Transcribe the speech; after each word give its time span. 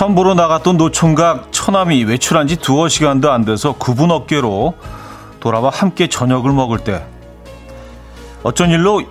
선보러 0.00 0.32
나갔던 0.32 0.78
노총각 0.78 1.52
처남이 1.52 2.04
외출한 2.04 2.46
지 2.46 2.56
두어 2.56 2.88
시간도 2.88 3.30
안 3.30 3.44
돼서 3.44 3.74
구분 3.74 4.10
어깨로 4.10 4.72
돌아와 5.40 5.68
함께 5.68 6.06
저녁을 6.06 6.52
먹을 6.52 6.78
때 6.78 7.04
어쩐 8.42 8.70
일로 8.70 9.02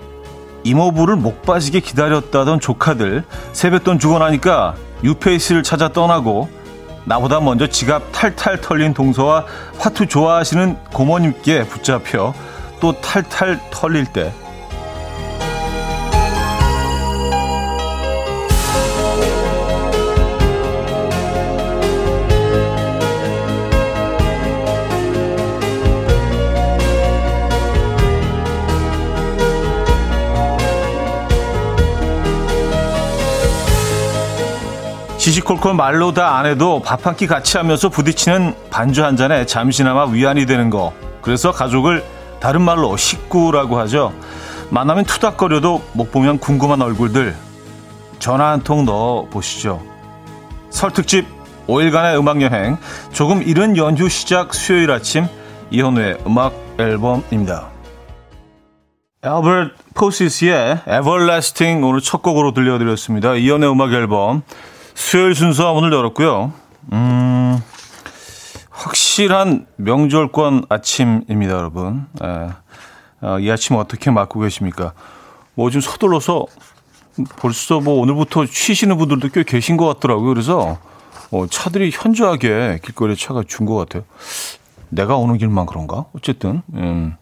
이모부를 0.64 1.14
목 1.14 1.42
빠지게 1.42 1.78
기다렸다던 1.78 2.58
조카들 2.58 3.22
세뱃돈 3.52 4.00
주고 4.00 4.18
나니까 4.18 4.74
뉴페이스를 5.04 5.62
찾아 5.62 5.90
떠나고 5.90 6.48
나보다 7.04 7.38
먼저 7.38 7.68
지갑 7.68 8.10
탈탈 8.10 8.60
털린 8.60 8.92
동서와 8.92 9.44
화투 9.78 10.06
좋아하시는 10.08 10.76
고모님께 10.92 11.68
붙잡혀 11.68 12.34
또 12.80 13.00
탈탈 13.00 13.60
털릴 13.70 14.06
때 14.06 14.32
시시콜콜 35.20 35.74
말로 35.74 36.12
다 36.14 36.38
안 36.38 36.46
해도 36.46 36.80
밥 36.80 37.06
한 37.06 37.14
끼 37.14 37.26
같이 37.26 37.58
하면서 37.58 37.90
부딪히는 37.90 38.54
반주 38.70 39.04
한 39.04 39.16
잔에 39.18 39.44
잠시나마 39.44 40.06
위안이 40.06 40.46
되는 40.46 40.70
거. 40.70 40.94
그래서 41.20 41.52
가족을 41.52 42.02
다른 42.40 42.62
말로 42.62 42.96
식구라고 42.96 43.78
하죠. 43.80 44.14
만나면 44.70 45.04
투닥거려도 45.04 45.82
못 45.92 46.10
보면 46.10 46.38
궁금한 46.38 46.80
얼굴들 46.80 47.36
전화 48.18 48.52
한 48.52 48.62
통 48.62 48.86
넣어 48.86 49.26
보시죠. 49.26 49.82
설 50.70 50.90
특집 50.90 51.26
5일간의 51.66 52.18
음악 52.18 52.40
여행 52.40 52.78
조금 53.12 53.42
이른 53.42 53.76
연휴 53.76 54.08
시작 54.08 54.54
수요일 54.54 54.90
아침 54.90 55.26
이현우의 55.70 56.18
음악 56.26 56.54
앨범입니다. 56.78 57.68
엘버트 59.22 59.74
포시스의 59.94 60.78
Everlasting 60.88 61.84
오늘 61.84 62.00
첫 62.00 62.22
곡으로 62.22 62.52
들려드렸습니다. 62.54 63.34
이현우의 63.34 63.70
음악 63.70 63.92
앨범 63.92 64.42
수요일 65.00 65.34
순서 65.34 65.72
문을 65.72 65.92
열었고요. 65.94 66.52
음, 66.92 67.58
확실한 68.68 69.66
명절권 69.76 70.66
아침입니다, 70.68 71.54
여러분. 71.54 72.06
에, 72.22 72.50
어, 73.22 73.38
이 73.40 73.50
아침 73.50 73.76
어떻게 73.76 74.10
맞고 74.10 74.40
계십니까? 74.40 74.92
뭐 75.54 75.70
좀 75.70 75.80
서둘러서 75.80 76.44
벌써 77.38 77.80
뭐 77.80 77.94
오늘부터 78.00 78.44
쉬시는 78.46 78.98
분들도 78.98 79.30
꽤 79.30 79.42
계신 79.42 79.78
것 79.78 79.86
같더라고요. 79.86 80.28
그래서 80.28 80.78
어, 81.30 81.46
차들이 81.46 81.90
현저하게 81.92 82.80
길거리에 82.84 83.16
차가 83.16 83.42
준 83.46 83.64
것 83.66 83.76
같아요. 83.76 84.04
내가 84.90 85.16
오는 85.16 85.38
길만 85.38 85.64
그런가? 85.66 86.04
어쨌든 86.14 86.62
음, 86.74 87.16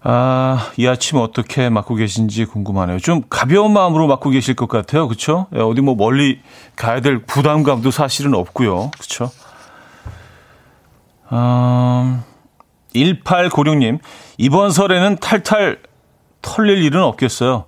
아, 0.00 0.70
이 0.76 0.86
아침 0.86 1.18
어떻게 1.18 1.68
맞고 1.68 1.96
계신지 1.96 2.44
궁금하네요. 2.44 2.98
좀 3.00 3.22
가벼운 3.28 3.72
마음으로 3.72 4.06
맞고 4.06 4.30
계실 4.30 4.54
것 4.54 4.68
같아요. 4.68 5.08
예, 5.54 5.60
어디 5.60 5.80
뭐 5.80 5.94
멀리 5.96 6.40
가야 6.76 7.00
될 7.00 7.22
부담감도 7.24 7.90
사실은 7.90 8.34
없고요. 8.34 8.92
음, 11.32 12.22
1896님, 12.94 13.98
이번 14.38 14.70
설에는 14.70 15.16
탈탈 15.16 15.82
털릴 16.42 16.82
일은 16.84 17.02
없겠어요. 17.02 17.64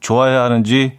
좋아해야 0.00 0.42
하는지 0.44 0.98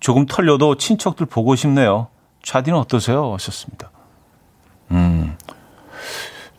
조금 0.00 0.26
털려도 0.26 0.76
친척들 0.76 1.26
보고 1.26 1.54
싶네요. 1.54 2.08
차디는 2.42 2.78
어떠세요? 2.78 3.32
하셨습니다. 3.34 3.90
음, 4.90 5.36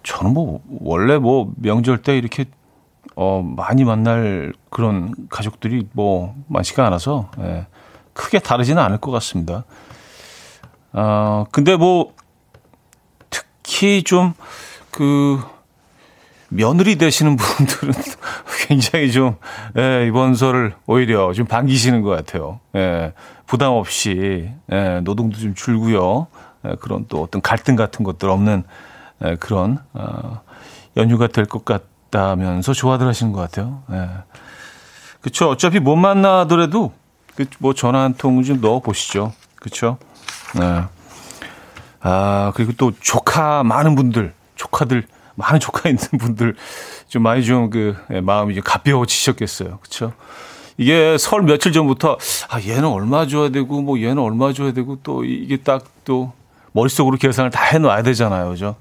저는 0.03 0.33
뭐, 0.33 0.61
원래 0.79 1.17
뭐 1.17 1.51
명절 1.57 2.03
때 2.03 2.17
이렇게 2.17 2.45
어, 3.15 3.41
많이 3.43 3.83
만날 3.83 4.53
그런 4.69 5.13
가족들이 5.29 5.87
뭐 5.93 6.35
많지가 6.47 6.85
않아서 6.87 7.29
예, 7.39 7.67
크게 8.13 8.39
다르지는 8.39 8.81
않을 8.81 8.97
것 8.99 9.11
같습니다. 9.11 9.63
어, 10.93 11.45
근데 11.51 11.75
뭐 11.75 12.13
특히 13.29 14.03
좀 14.03 14.33
그 14.93 15.41
며느리 16.49 16.97
되시는 16.97 17.35
분들은 17.35 17.93
굉장히 18.67 19.11
좀 19.11 19.37
예, 19.75 20.05
이번 20.07 20.35
설을 20.35 20.75
오히려 20.85 21.33
좀 21.33 21.47
반기시는 21.47 22.03
것 22.03 22.11
같아요. 22.11 22.59
예, 22.75 23.13
부담 23.47 23.73
없이 23.73 24.51
예, 24.71 25.01
노동도 25.03 25.39
좀 25.39 25.55
줄고요. 25.55 26.27
예, 26.65 26.75
그런 26.79 27.05
또 27.09 27.23
어떤 27.23 27.41
갈등 27.41 27.75
같은 27.75 28.05
것들 28.05 28.29
없는 28.29 28.63
예, 29.25 29.35
그런 29.35 29.79
어, 29.93 30.41
연휴가 30.95 31.27
될 31.27 31.45
것 31.47 31.65
같. 31.65 31.83
있다면서 32.13 32.73
좋아들 32.73 33.07
하시는 33.07 33.31
것 33.31 33.41
같아요. 33.41 33.83
예. 33.91 34.09
그쵸. 35.21 35.49
어차피 35.49 35.79
못 35.79 35.95
만나더라도 35.95 36.93
그 37.35 37.45
뭐 37.59 37.73
전화 37.73 38.03
한 38.03 38.13
통 38.13 38.43
좀 38.43 38.61
넣어 38.61 38.79
보시죠. 38.79 39.33
그쵸. 39.55 39.97
네. 40.59 40.83
아, 42.01 42.51
그리고 42.55 42.73
또 42.77 42.91
조카 43.01 43.63
많은 43.63 43.95
분들, 43.95 44.33
조카들, 44.55 45.07
많은 45.35 45.59
조카 45.59 45.89
있는 45.89 46.03
분들 46.19 46.55
좀 47.07 47.23
많이 47.23 47.43
좀 47.43 47.69
그 47.71 47.95
예, 48.11 48.21
마음이 48.21 48.53
좀 48.53 48.63
가벼워지셨겠어요. 48.63 49.79
그쵸. 49.81 50.13
이게 50.77 51.17
설 51.17 51.41
며칠 51.43 51.71
전부터 51.71 52.17
아, 52.49 52.59
얘는 52.61 52.85
얼마 52.85 53.25
줘야 53.27 53.49
되고 53.49 53.81
뭐 53.81 53.99
얘는 53.99 54.19
얼마 54.19 54.53
줘야 54.53 54.73
되고 54.73 54.97
또 55.03 55.23
이게 55.25 55.57
딱 55.57 55.83
또 56.05 56.33
머릿속으로 56.73 57.15
계산을 57.15 57.49
다 57.49 57.63
해놔야 57.63 58.03
되잖아요. 58.03 58.49
그죠. 58.49 58.75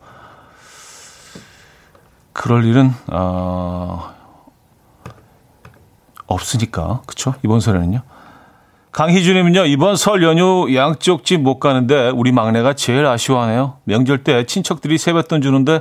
그럴 2.33 2.65
일은 2.65 2.91
어, 3.09 4.13
없으니까 6.27 7.03
그렇죠 7.07 7.35
이번 7.45 7.61
설에는요. 7.61 8.03
강희준님은요 8.93 9.65
이번 9.67 9.97
설 9.97 10.23
연휴 10.23 10.75
양쪽 10.75 11.25
집 11.25 11.39
못 11.41 11.59
가는데 11.59 12.11
우리 12.11 12.31
막내가 12.33 12.75
제일 12.75 13.07
아쉬워하네요. 13.07 13.79
명절 13.85 14.23
때 14.25 14.45
친척들이 14.45 14.99
세뱃돈 14.99 15.41
주는데 15.43 15.81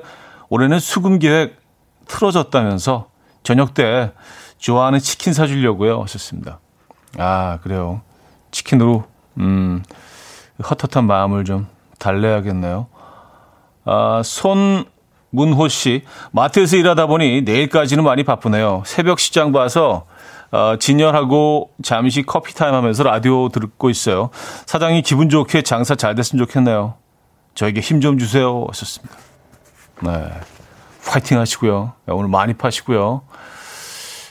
올해는 0.49 0.79
수금 0.79 1.19
계획 1.19 1.59
틀어졌다면서 2.07 3.07
저녁 3.43 3.73
때 3.73 4.11
좋아하는 4.57 4.99
치킨 4.99 5.33
사주려고요. 5.33 6.01
하셨습니다. 6.03 6.59
아 7.17 7.59
그래요. 7.63 8.01
치킨으로 8.51 9.05
음 9.37 9.83
헛헛한 10.63 11.05
마음을 11.05 11.43
좀 11.45 11.67
달래야겠네요. 11.99 12.87
아, 13.85 14.21
손 14.23 14.85
문호 15.31 15.67
씨, 15.67 16.03
마트에서 16.31 16.77
일하다 16.77 17.07
보니 17.07 17.41
내일까지는 17.41 18.03
많이 18.03 18.23
바쁘네요. 18.23 18.83
새벽 18.85 19.19
시장 19.19 19.51
봐서 19.51 20.05
어, 20.51 20.75
진열하고 20.77 21.71
잠시 21.81 22.23
커피 22.23 22.53
타임 22.53 22.73
하면서 22.75 23.03
라디오 23.03 23.49
듣고 23.49 23.89
있어요. 23.89 24.29
사장이 24.65 25.01
기분 25.01 25.29
좋게 25.29 25.61
장사 25.61 25.95
잘 25.95 26.13
됐으면 26.13 26.45
좋겠네요. 26.45 26.95
저에게 27.55 27.79
힘 27.79 28.01
좀 28.01 28.17
주세요. 28.17 28.65
하셨습니다. 28.69 29.15
네. 30.01 30.29
파이팅 31.07 31.39
하시고요. 31.39 31.93
네, 32.05 32.13
오늘 32.13 32.29
많이 32.29 32.53
파시고요. 32.53 33.21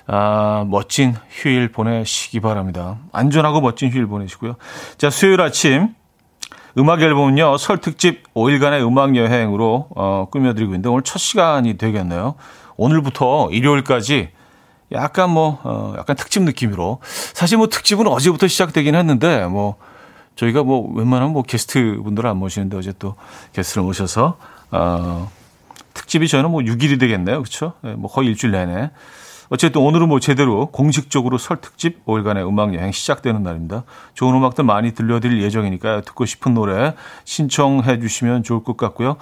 아, 0.06 0.64
멋진 0.68 1.14
휴일 1.30 1.72
보내시기 1.72 2.40
바랍니다. 2.40 2.98
안전하고 3.12 3.60
멋진 3.60 3.90
휴일 3.90 4.06
보내시고요. 4.06 4.56
자, 4.98 5.08
수요일 5.08 5.40
아침 5.40 5.94
음악 6.78 7.02
앨범은요, 7.02 7.58
설 7.58 7.78
특집 7.78 8.32
5일간의 8.34 8.86
음악 8.86 9.16
여행으로 9.16 9.88
어, 9.94 10.28
꾸며드리고 10.30 10.72
있는데 10.72 10.88
오늘 10.88 11.02
첫 11.02 11.18
시간이 11.18 11.76
되겠네요. 11.76 12.34
오늘부터 12.76 13.50
일요일까지 13.50 14.30
약간 14.92 15.30
뭐, 15.30 15.60
어, 15.62 15.94
약간 15.98 16.16
특집 16.16 16.42
느낌으로. 16.42 17.00
사실 17.02 17.58
뭐 17.58 17.68
특집은 17.68 18.06
어제부터 18.06 18.48
시작되긴 18.48 18.94
했는데, 18.94 19.46
뭐, 19.46 19.76
저희가 20.36 20.62
뭐 20.62 20.92
웬만하면 20.94 21.32
뭐 21.32 21.42
게스트 21.42 22.00
분들을 22.02 22.28
안 22.28 22.38
모시는데 22.38 22.76
어제 22.76 22.92
또 22.98 23.14
게스트를 23.52 23.84
모셔서, 23.84 24.36
어, 24.70 25.30
특집이 25.94 26.28
저는 26.28 26.50
뭐 26.50 26.62
6일이 26.62 26.98
되겠네요. 26.98 27.42
그쵸? 27.42 27.74
네, 27.82 27.94
뭐 27.94 28.10
거의 28.10 28.28
일주일 28.28 28.52
내내. 28.52 28.90
어쨌든 29.50 29.82
오늘은 29.82 30.08
뭐 30.08 30.20
제대로 30.20 30.66
공식적으로 30.66 31.36
설 31.36 31.60
특집 31.60 32.06
5일간의 32.06 32.48
음악 32.48 32.72
여행 32.74 32.92
시작되는 32.92 33.42
날입니다. 33.42 33.82
좋은 34.14 34.34
음악들 34.36 34.62
많이 34.62 34.94
들려드릴 34.94 35.42
예정이니까 35.42 36.02
듣고 36.02 36.24
싶은 36.24 36.54
노래 36.54 36.94
신청해 37.24 37.98
주시면 37.98 38.44
좋을 38.44 38.62
것 38.62 38.76
같고요. 38.76 39.16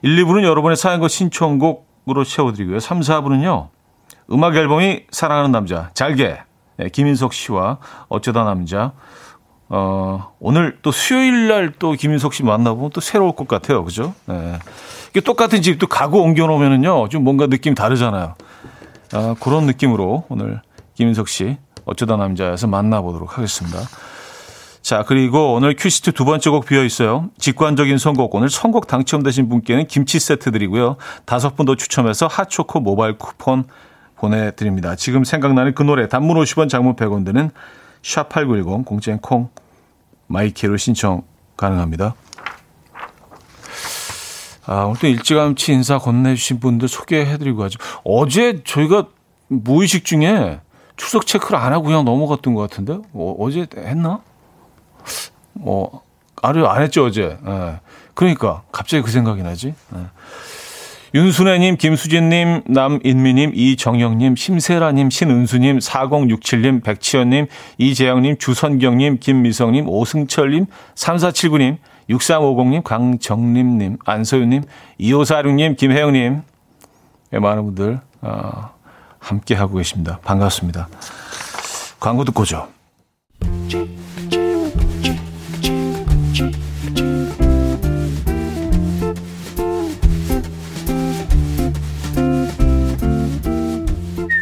1, 0.00 0.16
2부는 0.16 0.44
여러분의 0.44 0.76
사연과 0.76 1.08
신청곡으로 1.08 2.24
채워드리고요. 2.24 2.80
3, 2.80 3.00
4부는요. 3.00 3.68
음악 4.32 4.56
앨범이 4.56 5.04
사랑하는 5.10 5.52
남자 5.52 5.90
잘게 5.92 6.38
네, 6.78 6.88
김인석 6.88 7.34
씨와 7.34 7.78
어쩌다 8.08 8.44
남자 8.44 8.92
어, 9.68 10.32
오늘 10.38 10.78
또 10.80 10.90
수요일 10.90 11.48
날 11.48 11.72
또 11.78 11.92
김인석 11.92 12.32
씨 12.32 12.42
만나보면 12.44 12.90
또 12.94 13.02
새로울 13.02 13.34
것 13.34 13.46
같아요. 13.46 13.84
그죠? 13.84 14.14
네. 14.24 14.58
똑같은 15.24 15.62
집도 15.62 15.86
가구 15.86 16.20
옮겨놓으면은요, 16.20 17.08
좀 17.08 17.24
뭔가 17.24 17.46
느낌이 17.46 17.74
다르잖아요. 17.74 18.34
아, 19.12 19.34
그런 19.40 19.66
느낌으로 19.66 20.24
오늘 20.28 20.60
김인석 20.94 21.28
씨 21.28 21.58
어쩌다 21.84 22.16
남자에서 22.16 22.66
만나보도록 22.66 23.36
하겠습니다. 23.38 23.78
자, 24.82 25.04
그리고 25.06 25.54
오늘 25.54 25.74
큐시트 25.76 26.12
두 26.12 26.24
번째 26.24 26.50
곡 26.50 26.66
비어 26.66 26.84
있어요. 26.84 27.30
직관적인 27.38 27.98
선곡. 27.98 28.34
오늘 28.34 28.48
선곡 28.48 28.86
당첨되신 28.86 29.48
분께는 29.48 29.86
김치 29.88 30.20
세트 30.20 30.52
드리고요. 30.52 30.96
다섯 31.24 31.56
분 31.56 31.66
더 31.66 31.74
추첨해서 31.74 32.28
핫초코 32.28 32.80
모바일 32.80 33.18
쿠폰 33.18 33.64
보내드립니다. 34.16 34.94
지금 34.94 35.24
생각나는 35.24 35.74
그 35.74 35.82
노래 35.82 36.08
단문 36.08 36.36
50원 36.36 36.68
장문 36.68 36.94
100원 36.94 37.24
드는 37.24 37.50
샵8910 38.02 38.84
공짜인 38.84 39.18
콩 39.18 39.48
마이케이로 40.28 40.76
신청 40.76 41.22
가능합니다. 41.56 42.14
아, 44.66 44.84
오늘 44.84 44.98
또 45.00 45.06
일찌감치 45.06 45.72
인사 45.72 45.98
건네주신 45.98 46.60
분들 46.60 46.88
소개해드리고 46.88 47.62
하죠. 47.64 47.78
어제 48.04 48.62
저희가 48.64 49.06
무의식 49.48 50.04
중에 50.04 50.60
추석 50.96 51.26
체크를 51.26 51.58
안 51.58 51.72
하고 51.72 51.84
그냥 51.84 52.04
넘어갔던 52.04 52.54
것 52.54 52.68
같은데? 52.68 52.98
어, 53.12 53.50
제 53.52 53.66
했나? 53.76 54.20
뭐, 55.52 56.02
아유, 56.42 56.66
안 56.66 56.82
했죠, 56.82 57.06
어제. 57.06 57.38
예. 57.46 57.80
그러니까, 58.14 58.62
갑자기 58.72 59.02
그 59.02 59.10
생각이 59.10 59.42
나지. 59.42 59.74
예. 59.94 60.00
윤순애님, 61.14 61.76
김수진님, 61.76 62.62
남인미님, 62.66 63.52
이정영님, 63.54 64.36
심세라님, 64.36 65.10
신은수님, 65.10 65.78
4067님, 65.78 66.82
백치현님, 66.82 67.46
이재영님, 67.78 68.36
주선경님, 68.38 69.18
김미성님, 69.20 69.88
오승철님, 69.88 70.66
3479님, 70.94 71.78
6350님, 72.08 72.82
강정림님, 72.84 73.98
안소윤님, 74.04 74.62
2546님, 75.00 75.76
김혜영님, 75.76 76.42
예, 77.32 77.38
많은 77.38 77.64
분들, 77.64 78.00
어, 78.22 78.70
함께 79.18 79.54
하고 79.54 79.76
계십니다. 79.76 80.18
반갑습니다. 80.22 80.88
광고 81.98 82.24
듣고 82.24 82.44
죠. 82.44 82.68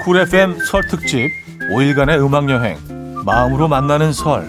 쿨 0.04 0.18
FM 0.18 0.58
설 0.66 0.86
특집 0.86 1.30
5일간의 1.70 2.22
음악 2.22 2.50
여행 2.50 2.76
마음으로 3.24 3.68
만나는 3.68 4.12
설 4.12 4.46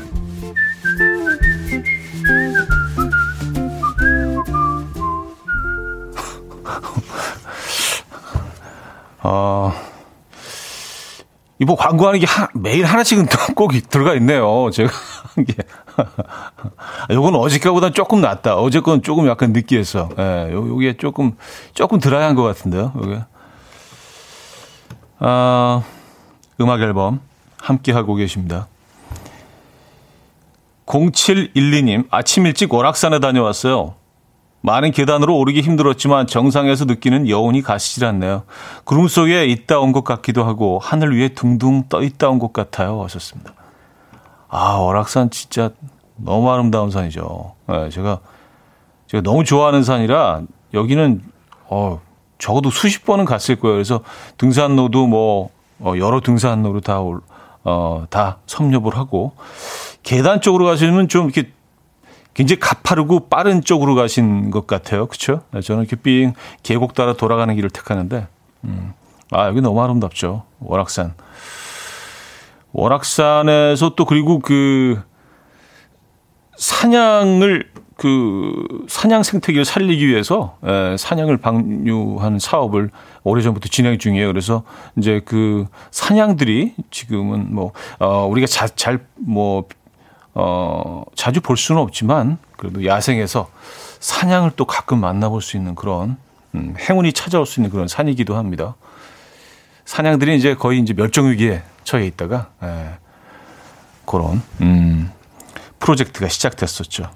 어, 9.26 9.74
이뭐 11.58 11.76
광고하는 11.76 12.20
게 12.20 12.28
하, 12.28 12.48
매일 12.54 12.86
하나씩은 12.86 13.26
꼭 13.56 13.72
들어가 13.90 14.14
있네요. 14.16 14.70
제가 14.72 14.92
한 15.34 15.46
게. 15.46 15.56
요건 17.10 17.36
어저께보다 17.36 17.90
조금 17.90 18.22
낫다. 18.22 18.58
어제 18.58 18.82
건 18.82 19.02
조금 19.02 19.28
약간 19.28 19.52
느끼했어. 19.52 20.10
예, 20.20 20.52
요, 20.52 20.68
요게 20.68 20.98
조금, 20.98 21.36
조금 21.74 22.00
드라이한 22.00 22.36
것 22.36 22.44
같은데요. 22.44 22.94
요게. 22.96 23.24
아, 25.20 25.82
음악 26.62 26.82
앨범 26.82 27.20
함께 27.58 27.94
하고 27.94 28.14
계십니다. 28.14 28.68
0712님, 30.86 32.06
아침 32.12 32.46
일찍 32.46 32.72
월악산에 32.72 33.20
다녀왔어요. 33.20 33.96
많은 34.66 34.92
계단으로 34.92 35.38
오르기 35.38 35.62
힘들었지만 35.62 36.26
정상에서 36.28 36.86
느끼는 36.86 37.30
여운이 37.30 37.62
가시질 37.62 38.04
않네요. 38.06 38.44
구름 38.84 39.08
속에 39.08 39.46
있다 39.46 39.80
온 39.80 39.92
것 39.92 40.04
같기도 40.04 40.44
하고 40.44 40.80
하늘 40.80 41.16
위에 41.16 41.30
둥둥 41.30 41.84
떠 41.88 42.02
있다 42.02 42.30
온 42.30 42.40
것 42.40 42.52
같아요. 42.52 43.04
하셨습니다. 43.04 43.54
아, 44.50 44.74
월악산 44.78 45.30
진짜 45.30 45.70
너무 46.18 46.50
아름다운 46.52 46.90
산이죠. 46.90 47.54
네, 47.68 47.90
제가 47.90 48.20
제가 49.08 49.22
너무 49.22 49.44
좋아하는 49.44 49.84
산이라 49.84 50.42
여기는 50.74 51.22
어 51.70 52.02
적어도 52.40 52.70
수십 52.70 53.06
번은 53.06 53.26
갔을 53.26 53.58
거예요. 53.58 53.76
그래서 53.76 54.02
등산로도 54.38 55.08
뭐 55.08 55.50
어, 55.80 55.94
여러 55.98 56.22
등산로로 56.22 56.82
다, 56.82 57.00
어, 57.64 58.06
다 58.10 58.38
섭렵을 58.48 58.96
하고 58.98 59.34
계단 60.04 60.40
쪽으로 60.42 60.66
가시면 60.66 61.08
좀 61.10 61.26
이렇게 61.30 61.52
굉장히 62.36 62.60
가파르고 62.60 63.30
빠른 63.30 63.64
쪽으로 63.64 63.96
가신 63.96 64.52
것 64.52 64.68
같아요. 64.68 65.08
그렇죠? 65.08 65.42
저는 65.64 65.84
이렇게 65.84 65.96
삥 65.96 66.34
계곡 66.62 66.94
따라 66.94 67.14
돌아가는 67.14 67.56
길을 67.56 67.72
택하는데 67.72 68.28
음. 68.66 68.94
아, 69.32 69.48
여기 69.48 69.62
너무 69.62 69.82
아름답죠. 69.82 70.44
월악산. 70.60 71.14
월악산에서 72.74 73.96
또 73.96 74.06
그리고 74.06 74.40
그 74.40 75.02
사냥을 76.58 77.72
그 77.96 78.52
사냥 78.90 79.24
생태계를 79.24 79.64
살리기 79.64 80.06
위해서 80.06 80.58
에, 80.66 80.98
사냥을 80.98 81.38
방류하는 81.38 82.40
사업을 82.40 82.90
오래전부터 83.24 83.70
진행 83.70 83.98
중이에요. 83.98 84.28
그래서 84.28 84.64
이제 84.98 85.22
그 85.24 85.68
사냥들이 85.92 86.74
지금은 86.92 87.56
뭐 87.56 87.72
어, 88.00 88.28
우리가 88.28 88.48
잘뭐 88.48 89.70
어, 90.36 91.04
자주 91.16 91.42
볼 91.42 91.58
수는 91.58 91.82
없지만 91.82 92.38
그래도 92.58 92.86
야생에서 92.86 93.50
사냥을 94.00 94.52
또 94.56 94.66
가끔 94.66 95.00
만나볼 95.00 95.42
수 95.42 95.58
있는 95.58 95.76
그런 95.76 96.18
음, 96.54 96.76
행운이 96.78 97.14
찾아올 97.14 97.46
수 97.46 97.60
있는 97.60 97.72
그런 97.72 97.88
산이기도 97.88 98.36
합니다. 98.36 98.76
사냥들이 99.86 100.36
이제 100.36 100.56
거의 100.56 100.80
이제 100.80 100.94
멸종 100.94 101.30
위기에 101.30 101.64
처해 101.84 102.06
있다가 102.08 102.50
에, 102.62 102.90
그런 104.06 104.42
음, 104.62 105.12
프로젝트가 105.80 106.28
시작됐었죠. 106.28 107.10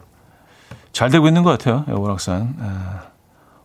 잘 0.93 1.09
되고 1.09 1.27
있는 1.27 1.43
것 1.43 1.51
같아요. 1.51 1.85
월악산. 1.87 2.55
에. 2.61 3.08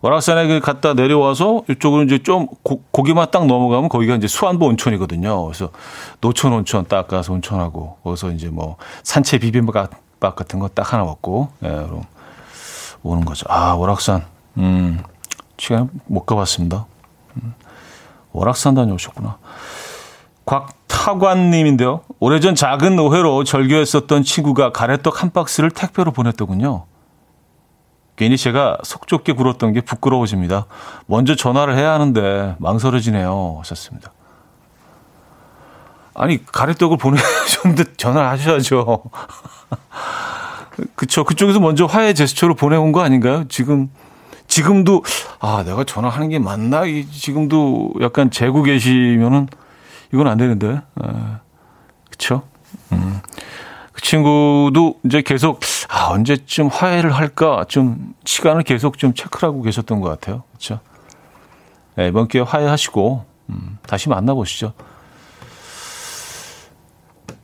월악산에 0.05 0.47
그 0.49 0.61
갔다 0.61 0.93
내려와서 0.93 1.63
이쪽으로 1.71 2.03
이제 2.03 2.19
좀 2.23 2.47
고, 2.63 2.83
고기만 2.91 3.31
딱 3.31 3.47
넘어가면 3.47 3.89
거기가 3.89 4.15
이제 4.17 4.27
수안보 4.29 4.67
온천이거든요. 4.67 5.47
그래서 5.47 5.71
노천 6.21 6.53
온천 6.53 6.85
딱 6.87 7.09
가서 7.09 7.33
온천하고 7.33 7.97
거기서 8.05 8.33
이제 8.33 8.51
뭐 8.51 8.77
산채 9.03 9.39
비빔밥 9.39 9.89
같은 10.21 10.59
거 10.59 10.69
딱 10.69 10.93
하나 10.93 11.05
먹고 11.05 11.49
예, 11.63 11.69
그럼 11.69 12.03
오는 13.03 13.25
거죠. 13.25 13.47
아 13.49 13.73
월악산 13.73 14.27
음 14.59 15.03
시간 15.57 15.89
못 16.05 16.27
가봤습니다. 16.27 16.85
음, 17.43 17.55
월악산 18.33 18.75
다녀오셨구나. 18.75 19.39
곽타관님인데요. 20.45 22.03
오래전 22.21 22.55
작은 22.55 22.99
오해로 22.99 23.45
절교했었던 23.45 24.23
친구가 24.23 24.73
가래떡 24.73 25.23
한 25.23 25.31
박스를 25.31 25.71
택배로 25.71 26.13
보냈더군요. 26.13 26.85
괜히 28.17 28.37
제가 28.37 28.79
속 28.85 29.07
좁게 29.09 29.33
굴었던 29.33 29.73
게 29.73 29.81
부끄러워집니다. 29.81 30.67
먼저 31.07 31.35
전화를 31.35 31.77
해야 31.77 31.93
하는데 31.93 32.55
망설여지네요. 32.59 33.57
하셨습니다. 33.61 34.13
아니, 36.15 36.45
가래떡을 36.47 36.97
보내셨는데 36.97 37.95
전화를 37.99 38.29
하셔야죠. 38.29 39.03
그쵸. 40.95 41.25
그쪽에서 41.25 41.61
먼저 41.61 41.87
화해 41.87 42.15
제스처로 42.15 42.55
보내온 42.55 42.93
거 42.93 43.01
아닌가요? 43.01 43.47
지금, 43.49 43.91
지금도, 44.47 45.03
아, 45.41 45.65
내가 45.65 45.85
전화하는 45.85 46.29
게 46.29 46.39
맞나? 46.39 46.85
이, 46.85 47.07
지금도 47.09 47.95
약간 48.01 48.31
재고 48.31 48.63
계시면은 48.63 49.49
이건 50.13 50.29
안 50.29 50.39
되는데. 50.39 50.81
아, 51.01 51.41
그쵸. 52.11 52.43
음. 52.93 53.21
그 53.95 54.03
친구도 54.03 55.01
이제 55.05 55.23
계속 55.23 55.61
아 55.89 56.09
언제쯤 56.11 56.67
화해를 56.67 57.13
할까 57.13 57.65
좀 57.69 58.15
시간을 58.25 58.65
계속 58.65 58.99
좀 58.99 59.15
체크를 59.15 59.49
하고 59.49 59.63
계셨던 59.63 60.01
것 60.01 60.09
같아요. 60.09 60.43
그렇죠? 60.51 60.81
네, 61.95 62.09
이번 62.09 62.27
기회에 62.27 62.45
화해하시고 62.45 63.25
음, 63.51 63.79
다시 63.87 64.09
만나보시죠. 64.09 64.73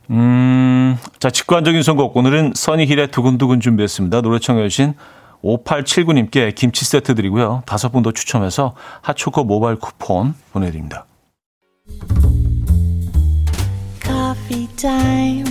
음, 0.09 0.97
자 1.19 1.29
직관적인 1.29 1.83
선곡 1.83 2.17
오늘은 2.17 2.51
써니힐의 2.55 3.11
두근두근 3.11 3.61
준비했습니다. 3.61 4.21
노래 4.21 4.39
청해주신 4.39 4.93
5879님께 5.41 6.53
김치 6.53 6.83
세트 6.83 7.15
드리고요. 7.15 7.63
다섯 7.65 7.89
분 7.93 8.03
더 8.03 8.11
추첨해서 8.11 8.75
핫초코 9.01 9.45
모바일 9.45 9.77
쿠폰 9.77 10.35
보내드립니다. 10.51 11.05
Coffee 14.03 14.67
time. 14.75 15.50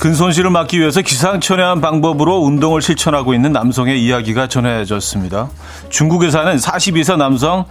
근손실을 0.00 0.50
막기 0.50 0.80
위해서 0.80 1.00
기상천외한 1.02 1.82
방법으로 1.82 2.38
운동을 2.38 2.80
실천하고 2.80 3.34
있는 3.34 3.52
남성의 3.52 4.02
이야기가 4.02 4.46
전해졌습니다. 4.46 5.50
중국에 5.90 6.30
사는 6.30 6.56
42세 6.56 7.18
남성 7.18 7.66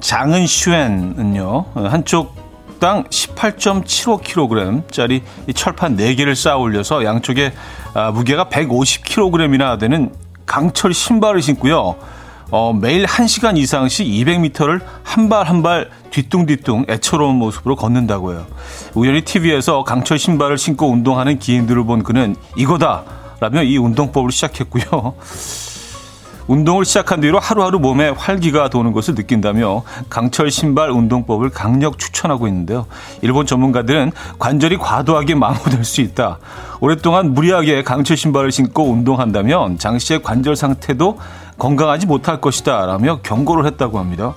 장은 0.00 0.46
슈엔은요, 0.46 1.64
한쪽 1.74 2.36
당 2.78 3.02
18.75kg짜리 3.04 5.22
철판 5.56 5.96
4개를 5.96 6.36
쌓아 6.36 6.56
올려서 6.56 7.04
양쪽에 7.04 7.52
아, 7.94 8.12
무게가 8.12 8.44
150kg이나 8.44 9.80
되는 9.80 10.12
강철 10.46 10.94
신발을 10.94 11.42
신고요. 11.42 11.96
어, 12.52 12.72
매일 12.74 13.06
1시간 13.06 13.56
이상씩 13.56 14.06
200m를 14.06 14.80
한 15.02 15.28
발 15.28 15.46
한 15.48 15.62
발 15.62 15.88
뒤뚱뒤뚱 16.10 16.84
애처로운 16.88 17.36
모습으로 17.36 17.76
걷는다고 17.76 18.32
해요. 18.32 18.46
우연히 18.94 19.22
TV에서 19.22 19.84
강철 19.84 20.18
신발을 20.18 20.58
신고 20.58 20.90
운동하는 20.90 21.38
기인들을 21.38 21.84
본 21.84 22.02
그는 22.02 22.36
이거다! 22.56 23.04
라며 23.40 23.62
이 23.62 23.78
운동법을 23.78 24.30
시작했고요. 24.30 25.14
운동을 26.48 26.84
시작한 26.84 27.20
뒤로 27.20 27.38
하루하루 27.38 27.78
몸에 27.78 28.08
활기가 28.10 28.68
도는 28.68 28.92
것을 28.92 29.14
느낀다며 29.14 29.82
강철 30.10 30.50
신발 30.50 30.90
운동법을 30.90 31.50
강력 31.50 31.98
추천하고 31.98 32.46
있는데요. 32.48 32.86
일본 33.22 33.46
전문가들은 33.46 34.12
관절이 34.38 34.76
과도하게 34.76 35.36
망호될 35.36 35.84
수 35.84 36.00
있다. 36.02 36.38
오랫동안 36.80 37.32
무리하게 37.32 37.82
강철 37.84 38.16
신발을 38.16 38.52
신고 38.52 38.90
운동한다면 38.90 39.78
장 39.78 39.98
씨의 39.98 40.22
관절 40.22 40.56
상태도 40.56 41.18
건강하지 41.62 42.06
못할 42.06 42.40
것이다. 42.40 42.86
라며 42.86 43.20
경고를 43.22 43.66
했다고 43.66 44.00
합니다. 44.00 44.34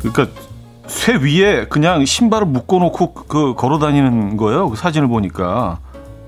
그러니까 0.00 0.26
쇠 0.88 1.14
위에 1.14 1.68
그냥 1.68 2.04
신발을 2.04 2.48
묶어놓고 2.48 3.14
그 3.14 3.54
걸어 3.54 3.78
다니는 3.78 4.36
거예요. 4.36 4.70
그 4.70 4.76
사진을 4.76 5.06
보니까. 5.06 5.78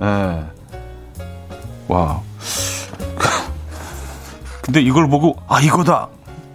예. 0.00 0.44
와. 1.88 2.20
근데 4.62 4.80
이걸 4.80 5.08
보고 5.08 5.34
아 5.48 5.60
이거다. 5.60 6.06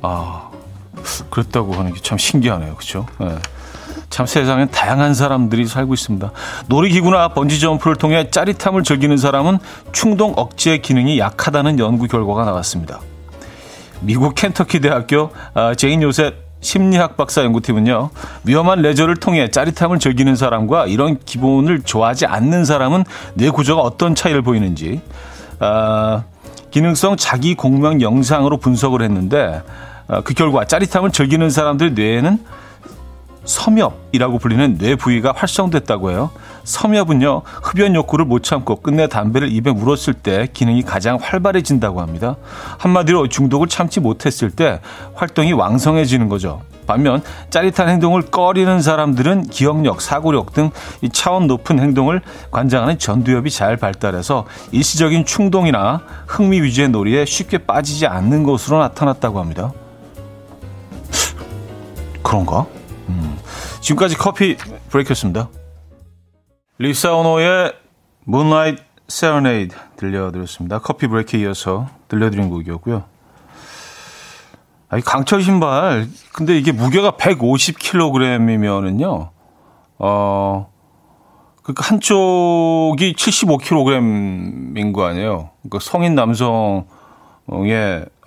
아 0.01 0.47
그랬다고 1.30 1.74
하는 1.74 1.94
게 1.94 2.00
참 2.02 2.18
신기하네요. 2.18 2.76
그렇죠? 2.76 3.06
예. 3.22 3.36
참 4.10 4.26
세상엔 4.26 4.70
다양한 4.72 5.14
사람들이 5.14 5.68
살고 5.68 5.94
있습니다. 5.94 6.32
놀이기구나 6.68 7.30
번지 7.30 7.60
점프를 7.60 7.98
통해 7.98 8.30
짜릿함을 8.30 8.84
즐기는 8.84 9.18
사람은 9.18 9.60
충동 9.92 10.34
억제 10.38 10.78
기능이 10.78 11.20
약하다는 11.20 11.80
연구 11.80 12.08
결과가 12.08 12.46
나왔습니다. 12.46 13.00
미국 14.02 14.36
켄터키 14.36 14.80
대학교 14.80 15.32
아, 15.54 15.76
제인 15.76 16.02
요셉 16.04 16.46
심리학 16.62 17.18
박사 17.18 17.44
연구팀은요, 17.44 18.10
위험한 18.44 18.82
레저를 18.82 19.18
통해 19.18 19.50
짜릿함을 19.50 20.00
즐기는 20.00 20.36
사람과 20.36 20.88
이런 20.88 21.20
기분을 21.24 21.82
좋아하지 21.84 22.26
않는 22.26 22.66
사람은 22.66 23.04
뇌 23.36 23.50
구조가 23.50 23.82
어떤 23.82 24.16
차이를 24.16 24.42
보이는지, 24.42 25.02
어, 25.60 26.24
기능성 26.72 27.18
자기 27.18 27.54
공명 27.56 28.02
영상으로 28.02 28.58
분석을 28.58 29.02
했는데, 29.04 29.62
어, 29.66 29.97
그 30.24 30.34
결과 30.34 30.66
짜릿함을 30.66 31.12
즐기는 31.12 31.50
사람들 31.50 31.94
뇌에는 31.94 32.40
섬엽이라고 33.48 34.40
불리는 34.40 34.78
뇌 34.78 34.96
부위가 34.96 35.34
활성됐다고 35.36 36.12
해요. 36.12 36.30
섬엽은요, 36.66 37.44
흡연 37.64 37.96
욕구를 37.96 38.26
못 38.26 38.44
참고 38.44 38.76
끝내 38.76 39.08
담배를 39.08 39.52
입에 39.52 39.72
물었을 39.72 40.14
때 40.14 40.48
기능이 40.52 40.84
가장 40.84 41.18
활발해진다고 41.22 42.02
합니다. 42.02 42.36
한마디로 42.78 43.30
중독을 43.30 43.68
참지 43.68 44.02
못했을 44.02 44.52
때 44.52 44.82
활동이 45.16 45.54
왕성해지는 45.54 46.28
거죠. 46.28 46.62
반면 46.86 47.22
짜릿한 47.50 47.90
행동을 47.90 48.22
꺼리는 48.24 48.82
사람들은 48.82 49.48
기억력, 49.48 50.02
사고력 50.02 50.54
등 50.54 50.72
차원 51.12 51.48
높은 51.48 51.80
행동을 51.80 52.22
관장하는 52.52 53.00
전두엽이 53.00 53.50
잘 53.50 53.78
발달해서 53.78 54.46
일시적인 54.72 55.26
충동이나 55.26 56.02
흥미 56.28 56.62
위주의 56.62 56.90
놀이에 56.90 57.26
쉽게 57.26 57.60
빠지지 57.60 58.08
않는 58.08 58.44
것으로 58.44 58.80
나타났다고 58.80 59.40
합니다. 59.40 59.72
그런가? 62.27 62.67
음. 63.07 63.39
지금까지 63.79 64.17
커피 64.17 64.57
브레이크였습니다. 64.89 65.48
리사 66.77 67.15
오노의 67.15 67.72
Moonlight 68.27 68.84
Serenade 69.10 69.77
들려드렸습니다. 69.96 70.79
커피 70.79 71.07
브레이크에 71.07 71.39
이어서 71.39 71.88
들려드린 72.10 72.50
곡이었고요. 72.50 73.05
아니, 74.89 75.01
강철 75.01 75.41
신발. 75.41 76.05
근데 76.34 76.57
이게 76.57 76.74
무게가 76.74 77.12
150kg이면은요, 77.12 79.29
어, 80.00 80.69
그니까 81.63 81.86
한쪽이 81.86 83.13
75kg인 83.13 84.93
거 84.93 85.05
아니에요. 85.05 85.51
그러니까 85.62 85.79
성인 85.79 86.13
남성의 86.15 86.84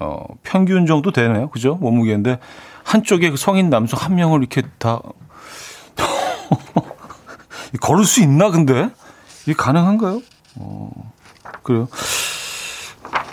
어, 0.00 0.24
평균 0.42 0.86
정도 0.86 1.12
되네요. 1.12 1.50
그죠? 1.50 1.74
몸무게인데 1.76 2.38
한쪽에 2.84 3.30
그 3.30 3.36
성인 3.36 3.70
남성 3.70 4.00
한 4.00 4.14
명을 4.14 4.40
이렇게 4.40 4.62
다 4.78 5.00
걸을 7.80 8.04
수 8.04 8.20
있나 8.20 8.50
근데 8.50 8.90
이게 9.42 9.54
가능한가요? 9.54 10.20
어, 10.56 10.90
그래요? 11.62 11.88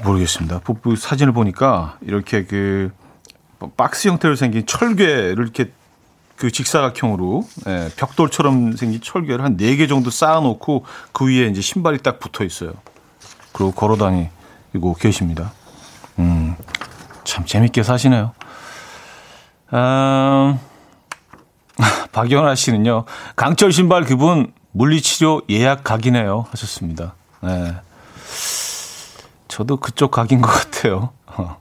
모르겠습니다. 0.04 0.62
그 0.84 0.96
사진을 0.96 1.34
보니까 1.34 1.98
이렇게 2.02 2.46
그 2.46 2.92
박스 3.76 4.08
형태로 4.08 4.36
생긴 4.36 4.66
철괴를 4.66 5.40
이렇게 5.44 5.72
그 6.36 6.52
직사각형으로 6.52 7.48
예, 7.68 7.90
벽돌처럼 7.96 8.76
생긴 8.78 9.02
철괴를 9.02 9.44
한 9.44 9.58
네 9.58 9.76
개 9.76 9.88
정도 9.88 10.12
쌓아놓고 10.12 10.86
그 11.12 11.26
위에 11.26 11.48
이제 11.48 11.62
신발이 11.62 12.04
딱 12.04 12.20
붙어 12.20 12.44
있어요. 12.44 12.74
그리고 13.54 13.72
걸어 13.72 13.96
다니고 13.98 14.94
계십니다. 15.00 15.52
음, 16.20 16.56
참 17.24 17.44
재밌게 17.46 17.82
사시네요. 17.82 18.34
아, 19.72 20.58
박연아 22.12 22.56
씨는요, 22.56 23.06
강철 23.36 23.72
신발 23.72 24.04
그분 24.04 24.54
물리치료 24.72 25.42
예약 25.50 25.84
각이네요. 25.84 26.46
하셨습니다. 26.52 27.16
네. 27.42 27.76
저도 29.48 29.78
그쪽 29.78 30.12
각인 30.12 30.42
것 30.42 30.50
같아요. 30.50 31.10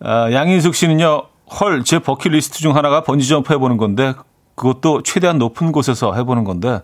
아, 0.00 0.32
양인숙 0.32 0.74
씨는요, 0.74 1.24
헐, 1.60 1.84
제 1.84 1.98
버킷리스트 1.98 2.58
중 2.58 2.74
하나가 2.76 3.02
번지점프 3.02 3.52
해보는 3.54 3.76
건데, 3.76 4.14
그것도 4.54 5.02
최대한 5.02 5.38
높은 5.38 5.72
곳에서 5.72 6.14
해보는 6.14 6.44
건데, 6.44 6.80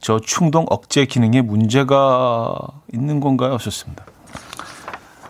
저 0.00 0.20
충동 0.20 0.66
억제 0.68 1.06
기능에 1.06 1.42
문제가 1.42 2.56
있는 2.92 3.20
건가요? 3.20 3.54
하셨습니다. 3.54 4.04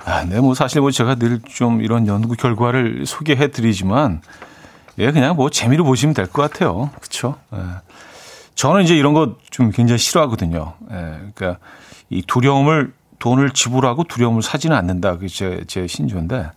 아, 0.07 0.25
네, 0.25 0.41
뭐 0.41 0.55
사실 0.55 0.81
뭐 0.81 0.91
제가 0.91 1.17
늘 1.17 1.41
좀 1.43 1.83
이런 1.83 2.07
연구 2.07 2.35
결과를 2.37 3.07
소개해 3.07 3.49
드리지만, 3.51 4.21
예, 4.99 5.11
그냥 5.11 5.35
뭐 5.37 5.51
재미로 5.51 5.85
보시면 5.85 6.15
될 6.15 6.27
것 6.29 6.43
같아요. 6.51 6.91
그쵸? 7.01 7.35
예. 7.55 7.59
저는 8.55 8.85
이제 8.85 8.97
이런 8.97 9.13
거 9.15 9.37
좀 9.51 9.71
굉장히 9.71 9.99
싫어하거든요. 9.99 10.75
예, 10.93 10.97
그러니까 11.35 11.59
이 12.09 12.23
두려움을, 12.23 12.93
돈을 13.19 13.51
지불하고 13.51 14.05
두려움을 14.05 14.43
사지는 14.43 14.77
않는다. 14.77 15.15
그게 15.15 15.27
제, 15.27 15.65
제 15.67 15.87
신조인데, 15.89 16.51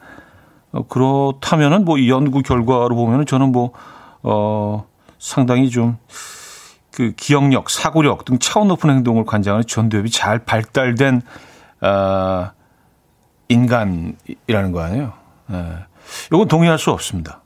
어, 0.74 0.88
그렇다면은 0.88 1.86
뭐이 1.86 2.08
연구 2.10 2.42
결과로 2.44 2.94
보면은 2.96 3.26
저는 3.26 3.52
뭐, 3.52 3.72
어, 4.22 4.86
상당히 5.18 5.70
좀, 5.72 5.98
그 6.92 7.14
기억력, 7.16 7.70
사고력 7.70 8.26
등 8.26 8.38
차원 8.40 8.68
높은 8.68 8.90
행동을 8.92 9.26
관장하는 9.26 9.66
전두엽이 9.66 10.12
잘 10.12 10.38
발달된, 10.40 11.22
아, 11.82 12.52
인간이라는 13.50 14.72
거 14.72 14.82
아니에요. 14.82 15.14
예. 15.52 15.86
이건 16.28 16.48
동의할 16.48 16.80
수 16.80 16.92
없습니다. 16.92 17.42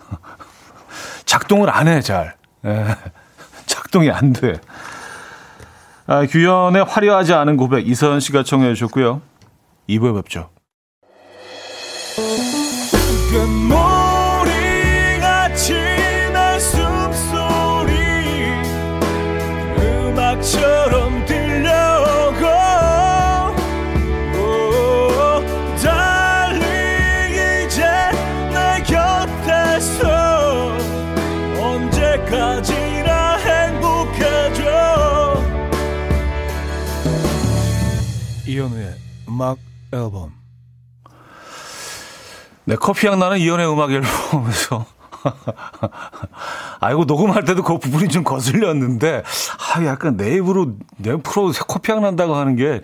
작동을 1.26 1.68
안 1.70 1.88
해, 1.88 2.00
잘. 2.00 2.36
예. 2.64 2.96
작동이 3.66 4.10
안 4.10 4.32
돼. 4.32 4.60
아, 6.06 6.24
규현의 6.24 6.84
화려하지 6.84 7.34
않은 7.34 7.56
고백 7.56 7.86
이선 7.86 8.20
씨가 8.20 8.44
청해 8.44 8.74
주셨고요. 8.74 9.20
2부에 9.88 10.14
뵙죠. 10.22 10.50
음악 39.36 39.58
앨범 39.92 40.32
네, 42.64 42.74
커피향 42.74 43.18
나는 43.18 43.36
이연의 43.38 43.70
음악 43.70 43.90
앨범에서 43.92 44.86
아이고 46.80 47.04
녹음할 47.04 47.44
때도 47.44 47.62
그 47.62 47.78
부분이 47.78 48.08
좀 48.08 48.24
거슬렸는데 48.24 49.22
아 49.76 49.84
약간 49.84 50.16
내 50.16 50.36
입으로 50.36 50.72
내 50.96 51.14
프로 51.16 51.52
커피향 51.52 52.00
난다고 52.00 52.34
하는 52.34 52.56
게 52.56 52.80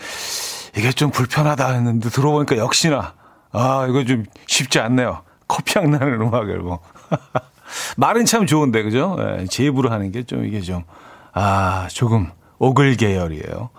이게 0.76 0.92
좀 0.92 1.10
불편하다 1.10 1.72
했는데 1.72 2.10
들어보니까 2.10 2.58
역시나 2.58 3.14
아 3.52 3.86
이거 3.88 4.04
좀 4.04 4.24
쉽지 4.46 4.78
않네요. 4.78 5.22
커피향 5.48 5.90
나는 5.90 6.20
음악 6.20 6.48
앨범. 6.50 6.78
말은 7.96 8.26
참 8.26 8.46
좋은데 8.46 8.82
그죠? 8.82 9.16
네, 9.18 9.46
제 9.48 9.64
입으로 9.64 9.90
하는 9.90 10.12
게 10.12 10.22
좀 10.24 10.44
이게 10.44 10.60
좀 10.60 10.84
아 11.34 11.88
조금 11.90 12.30
오글 12.58 12.96
계열이에요. 12.96 13.70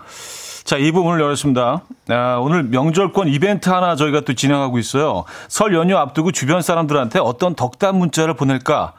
자, 0.64 0.78
이 0.78 0.92
부분을 0.92 1.20
열었습니다. 1.20 1.82
아, 2.08 2.38
오늘 2.40 2.62
명절권 2.62 3.28
이벤트 3.28 3.68
하나 3.68 3.96
저희가 3.96 4.22
또 4.22 4.32
진행하고 4.34 4.78
있어요. 4.78 5.24
설 5.48 5.74
연휴 5.74 5.96
앞두고 5.98 6.32
주변 6.32 6.62
사람들한테 6.62 7.18
어떤 7.18 7.54
덕담 7.54 7.98
문자를 7.98 8.34
보낼까? 8.34 8.94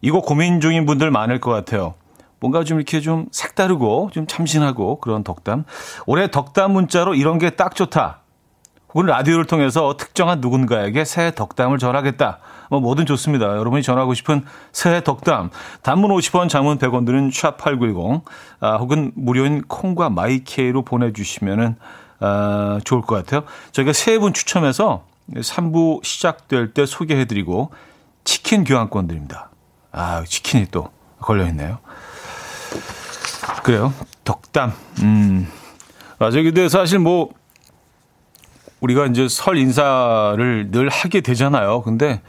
이거 0.00 0.20
고민 0.22 0.60
중인 0.62 0.86
분들 0.86 1.10
많을 1.10 1.40
것 1.40 1.50
같아요. 1.50 1.94
뭔가 2.40 2.64
좀 2.64 2.78
이렇게 2.78 3.00
좀 3.00 3.26
색다르고 3.32 4.10
좀 4.14 4.26
참신하고 4.26 5.00
그런 5.00 5.24
덕담. 5.24 5.64
올해 6.06 6.30
덕담 6.30 6.72
문자로 6.72 7.14
이런 7.14 7.38
게 7.38 7.50
딱 7.50 7.74
좋다. 7.74 8.20
혹은 8.94 9.06
라디오를 9.06 9.44
통해서 9.44 9.94
특정한 9.98 10.40
누군가에게 10.40 11.04
새해 11.04 11.34
덕담을 11.34 11.76
전하겠다. 11.78 12.38
뭐 12.70 12.80
뭐든 12.80 13.06
좋습니다. 13.06 13.46
여러분이 13.46 13.82
전하고 13.82 14.14
싶은 14.14 14.44
새해 14.72 15.02
덕담. 15.02 15.50
단문 15.82 16.10
50원, 16.10 16.48
장문 16.48 16.78
100원 16.78 17.06
드는 17.06 17.30
샵8910 17.30 18.22
아, 18.60 18.76
혹은 18.76 19.12
무료인 19.14 19.62
콩과 19.62 20.10
마이케이로 20.10 20.82
보내주시면은 20.82 21.76
아, 22.20 22.78
좋을 22.84 23.02
것 23.02 23.14
같아요. 23.16 23.42
저희가 23.72 23.92
세 23.92 24.18
분 24.18 24.32
추첨해서 24.32 25.04
3부 25.34 26.04
시작될 26.04 26.72
때 26.74 26.86
소개해드리고 26.86 27.70
치킨 28.24 28.64
교환권 28.64 29.06
드립니다. 29.06 29.50
아, 29.92 30.24
치킨이 30.26 30.66
또 30.70 30.90
걸려있네요. 31.20 31.78
그래요. 33.62 33.92
덕담. 34.24 34.72
음. 35.02 35.48
맞아요. 36.18 36.42
근데 36.42 36.68
사실 36.68 36.98
뭐 36.98 37.30
우리가 38.80 39.06
이제 39.06 39.28
설 39.28 39.56
인사를 39.58 40.70
늘 40.70 40.88
하게 40.88 41.20
되잖아요. 41.20 41.82
근데 41.82 42.20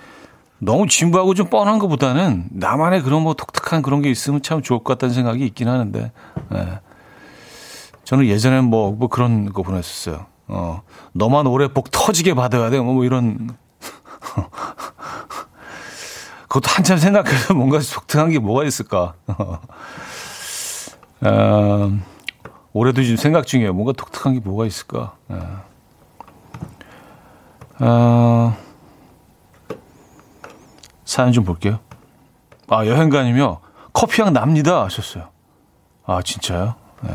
너무 0.59 0.87
진부하고 0.87 1.33
좀 1.33 1.49
뻔한 1.49 1.79
것보다는 1.79 2.47
나만의 2.51 3.01
그런 3.03 3.23
뭐 3.23 3.33
독특한 3.33 3.81
그런 3.81 4.01
게 4.01 4.11
있으면 4.11 4.41
참 4.41 4.61
좋을 4.61 4.79
것 4.79 4.93
같다는 4.93 5.15
생각이 5.15 5.45
있긴 5.45 5.67
하는데, 5.67 6.11
예. 6.53 6.79
저는 8.03 8.25
예전에 8.25 8.61
뭐, 8.61 8.91
뭐 8.91 9.07
그런 9.07 9.53
거 9.53 9.61
보냈었어요. 9.63 10.25
어, 10.47 10.81
너만 11.13 11.47
올해 11.47 11.67
복 11.67 11.91
터지게 11.91 12.33
받아야 12.33 12.69
돼. 12.69 12.79
뭐, 12.79 12.93
뭐 12.93 13.05
이런. 13.05 13.55
그것도 16.49 16.67
한참 16.67 16.97
생각해서 16.97 17.53
뭔가 17.53 17.77
독특한 17.79 18.31
게 18.31 18.39
뭐가 18.39 18.63
있을까. 18.63 19.13
어, 21.21 21.91
올해도 22.73 23.03
지금 23.03 23.17
생각 23.17 23.45
중이에요. 23.45 23.73
뭔가 23.73 23.93
독특한 23.93 24.33
게 24.33 24.39
뭐가 24.39 24.65
있을까. 24.65 25.13
예. 25.31 25.35
어, 27.81 28.57
사연 31.09 31.31
좀 31.31 31.43
볼게요. 31.43 31.79
아, 32.67 32.85
여행가님이요. 32.85 33.61
커피향 33.93 34.31
납니다. 34.31 34.83
하셨어요. 34.83 35.29
아, 36.05 36.21
진짜요? 36.21 36.75
네. 37.01 37.11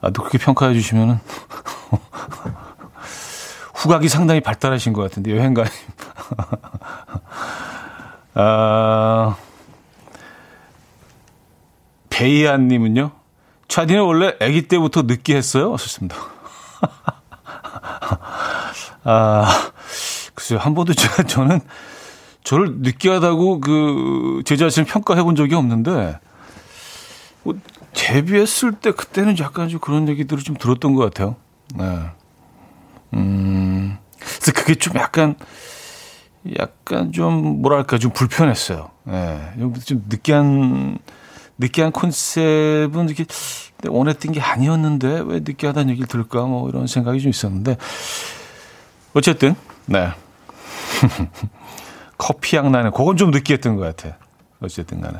아, 0.00 0.10
또 0.10 0.22
그렇게 0.22 0.36
평가해 0.36 0.74
주시면은. 0.74 1.20
후각이 3.72 4.08
상당히 4.08 4.40
발달하신 4.40 4.92
것 4.92 5.02
같은데, 5.02 5.30
여행가님. 5.30 5.70
아, 8.34 9.36
베이안님은요. 12.10 13.12
차디는 13.68 14.02
원래 14.02 14.34
아기 14.40 14.66
때부터 14.66 15.02
느끼했어요? 15.02 15.72
하셨습니다. 15.72 16.16
아, 19.04 19.70
글쎄요. 20.34 20.58
한 20.58 20.74
번도 20.74 20.94
제가, 20.94 21.22
저는 21.22 21.60
저를 22.44 22.76
느끼하다고 22.80 23.60
그, 23.60 24.42
제 24.44 24.56
자신을 24.56 24.86
평가해 24.86 25.22
본 25.22 25.34
적이 25.34 25.54
없는데, 25.56 26.18
뭐, 27.42 27.54
데뷔했을 27.94 28.72
때 28.72 28.92
그때는 28.92 29.38
약간 29.38 29.68
좀 29.68 29.80
그런 29.80 30.08
얘기들을 30.08 30.42
좀 30.42 30.56
들었던 30.56 30.94
것 30.94 31.02
같아요. 31.04 31.36
네. 31.74 32.00
음, 33.14 33.96
그래서 34.18 34.52
그게 34.54 34.74
좀 34.74 34.94
약간, 34.96 35.36
약간 36.58 37.12
좀, 37.12 37.62
뭐랄까, 37.62 37.96
좀 37.98 38.10
불편했어요. 38.12 38.90
예. 39.08 39.12
네. 39.56 39.72
좀 39.86 40.04
느끼한, 40.08 40.98
느끼한 41.56 41.92
컨셉은 41.92 43.08
이렇게 43.08 43.24
원했던 43.86 44.32
게 44.32 44.40
아니었는데, 44.42 45.22
왜 45.26 45.40
느끼하다는 45.40 45.90
얘기를 45.90 46.06
들을까, 46.06 46.42
뭐, 46.44 46.68
이런 46.68 46.86
생각이 46.86 47.20
좀 47.20 47.30
있었는데, 47.30 47.78
어쨌든, 49.14 49.54
네. 49.86 50.10
커피 52.24 52.56
향 52.56 52.72
나는, 52.72 52.90
그건 52.90 53.18
좀 53.18 53.30
느끼했던 53.30 53.76
것 53.76 53.82
같아. 53.82 54.16
어쨌든 54.60 55.02
간에. 55.02 55.18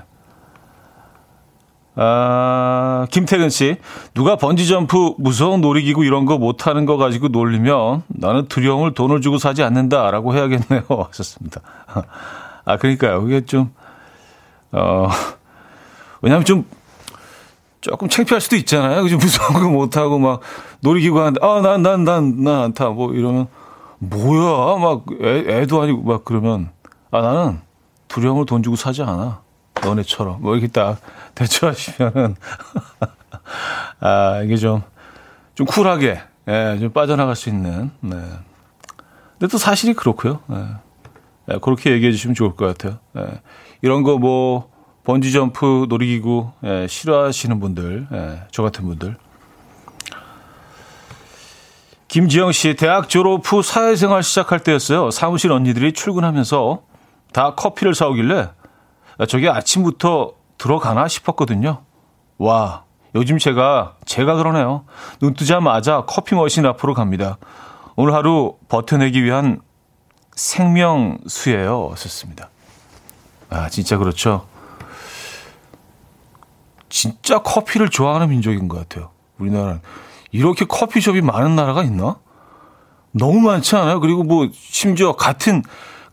아, 1.97 3.07
김태근 3.11 3.51
씨. 3.51 3.77
누가 4.15 4.37
번지점프, 4.37 5.17
무서운 5.19 5.61
놀이기구 5.61 6.07
이런 6.07 6.25
거 6.25 6.39
못하는 6.39 6.87
거 6.87 6.97
가지고 6.97 7.29
놀리면 7.29 8.05
나는 8.09 8.49
두려움을 8.49 8.95
돈을 8.95 9.21
주고 9.21 9.37
사지 9.37 9.63
않는다. 9.63 10.11
라고 10.11 10.35
해야겠네요. 10.35 10.85
하셨습니다. 11.11 11.61
아, 12.65 12.79
그러니까요. 12.79 13.21
그게 13.21 13.45
좀, 13.45 13.71
어, 14.73 15.09
왜냐면 16.23 16.47
좀, 16.47 16.65
조금 17.83 18.09
창피할 18.09 18.41
수도 18.41 18.57
있잖아요. 18.57 19.03
그죠? 19.03 19.19
무서운 19.19 19.53
거 19.63 19.69
못하고 19.69 20.19
막 20.19 20.41
놀이기구 20.81 21.21
하는데, 21.21 21.39
아, 21.47 21.61
난, 21.61 21.83
난, 21.83 22.03
난, 22.05 22.43
난 22.43 22.63
안 22.63 22.73
타. 22.73 22.89
뭐 22.89 23.13
이러면, 23.13 23.49
뭐야. 23.99 24.79
막 24.79 25.05
애, 25.23 25.45
애도 25.61 25.83
아니고 25.83 26.03
막 26.03 26.25
그러면, 26.25 26.71
아, 27.15 27.21
나는 27.21 27.61
두려움을 28.09 28.45
돈 28.45 28.65
주고 28.65 28.75
사지 28.75 29.01
않아. 29.01 29.41
너네처럼. 29.81 30.43
뭐 30.43 30.57
이렇게 30.57 30.67
딱 30.67 31.01
대처하시면은, 31.37 32.35
아, 34.01 34.43
이게 34.43 34.57
좀, 34.57 34.83
좀 35.55 35.65
쿨하게, 35.65 36.21
예, 36.49 36.77
좀 36.81 36.91
빠져나갈 36.91 37.37
수 37.37 37.49
있는, 37.51 37.93
네. 38.01 38.17
근데 39.39 39.47
또 39.49 39.59
사실이 39.59 39.95
그렇고요. 39.95 40.41
예. 40.51 41.55
예, 41.55 41.59
그렇게 41.59 41.93
얘기해 41.93 42.11
주시면 42.11 42.35
좋을 42.35 42.57
것 42.57 42.67
같아요. 42.67 42.99
예. 43.17 43.41
이런 43.81 44.03
거 44.03 44.19
뭐, 44.19 44.69
번지점프, 45.05 45.87
놀이기구, 45.89 46.51
예, 46.65 46.89
싫어하시는 46.89 47.61
분들, 47.61 48.09
예, 48.13 48.43
저 48.51 48.65
같은 48.65 48.87
분들. 48.87 49.17
김지영 52.09 52.51
씨, 52.51 52.75
대학 52.75 53.09
졸업 53.09 53.43
후 53.45 53.63
사회생활 53.63 54.25
시작할 54.25 54.59
때였어요. 54.65 55.13
사무실 55.13 55.53
언니들이 55.53 55.93
출근하면서 55.93 56.83
다 57.35 57.57
커피를 57.57 57.97
사오길래 57.97 58.51
저게 59.29 59.51
아침부터 59.51 60.35
들어가나 60.57 61.09
싶었거든요. 61.09 61.83
와, 62.39 62.85
요즘 63.17 63.39
제가, 63.39 63.97
제가 64.07 64.37
그러네요. 64.37 64.85
눈 65.19 65.35
뜨자마자 65.35 66.05
커피 66.07 66.37
머신 66.37 66.65
앞으로 66.65 66.95
갑니다. 66.95 67.39
오늘 67.97 68.15
하루 68.15 68.57
버텨내기 68.69 69.25
위한 69.25 69.61
생명수예요. 70.37 71.95
썼습니다. 71.97 72.51
아, 73.51 73.69
진짜 73.69 73.99
그렇죠. 73.99 74.47
진짜 76.89 77.41
커피를 77.41 77.89
좋아하는 77.89 78.29
민족인 78.29 78.69
것 78.69 78.79
같아요. 78.79 79.11
우리나라는. 79.39 79.81
이렇게 80.31 80.65
커피숍이 80.67 81.21
많은 81.21 81.57
나라가 81.57 81.83
있나? 81.83 82.17
너무 83.11 83.41
많지 83.41 83.75
않아요? 83.75 83.99
그리고 83.99 84.23
뭐, 84.23 84.49
심지어 84.53 85.15
같은, 85.17 85.65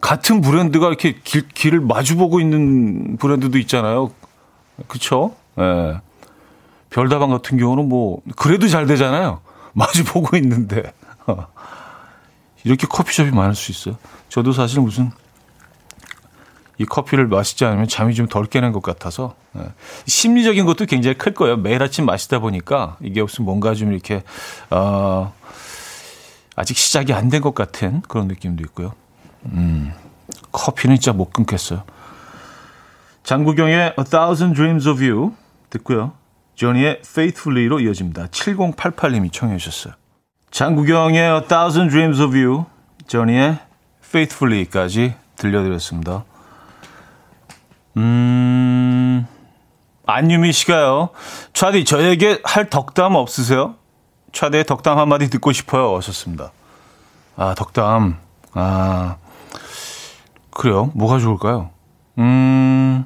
같은 0.01 0.41
브랜드가 0.41 0.87
이렇게 0.87 1.15
길, 1.23 1.47
길을 1.47 1.79
마주보고 1.81 2.39
있는 2.41 3.17
브랜드도 3.17 3.57
있잖아요. 3.59 4.11
그쵸? 4.87 5.35
예. 5.57 5.61
네. 5.61 5.97
별다방 6.89 7.29
같은 7.29 7.57
경우는 7.57 7.87
뭐, 7.87 8.21
그래도 8.35 8.67
잘 8.67 8.85
되잖아요. 8.87 9.41
마주보고 9.73 10.35
있는데. 10.37 10.91
이렇게 12.63 12.85
커피숍이 12.87 13.31
많을 13.31 13.55
수 13.55 13.71
있어요. 13.71 13.97
저도 14.29 14.51
사실 14.51 14.81
무슨 14.81 15.11
이 16.77 16.85
커피를 16.85 17.27
마시지 17.27 17.63
않으면 17.65 17.87
잠이 17.87 18.13
좀 18.15 18.27
덜 18.27 18.45
깨는 18.45 18.71
것 18.71 18.81
같아서 18.81 19.35
네. 19.53 19.63
심리적인 20.07 20.65
것도 20.65 20.85
굉장히 20.85 21.17
클 21.17 21.33
거예요. 21.33 21.57
매일 21.57 21.81
아침 21.83 22.05
마시다 22.05 22.39
보니까 22.39 22.97
이게 23.01 23.21
무슨 23.21 23.45
뭔가 23.45 23.73
좀 23.75 23.91
이렇게 23.93 24.23
어, 24.69 25.33
아직 26.55 26.77
시작이 26.77 27.13
안 27.13 27.29
된 27.29 27.41
것 27.41 27.53
같은 27.55 28.01
그런 28.07 28.27
느낌도 28.27 28.63
있고요. 28.65 28.93
음, 29.45 29.93
커피는 30.51 30.97
진짜 30.97 31.13
못 31.13 31.31
끊겠어요. 31.31 31.83
장구경의 33.23 33.95
A 33.97 34.05
Thousand 34.05 34.55
Dreams 34.55 34.87
of 34.87 35.03
You 35.03 35.33
듣고요. 35.69 36.13
조니의 36.55 37.01
Faithfully로 37.05 37.79
이어집니다. 37.79 38.27
7088님이 38.27 39.31
청해 39.31 39.57
주셨어요. 39.57 39.93
장구경의 40.51 41.19
A 41.21 41.47
Thousand 41.47 41.91
Dreams 41.91 42.21
of 42.21 42.37
You, 42.37 42.65
저니의 43.07 43.57
Faithfully까지 44.03 45.15
들려드렸습니다. 45.37 46.25
음, 47.97 49.25
안유미 50.05 50.51
씨가요. 50.51 51.09
차디, 51.53 51.85
저에게 51.85 52.41
할 52.43 52.69
덕담 52.69 53.15
없으세요? 53.15 53.75
차디의 54.33 54.65
덕담 54.65 54.97
한마디 54.97 55.29
듣고 55.29 55.51
싶어요. 55.51 55.95
하셨습니다. 55.97 56.51
아, 57.35 57.55
덕담. 57.55 58.17
아, 58.53 59.17
그래요? 60.61 60.91
뭐가 60.93 61.17
좋을까요? 61.17 61.71
음, 62.19 63.03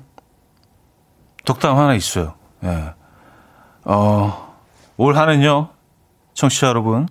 덕담 1.46 1.78
하나 1.78 1.94
있어요. 1.94 2.34
예. 2.66 2.94
어, 3.86 4.58
올 4.98 5.16
한해는요, 5.16 5.70
청취자 6.34 6.68
여러분, 6.68 7.08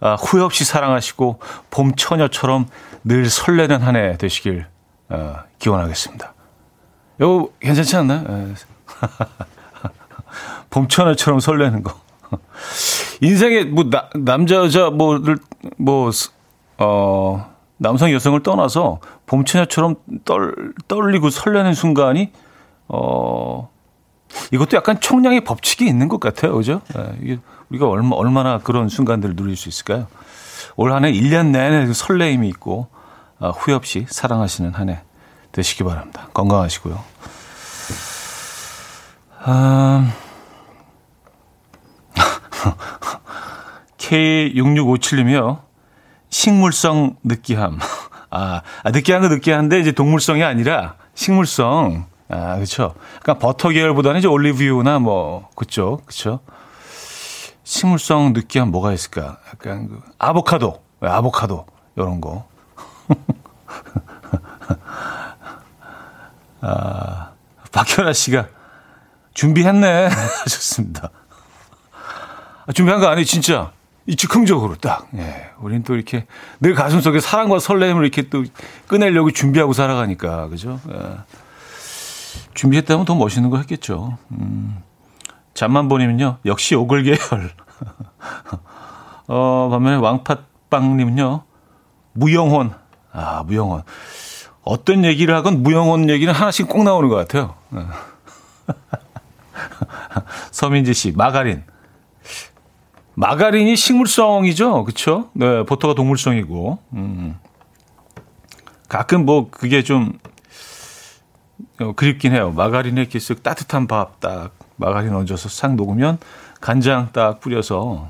아, 0.00 0.14
후회 0.14 0.42
없이 0.42 0.64
사랑하시고 0.64 1.38
봄 1.70 1.94
처녀처럼 1.94 2.66
늘 3.04 3.30
설레는 3.30 3.80
한 3.80 3.94
해 3.94 4.16
되시길 4.16 4.66
어, 5.08 5.36
기원하겠습니다. 5.60 6.34
이거 7.20 7.50
괜찮지 7.60 7.94
않나요? 7.94 8.24
예. 8.28 8.54
봄 10.68 10.88
처녀처럼 10.88 11.38
설레는 11.38 11.84
거. 11.84 11.94
인생에 13.20 13.62
뭐 13.62 13.84
나, 13.88 14.10
남자 14.16 14.56
여자 14.56 14.90
뭐를 14.90 15.38
뭐 15.76 16.10
어, 16.78 17.55
남성 17.78 18.10
여성을 18.12 18.42
떠나서 18.42 19.00
봄 19.26 19.44
처녀처럼 19.44 19.96
떨 20.24 20.54
떨리고 20.88 21.30
설레는 21.30 21.74
순간이 21.74 22.32
어 22.88 23.70
이것도 24.52 24.76
약간 24.76 25.00
총량의 25.00 25.44
법칙이 25.44 25.86
있는 25.86 26.08
것 26.08 26.20
같아요. 26.20 26.54
그죠? 26.56 26.80
예, 26.96 27.16
이게 27.22 27.38
우리가 27.70 27.88
얼마, 27.88 28.16
얼마나 28.16 28.58
그런 28.58 28.88
순간들을 28.88 29.36
누릴 29.36 29.56
수 29.56 29.68
있을까요? 29.68 30.06
올 30.76 30.92
한 30.92 31.04
해 31.04 31.12
1년 31.12 31.50
내내 31.50 31.86
그 31.86 31.94
설레임이 31.94 32.48
있고, 32.48 32.88
아, 33.38 33.48
후회 33.50 33.74
없이 33.74 34.06
사랑하시는 34.08 34.74
한 34.74 34.88
해 34.90 35.00
되시기 35.52 35.84
바랍니다. 35.84 36.28
건강하시고요. 36.34 37.02
아, 39.44 40.12
K6657님이요. 43.98 45.60
식물성 46.30 47.16
느끼함. 47.22 47.78
아, 48.30 48.62
아, 48.82 48.90
느끼한 48.90 49.22
거 49.22 49.28
느끼한데 49.28 49.80
이제 49.80 49.92
동물성이 49.92 50.42
아니라 50.44 50.96
식물성. 51.14 52.06
아, 52.28 52.58
그쵸. 52.58 52.94
그러니까 53.22 53.38
버터 53.38 53.68
계열보다는 53.68 54.18
이제 54.18 54.28
올리브유나 54.28 54.98
뭐, 54.98 55.48
그쵸. 55.54 56.00
그쵸. 56.06 56.40
식물성 57.62 58.32
느끼한 58.32 58.70
뭐가 58.70 58.92
있을까? 58.92 59.38
약간 59.48 59.88
그 59.88 60.00
아보카도, 60.18 60.82
네, 61.00 61.08
아보카도 61.08 61.66
이런 61.96 62.20
거. 62.20 62.46
아, 66.60 67.30
박현아 67.72 68.12
씨가 68.12 68.48
준비했네 69.34 70.06
하셨습니다. 70.44 71.10
아, 72.66 72.72
준비한 72.72 73.00
거 73.00 73.06
아니에요, 73.06 73.24
진짜. 73.24 73.72
이 74.06 74.14
즉흥적으로 74.14 74.76
딱. 74.76 75.08
예. 75.16 75.50
우린 75.60 75.82
또 75.82 75.94
이렇게 75.94 76.26
늘 76.60 76.74
가슴 76.74 77.00
속에 77.00 77.20
사랑과 77.20 77.58
설렘을 77.58 78.02
이렇게 78.02 78.28
또 78.28 78.44
꺼내려고 78.88 79.30
준비하고 79.32 79.72
살아가니까, 79.72 80.48
그죠? 80.48 80.80
예. 80.90 81.16
준비했다면 82.54 83.04
더 83.04 83.14
멋있는 83.14 83.50
거 83.50 83.58
했겠죠. 83.58 84.16
음. 84.30 84.82
잠만 85.54 85.88
보니면요. 85.88 86.38
역시 86.44 86.74
오글 86.74 87.02
계열. 87.02 87.18
어, 89.28 89.68
반면에 89.70 89.96
왕팥빵님은요. 89.96 91.42
무영혼. 92.12 92.72
아, 93.12 93.42
무영혼. 93.44 93.82
어떤 94.62 95.04
얘기를 95.04 95.34
하건 95.34 95.62
무영혼 95.62 96.10
얘기는 96.10 96.32
하나씩 96.32 96.68
꼭 96.68 96.84
나오는 96.84 97.08
것 97.08 97.16
같아요. 97.16 97.54
서민지 100.50 100.94
씨, 100.94 101.12
마가린. 101.12 101.64
마가린이 103.16 103.76
식물성이죠. 103.76 104.84
그쵸? 104.84 105.30
네, 105.32 105.64
버터가 105.64 105.94
동물성이고. 105.94 106.78
음. 106.92 107.38
가끔 108.88 109.24
뭐 109.24 109.50
그게 109.50 109.82
좀 109.82 110.18
어, 111.80 111.92
그립긴 111.92 112.32
해요. 112.32 112.52
마가린에 112.52 113.00
이렇게 113.00 113.18
쓱 113.18 113.42
따뜻한 113.42 113.86
밥 113.86 114.20
딱 114.20 114.54
마가린 114.76 115.14
얹어서 115.14 115.48
싹 115.48 115.74
녹으면 115.74 116.18
간장 116.60 117.10
딱 117.12 117.40
뿌려서 117.40 118.06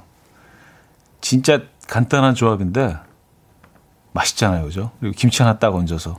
진짜 1.20 1.60
간단한 1.88 2.34
조합인데 2.34 2.96
맛있잖아요. 4.12 4.64
그죠? 4.64 4.90
그리고 5.00 5.14
김치 5.16 5.42
하나 5.42 5.58
딱 5.58 5.74
얹어서. 5.74 6.16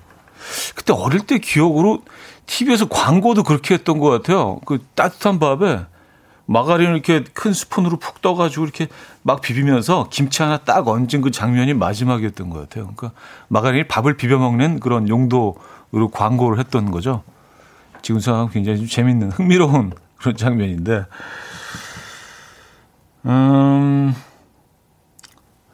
그때 0.76 0.94
어릴 0.94 1.22
때 1.22 1.40
기억으로 1.40 2.04
TV에서 2.46 2.88
광고도 2.88 3.44
그렇게 3.44 3.74
했던 3.74 4.00
것 4.00 4.10
같아요. 4.10 4.60
그 4.66 4.80
따뜻한 4.96 5.40
밥에 5.40 5.86
마가린을 6.48 6.94
이렇게 6.94 7.24
큰 7.34 7.54
스푼으로 7.54 7.98
푹 7.98 8.22
떠가지고 8.22 8.64
이렇게 8.64 8.88
막 9.22 9.42
비비면서 9.42 10.08
김치 10.10 10.42
하나 10.42 10.58
딱 10.58 10.88
얹은 10.88 11.22
그 11.22 11.30
장면이 11.30 11.74
마지막이었던 11.74 12.50
것 12.50 12.60
같아요. 12.62 12.92
그러니까 12.96 13.12
마가린이 13.50 13.88
밥을 13.88 14.18
비벼 14.18 14.38
먹는 14.38 14.80
그런 14.80 15.08
용도로 15.10 15.56
광고를 16.12 16.58
했던 16.60 16.90
거죠. 16.90 17.24
지금 18.02 18.22
생각하면 18.22 18.52
굉장히 18.52 18.80
좀 18.80 18.88
재밌는 18.88 19.32
흥미로운 19.32 19.92
그런 20.18 20.36
장면인데, 20.38 21.06
음, 23.26 24.16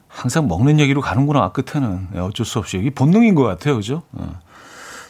항상 0.08 0.48
먹는 0.48 0.80
얘기로 0.80 1.02
가는구나 1.02 1.52
끝에는 1.52 2.08
네, 2.12 2.20
어쩔 2.20 2.46
수 2.46 2.60
없이 2.60 2.78
이게 2.78 2.90
본능인 2.90 3.36
것 3.36 3.44
같아요, 3.44 3.76
그죠? 3.76 4.04
어. 4.12 4.40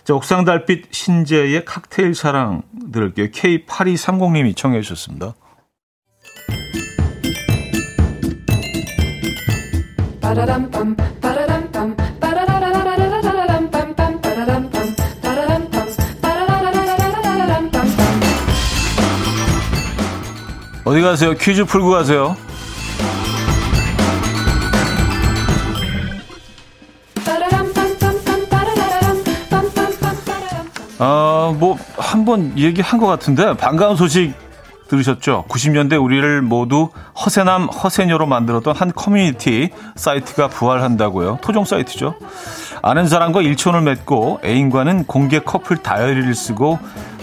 자, 0.04 0.14
옥상 0.14 0.44
달빛 0.44 0.94
신재의 0.94 1.64
칵테일 1.64 2.14
사랑 2.14 2.64
들을게요. 2.92 3.28
K8230님이 3.28 4.56
청해 4.56 4.82
주셨습니다. 4.82 5.34
어디 20.86 21.02
가세요? 21.02 21.34
퀴즈 21.36 21.64
풀고 21.66 21.90
가세요. 21.92 22.36
아, 31.00 31.54
뭐, 31.60 31.78
한 31.98 32.24
번 32.26 32.58
얘기한 32.58 33.00
것 33.00 33.08
같은데, 33.08 33.56
반가운 33.58 33.96
소식 33.98 34.34
들으셨죠? 34.94 35.46
90년대 35.48 36.02
우리를 36.02 36.42
모두 36.42 36.90
허세남, 37.26 37.66
허세녀로 37.66 38.28
만들었던 38.28 38.76
한 38.76 38.92
커뮤니티 38.94 39.70
사이트가 39.96 40.50
부활한다고요. 40.50 41.40
토종 41.42 41.66
사이트죠. 41.66 42.16
아는 42.82 43.08
사람과 43.08 43.42
일촌을 43.42 43.82
맺고 43.82 44.42
애인과는 44.44 45.06
공개 45.06 45.40
커플 45.40 45.78
다이어리를 45.78 46.34
쓰고 46.36 46.80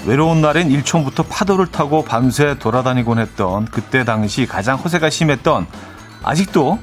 외로운 0.06 0.40
날엔 0.40 0.70
일촌부터 0.70 1.24
파도를 1.24 1.66
타고 1.66 2.04
밤새 2.04 2.58
돌아다니곤 2.58 3.18
했던 3.18 3.66
그때 3.66 4.04
당시 4.04 4.46
가장 4.46 4.76
허세가 4.76 5.10
심했던 5.10 5.66
아직도 6.22 6.78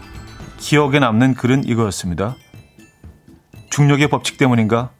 기억에 0.58 1.00
남는 1.00 1.34
글은 1.34 1.65
이거였습니다. 1.65 2.36
중력의 3.69 4.08
법칙 4.08 4.38
때문인가? 4.38 4.91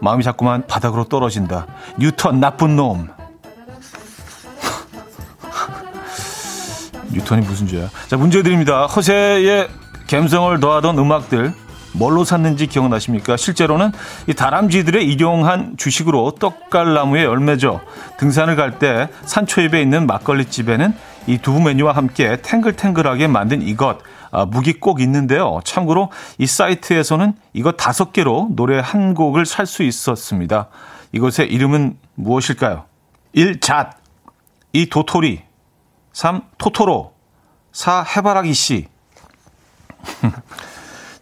마음이 0.00 0.22
자꾸만 0.22 0.66
바닥으로 0.66 1.04
떨어진다. 1.04 1.66
뉴턴 1.98 2.40
나쁜 2.40 2.76
놈. 2.76 3.08
뉴턴이 7.12 7.42
무슨 7.46 7.66
죄야? 7.66 7.88
자, 8.08 8.16
문제 8.16 8.42
드립니다. 8.42 8.86
허세의 8.86 9.68
감성을 10.08 10.58
더하던 10.60 10.98
음악들 10.98 11.52
뭘로 11.94 12.24
샀는지 12.24 12.66
기억나십니까? 12.66 13.36
실제로는 13.36 13.92
이 14.26 14.32
다람쥐들의 14.34 15.06
일용한 15.06 15.74
주식으로 15.76 16.32
떡갈나무의 16.40 17.24
열매죠. 17.24 17.80
등산을 18.18 18.56
갈 18.56 18.78
때 18.78 19.08
산초입에 19.26 19.80
있는 19.82 20.06
막걸리 20.06 20.46
집에는 20.46 20.94
이 21.26 21.38
두부 21.38 21.60
메뉴와 21.60 21.92
함께 21.92 22.40
탱글탱글하게 22.40 23.26
만든 23.28 23.60
이것 23.62 23.98
아, 24.30 24.46
무기 24.46 24.72
꼭 24.80 25.02
있는데요. 25.02 25.60
참고로 25.64 26.10
이 26.38 26.46
사이트에서는 26.46 27.34
이것 27.52 27.76
다섯 27.76 28.14
개로 28.14 28.48
노래 28.52 28.80
한 28.82 29.12
곡을 29.12 29.44
살 29.44 29.66
수 29.66 29.82
있었습니다. 29.82 30.68
이것의 31.12 31.48
이름은 31.52 31.98
무엇일까요? 32.14 32.84
1. 33.34 33.60
잣 33.60 33.98
2. 34.72 34.88
도토리 34.88 35.42
3. 36.12 36.42
토토로 36.58 37.12
4. 37.72 38.02
해바라기 38.02 38.52
씨 38.54 38.88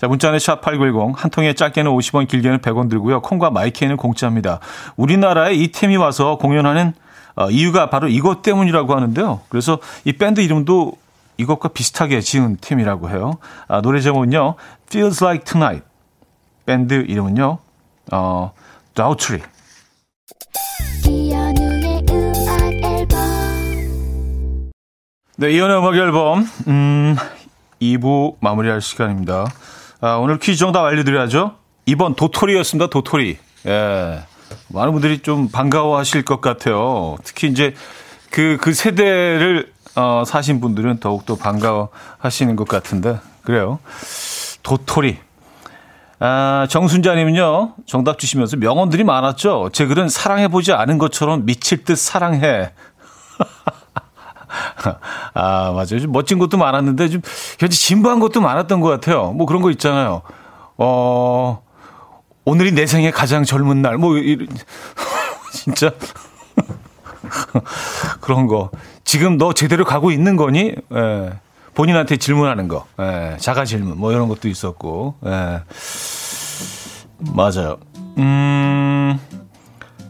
자, 0.00 0.08
문자는 0.08 0.38
샵8910. 0.38 1.14
한 1.14 1.30
통에 1.30 1.52
짧게는 1.52 1.90
50원, 1.90 2.26
길게는 2.26 2.60
100원 2.60 2.88
들고요. 2.88 3.20
콩과 3.20 3.50
마이케이는 3.50 3.98
공짜입니다. 3.98 4.60
우리나라에 4.96 5.52
이 5.54 5.68
팀이 5.68 5.96
와서 5.96 6.38
공연하는 6.38 6.94
어, 7.36 7.50
이유가 7.50 7.90
바로 7.90 8.08
이것 8.08 8.42
때문이라고 8.42 8.94
하는데요. 8.94 9.42
그래서 9.50 9.78
이 10.04 10.12
밴드 10.14 10.40
이름도 10.40 10.92
이것과 11.36 11.68
비슷하게 11.68 12.20
지은 12.20 12.56
팀이라고 12.60 13.10
해요. 13.10 13.38
아, 13.68 13.80
노래 13.82 14.00
제목은요. 14.00 14.54
Feels 14.88 15.22
Like 15.22 15.44
Tonight. 15.44 15.86
밴드 16.66 16.94
이름은요. 16.94 17.58
어, 18.12 18.52
Daughtry. 18.94 19.42
네, 25.40 25.52
이연의 25.52 25.78
음악 25.78 25.94
앨범 25.94 26.46
음, 26.68 27.16
2부 27.80 28.36
마무리할 28.40 28.82
시간입니다. 28.82 29.46
아, 30.02 30.16
오늘 30.16 30.38
퀴즈 30.38 30.58
정답 30.58 30.84
알려드려야죠. 30.84 31.54
2번 31.88 32.14
도토리였습니다. 32.14 32.90
도토리. 32.90 33.38
예. 33.64 34.20
많은 34.68 34.92
분들이 34.92 35.20
좀 35.20 35.48
반가워 35.48 35.96
하실 35.96 36.26
것 36.26 36.42
같아요. 36.42 37.16
특히 37.24 37.48
이제 37.48 37.74
그, 38.30 38.58
그 38.60 38.74
세대를 38.74 39.72
어, 39.96 40.24
사신 40.26 40.60
분들은 40.60 41.00
더욱더 41.00 41.36
반가워 41.36 41.88
하시는 42.18 42.54
것 42.54 42.68
같은데. 42.68 43.18
그래요. 43.42 43.78
도토리. 44.62 45.20
아, 46.18 46.66
정순자님은요, 46.68 47.76
정답 47.86 48.18
주시면서 48.18 48.58
명언들이 48.58 49.04
많았죠. 49.04 49.70
제 49.72 49.86
글은 49.86 50.10
사랑해보지 50.10 50.74
않은 50.74 50.98
것처럼 50.98 51.46
미칠 51.46 51.82
듯 51.82 51.96
사랑해. 51.96 52.72
아, 55.34 55.72
맞아요. 55.72 56.00
좀 56.00 56.12
멋진 56.12 56.38
것도 56.38 56.58
많았는데, 56.58 57.08
좀, 57.08 57.22
현재 57.58 57.76
진부한 57.76 58.20
것도 58.20 58.40
많았던 58.40 58.80
것 58.80 58.88
같아요. 58.88 59.32
뭐 59.32 59.46
그런 59.46 59.62
거 59.62 59.70
있잖아요. 59.70 60.22
어, 60.76 61.62
오늘이 62.44 62.72
내 62.72 62.86
생애 62.86 63.10
가장 63.10 63.44
젊은 63.44 63.82
날, 63.82 63.98
뭐, 63.98 64.16
이, 64.18 64.38
진짜. 65.52 65.92
그런 68.20 68.46
거. 68.46 68.70
지금 69.04 69.38
너 69.38 69.52
제대로 69.52 69.84
가고 69.84 70.10
있는 70.10 70.36
거니? 70.36 70.74
예. 70.94 71.32
본인한테 71.74 72.16
질문하는 72.16 72.68
거. 72.68 72.86
예. 73.00 73.36
자가 73.38 73.64
질문. 73.64 73.98
뭐 73.98 74.12
이런 74.12 74.28
것도 74.28 74.48
있었고. 74.48 75.16
예. 75.26 75.62
맞아요. 77.34 77.78
음, 78.18 79.18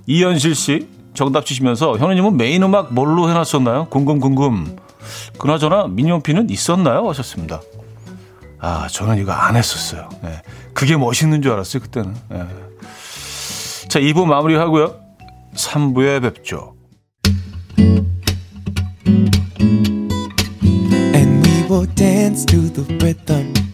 이현실 0.06 0.54
씨 0.54 0.88
정답 1.14 1.44
주시면서 1.44 1.98
현우님은 1.98 2.36
메인 2.36 2.62
음악 2.62 2.92
뭘로 2.92 3.28
해놨었나요? 3.28 3.86
궁금 3.90 4.20
궁금. 4.20 4.76
그나저나 5.38 5.88
미니홈피는 5.88 6.50
있었나요? 6.50 7.08
하셨습니다. 7.08 7.60
아, 8.60 8.86
저는 8.90 9.18
이거 9.18 9.32
안 9.32 9.56
했었어요. 9.56 10.08
예. 10.24 10.42
그게 10.74 10.96
멋있는 10.96 11.42
줄 11.42 11.52
알았어요, 11.52 11.82
그때는. 11.82 12.14
예. 12.32 12.46
자, 13.88 13.98
2부 13.98 14.26
마무리하고요. 14.26 14.96
3부에 15.54 16.22
뵙죠. 16.22 16.74
will 21.70 21.86
dance 21.94 22.44
to 22.44 22.68
the 22.68 22.82
rhythm. 22.98 23.59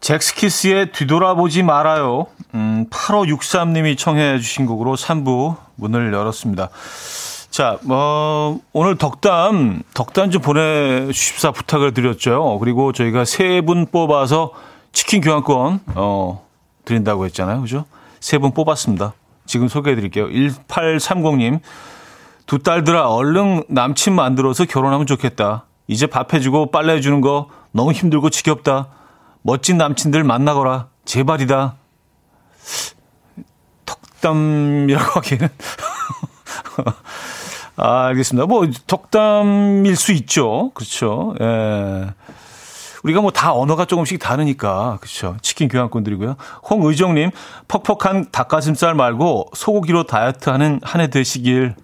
잭스키스의 0.00 0.92
뒤돌아보지 0.92 1.62
말아요. 1.62 2.26
음, 2.54 2.86
8563님이 2.90 3.96
청해 3.98 4.38
주신 4.38 4.66
곡으로 4.66 4.94
3부 4.96 5.56
문을 5.76 6.12
열었습니다. 6.12 6.68
자, 7.50 7.78
뭐, 7.82 8.60
오늘 8.72 8.96
덕담, 8.96 9.82
덕담 9.94 10.30
좀 10.30 10.42
보내주십사 10.42 11.50
부탁을 11.52 11.94
드렸죠. 11.94 12.58
그리고 12.60 12.92
저희가 12.92 13.24
세 13.24 13.62
분 13.62 13.86
뽑아서 13.86 14.52
치킨 14.92 15.20
교환권, 15.20 15.80
어, 15.94 16.46
드린다고 16.84 17.24
했잖아요. 17.26 17.62
그죠? 17.62 17.84
세 18.20 18.38
분 18.38 18.52
뽑았습니다. 18.52 19.14
지금 19.46 19.68
소개해 19.68 19.96
드릴게요. 19.96 20.28
1830님, 20.28 21.60
두 22.46 22.58
딸들아, 22.58 23.08
얼른 23.08 23.64
남친 23.68 24.14
만들어서 24.14 24.64
결혼하면 24.66 25.06
좋겠다. 25.06 25.64
이제 25.88 26.06
밥 26.06 26.34
해주고 26.34 26.70
빨래 26.70 26.94
해주는 26.94 27.20
거 27.20 27.48
너무 27.72 27.92
힘들고 27.92 28.30
지겹다. 28.30 28.88
멋진 29.46 29.78
남친들 29.78 30.24
만나거라. 30.24 30.88
제발이다. 31.04 31.76
덕담이라고 33.86 35.04
하기에는. 35.20 35.48
아, 37.76 38.06
알겠습니다. 38.06 38.46
뭐, 38.46 38.66
덕담일 38.88 39.94
수 39.94 40.10
있죠. 40.12 40.72
그렇죠. 40.74 41.36
예. 41.40 42.06
우리가 43.04 43.20
뭐 43.20 43.30
다 43.30 43.54
언어가 43.54 43.84
조금씩 43.84 44.18
다르니까. 44.18 44.98
그렇죠. 45.00 45.36
치킨 45.42 45.68
교환권 45.68 46.02
드리고요. 46.02 46.34
홍의정님, 46.68 47.30
퍽퍽한 47.68 48.32
닭가슴살 48.32 48.94
말고 48.94 49.50
소고기로 49.54 50.08
다이어트 50.08 50.50
하는 50.50 50.80
한 50.82 51.00
해 51.00 51.06
되시길. 51.08 51.76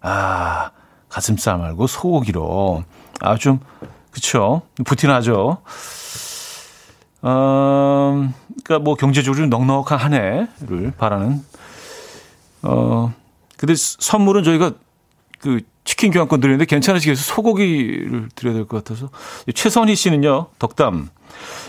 아, 0.00 0.70
가슴살 1.10 1.58
말고 1.58 1.86
소고기로. 1.86 2.84
아, 3.20 3.36
좀, 3.36 3.60
그쵸. 4.10 4.62
부티나죠. 4.86 5.58
어, 7.22 8.30
그러니까 8.64 8.78
뭐 8.84 8.94
경제적으로 8.94 9.40
좀 9.42 9.50
넉넉한 9.50 9.98
한 9.98 10.14
해를 10.14 10.92
바라는. 10.96 11.42
어, 12.62 13.12
근데 13.56 13.74
선물은 13.76 14.42
저희가 14.44 14.72
그 15.40 15.60
치킨 15.84 16.12
교환권 16.12 16.40
드리는데 16.40 16.64
괜찮으시겠어요? 16.66 17.22
소고기를 17.22 18.28
드려야 18.34 18.54
될 18.54 18.66
것 18.66 18.82
같아서. 18.84 19.10
최선희 19.54 19.94
씨는요, 19.96 20.46
덕담. 20.58 21.08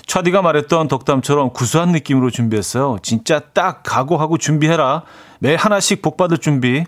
차디가 0.06 0.42
말했던 0.42 0.88
덕담처럼 0.88 1.52
구수한 1.54 1.92
느낌으로 1.92 2.30
준비했어요. 2.30 2.98
진짜 3.02 3.40
딱 3.40 3.84
각오하고 3.84 4.38
준비해라. 4.38 5.04
매일 5.40 5.58
하나씩 5.58 6.02
복 6.02 6.18
받을 6.18 6.38
준비. 6.38 6.84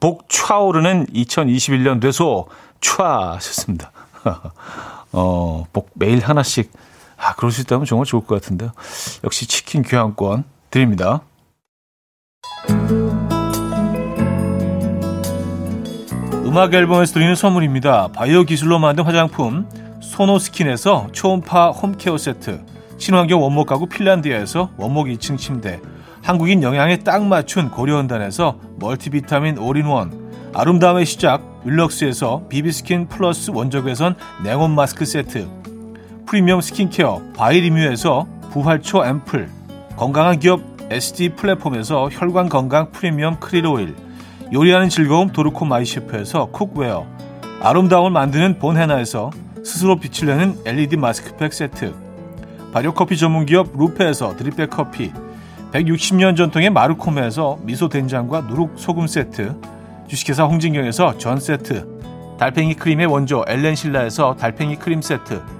복 0.00 0.28
차오르는 0.28 1.06
2021년 1.06 2.00
뇌소 2.00 2.48
촤 2.80 3.02
하셨습니다. 3.34 3.92
어, 5.12 5.66
복 5.72 5.90
매일 5.94 6.20
하나씩 6.20 6.72
아, 7.20 7.34
그럴 7.34 7.52
수 7.52 7.60
있다면 7.60 7.84
정말 7.84 8.06
좋을 8.06 8.24
것 8.24 8.40
같은데요. 8.40 8.72
역시 9.24 9.46
치킨 9.46 9.82
교환권 9.82 10.44
드립니다. 10.70 11.20
음악 16.46 16.74
앨범에서 16.74 17.12
드리는 17.12 17.34
선물입니다. 17.34 18.08
바이오 18.08 18.44
기술로 18.44 18.78
만든 18.78 19.04
화장품 19.04 19.68
소노스킨에서 20.00 21.08
초음파 21.12 21.70
home 21.70 21.93
care 21.93 22.16
세트 22.18 22.64
친환경 22.98 23.42
원목 23.42 23.66
가구 23.68 23.86
핀란드에서 23.86 24.70
원목 24.76 25.06
2층 25.06 25.38
침대 25.38 25.80
한국인 26.22 26.62
영양에 26.62 26.98
딱 26.98 27.24
맞춘 27.24 27.70
고려은단에서 27.70 28.58
멀티비타민 28.78 29.58
올인원 29.58 30.50
아름다움의 30.52 31.06
시작 31.06 31.42
윌럭스에서 31.64 32.46
비비스킨 32.48 33.08
플러스 33.08 33.50
원적외선 33.50 34.16
냉온 34.42 34.74
마스크 34.74 35.04
세트 35.04 35.59
프리미엄 36.30 36.60
스킨케어 36.60 37.20
바이리뮤에서 37.36 38.24
부활초 38.52 39.04
앰플 39.04 39.48
건강한 39.96 40.38
기업 40.38 40.60
SD 40.88 41.30
플랫폼에서 41.30 42.08
혈관 42.08 42.48
건강 42.48 42.92
프리미엄 42.92 43.40
크릴 43.40 43.66
오일 43.66 43.96
요리하는 44.52 44.88
즐거움 44.88 45.30
도르코 45.30 45.64
마이셰프에서 45.64 46.46
cookware 46.52 47.04
아름다움을 47.60 48.12
만드는 48.12 48.60
본헤나에서 48.60 49.32
스스로 49.64 49.96
빛을 49.96 50.28
내는 50.28 50.56
LED 50.64 50.98
마스크팩 50.98 51.52
세트 51.52 51.92
발효커피 52.72 53.16
전문기업 53.16 53.76
루페에서 53.76 54.36
드립백 54.36 54.70
커피 54.70 55.12
160년 55.72 56.36
전통의 56.36 56.70
마르코메에서 56.70 57.58
미소 57.62 57.88
된장과 57.88 58.42
누룩 58.42 58.74
소금 58.76 59.08
세트 59.08 59.60
주식회사 60.06 60.44
홍진경에서 60.44 61.18
전 61.18 61.40
세트 61.40 62.36
달팽이 62.38 62.74
크림의 62.74 63.06
원조 63.06 63.44
엘렌실라에서 63.48 64.36
달팽이 64.36 64.76
크림 64.76 65.02
세트 65.02 65.59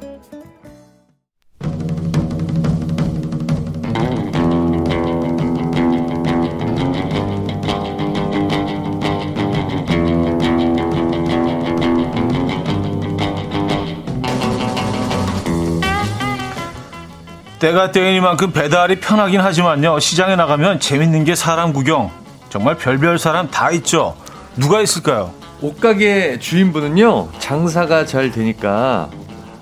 때가 17.61 17.91
때이니만큼 17.91 18.53
배달이 18.53 18.99
편하긴 18.99 19.39
하지만요. 19.39 19.99
시장에 19.99 20.35
나가면 20.35 20.79
재밌는 20.79 21.25
게 21.25 21.35
사람 21.35 21.73
구경. 21.73 22.09
정말 22.49 22.75
별별 22.75 23.19
사람 23.19 23.51
다 23.51 23.69
있죠. 23.69 24.15
누가 24.55 24.81
있을까요? 24.81 25.31
옷가게 25.61 26.39
주인분은요 26.39 27.29
장사가 27.37 28.07
잘 28.07 28.31
되니까 28.31 29.09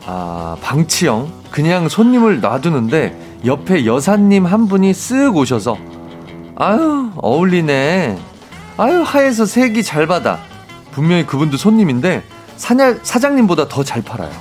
아 0.06 0.56
방치형 0.62 1.30
그냥 1.52 1.90
손님을 1.90 2.40
놔두는데 2.40 3.42
옆에 3.46 3.86
여사님 3.86 4.46
한 4.46 4.70
분이 4.70 4.94
쓱 4.94 5.36
오셔서 5.36 5.78
아유 6.56 7.12
어울리네 7.18 8.18
아유 8.78 9.02
하에서 9.02 9.46
색이 9.46 9.84
잘 9.84 10.08
받아 10.08 10.40
분명히 10.92 11.26
그분도 11.26 11.58
손님인데 11.58 12.24
사냐, 12.56 12.96
사장님보다 13.04 13.68
더 13.68 13.84
잘 13.84 14.02
팔아요 14.02 14.32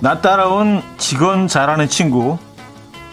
나 0.00 0.20
따라온 0.20 0.82
직원 0.96 1.48
잘하는 1.48 1.88
친구. 1.88 2.38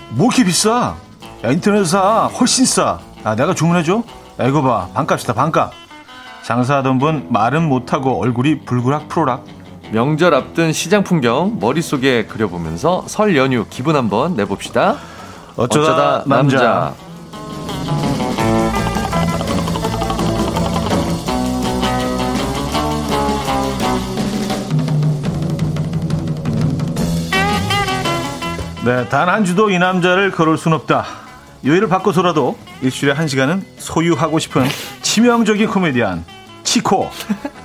뭐 0.09 0.27
이렇게 0.27 0.43
비싸? 0.43 0.95
야, 1.43 1.51
인터넷 1.51 1.83
사. 1.85 2.25
훨씬 2.27 2.65
싸. 2.65 2.99
야, 3.25 3.35
내가 3.35 3.53
주문해줘? 3.53 4.03
야, 4.39 4.47
이거 4.47 4.61
봐. 4.61 4.87
반값이다, 4.93 5.33
반값. 5.33 5.71
장사하던 6.43 6.99
분 6.99 7.27
말은 7.29 7.67
못하고 7.67 8.21
얼굴이 8.21 8.59
불그락 8.65 9.07
프로락. 9.07 9.43
명절 9.91 10.33
앞둔 10.33 10.73
시장 10.73 11.03
풍경 11.03 11.57
머릿속에 11.59 12.25
그려보면서 12.25 13.03
설 13.07 13.37
연휴 13.37 13.65
기분 13.69 13.95
한번 13.95 14.35
내봅시다 14.35 14.95
어쩌다, 15.55 16.23
남자. 16.25 16.91
네, 28.85 29.07
단 29.09 29.27
한 29.29 29.43
주도 29.45 29.69
이 29.71 29.79
남자를 29.79 30.31
걸을 30.31 30.57
순 30.57 30.73
없다. 30.73 31.05
요일을 31.65 31.87
바꿔서라도 31.89 32.57
일주일에 32.81 33.13
한 33.15 33.27
시간은 33.27 33.65
소유하고 33.79 34.37
싶은 34.37 34.63
치명적인 35.01 35.67
코미디언 35.67 36.23
치코 36.63 37.09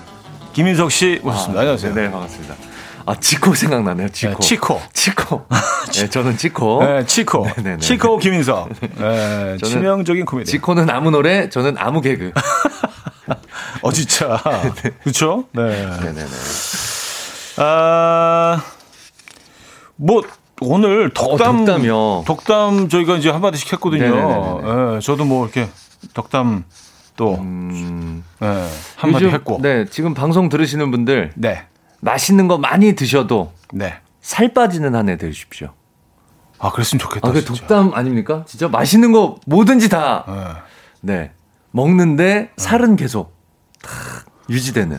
김인석 0.54 0.90
씨 0.90 1.20
모셨습니다. 1.22 1.60
안녕하세요. 1.60 1.94
네, 1.94 2.10
반갑습니다. 2.10 2.54
아, 3.06 3.14
치코 3.20 3.54
생각나네요. 3.54 4.08
치코. 4.10 4.32
네, 4.34 4.40
치코. 4.40 4.82
치코. 4.94 5.46
네, 5.92 6.08
저는 6.08 6.36
치코. 6.38 6.82
네, 6.84 7.04
치코. 7.04 7.46
네네네. 7.56 7.78
치코 7.84 8.18
김인석. 8.18 8.68
네, 8.80 9.56
저는 9.58 9.58
치명적인 9.58 10.24
코미디언. 10.24 10.50
치코는 10.50 10.88
아무 10.90 11.10
노래, 11.10 11.48
저는 11.50 11.76
아무 11.78 12.00
개그. 12.00 12.32
어 13.82 13.92
진짜. 13.92 14.40
그렇죠? 15.02 15.44
네. 15.52 15.62
네네네. 15.86 16.26
아, 17.58 18.62
뭐 19.96 20.22
오늘 20.60 21.10
덕담 21.14 21.62
어, 21.62 21.64
덕담이요. 21.64 22.24
덕담 22.26 22.88
저희가 22.88 23.16
이제 23.16 23.30
한 23.30 23.40
마디씩 23.40 23.72
했거든요. 23.74 24.96
예, 24.96 25.00
저도 25.00 25.24
뭐 25.24 25.44
이렇게 25.44 25.68
덕담 26.14 26.64
또 27.16 27.34
음, 27.36 28.22
예, 28.42 28.46
한 28.96 29.10
마디 29.12 29.24
요즘, 29.24 29.30
했고. 29.34 29.58
네, 29.62 29.86
지금 29.86 30.14
방송 30.14 30.48
들으시는 30.48 30.90
분들 30.90 31.32
네. 31.36 31.64
맛있는 32.00 32.48
거 32.48 32.58
많이 32.58 32.94
드셔도 32.94 33.52
네. 33.72 33.94
살 34.20 34.52
빠지는 34.52 34.94
한 34.94 35.08
해 35.08 35.16
되십시오. 35.16 35.72
아, 36.58 36.70
그랬으면 36.70 37.00
좋겠다. 37.00 37.26
아, 37.28 37.32
그. 37.32 37.42
독담 37.44 37.92
아닙니까? 37.94 38.44
진짜 38.46 38.68
맛있는 38.68 39.12
거 39.12 39.36
뭐든지 39.46 39.88
다 39.88 40.24
예. 40.28 40.62
네. 41.00 41.30
먹는데 41.70 42.50
살은 42.56 42.96
계속 42.96 43.34
탁 43.82 43.92
유지되는 44.50 44.98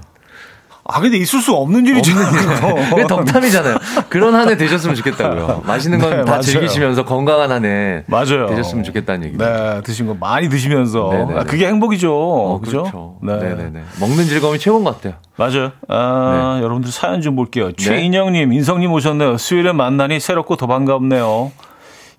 아, 0.91 0.99
근데 0.99 1.17
있을 1.17 1.39
수 1.41 1.54
없는 1.54 1.86
일이잖아요. 1.86 2.75
그게 2.91 3.08
덕담이잖아요. 3.08 3.77
그런 4.10 4.36
한 4.36 4.49
해 4.49 4.58
되셨으면 4.58 4.95
좋겠다고요. 4.95 5.63
맛있는 5.65 5.99
건 5.99 6.10
네, 6.17 6.25
다. 6.25 6.39
즐기시면서 6.41 7.06
건강한 7.06 7.51
한 7.51 7.65
해. 7.65 8.04
되셨으면 8.10 8.84
좋겠다는 8.84 9.27
얘기죠. 9.27 9.43
네, 9.45 9.82
드신 9.84 10.08
거 10.08 10.13
많이 10.19 10.49
드시면서 10.49 11.10
네네네. 11.12 11.39
아, 11.39 11.43
그게 11.43 11.67
행복이죠. 11.67 12.12
어, 12.13 12.60
그죠? 12.60 12.84
그렇죠. 12.84 13.15
네. 13.21 13.38
네. 13.38 13.56
네네 13.56 13.84
먹는 13.99 14.25
즐거움이 14.25 14.60
최고인 14.60 14.84
것 14.84 14.95
같아요. 15.01 15.19
맞아요. 15.38 15.71
아, 15.88 16.56
네. 16.58 16.63
여러분들 16.63 16.91
사연 16.91 17.21
좀 17.21 17.36
볼게요. 17.36 17.71
최인영님, 17.73 18.51
인성님 18.54 18.91
오셨네요. 18.91 19.38
수요일에 19.38 19.71
만나니 19.71 20.19
새롭고 20.19 20.56
더 20.58 20.67
반갑네요. 20.67 21.51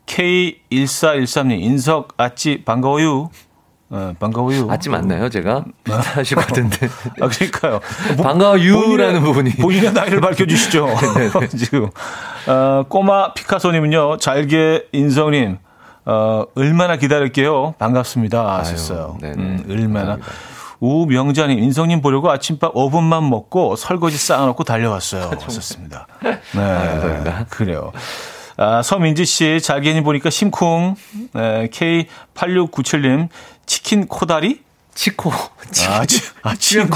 K1413님, 0.07 1.61
인석, 1.61 2.15
아찌, 2.17 2.63
반가워요. 2.65 3.31
네, 3.93 4.15
반가워요. 4.19 4.69
아찌 4.71 4.89
맞나요, 4.89 5.29
제가? 5.29 5.65
비슷하실 5.85 6.37
것 6.39 6.47
같은데. 6.47 6.89
아, 7.21 7.29
그러니까요. 7.29 7.81
반가워, 8.23 8.59
유라는 8.59 9.21
부분이. 9.23 9.51
본인의 9.57 9.93
나이를 9.93 10.21
밝혀주시죠. 10.23 10.89
지금. 11.59 11.91
어, 12.47 12.85
꼬마 12.89 13.35
피카소님은요, 13.35 14.17
잘게 14.17 14.87
인성님, 14.93 15.59
어, 16.07 16.45
얼마나 16.55 16.97
기다릴게요. 16.97 17.75
반갑습니다. 17.79 18.59
하셨어요. 18.61 19.19
네네. 19.21 19.35
음, 19.37 19.65
얼마나. 19.69 20.17
감사합니다. 20.17 20.33
우명자님, 20.81 21.59
인성님 21.61 22.01
보려고 22.01 22.31
아침밥 22.31 22.75
5분만 22.75 23.29
먹고 23.29 23.77
설거지 23.77 24.17
쌓아놓고 24.17 24.65
달려왔어요. 24.65 25.31
하셨습니다. 25.39 26.09
네. 26.25 26.41
감사합니다. 26.55 27.47
그래요. 27.51 27.93
아, 28.63 28.81
서민지 28.83 29.25
씨, 29.25 29.61
잘게님 29.61 30.05
보니까 30.05 30.31
심쿵. 30.31 30.95
네, 31.35 31.69
K8697님, 31.73 33.29
치킨 33.67 34.07
코다리? 34.07 34.61
치코. 34.95 35.33
아, 35.33 36.05
치, 36.07 36.21
아 36.43 36.55
치코. 36.55 36.95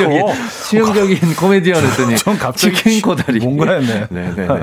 치명적인 0.69 1.35
코미디언 1.37 1.83
했더니. 1.83 2.17
전 2.19 2.39
갑자기 2.39 2.77
치킨 2.77 3.01
코다리. 3.01 3.41
뭔가 3.41 3.73
했네. 3.73 4.07
네네네. 4.11 4.59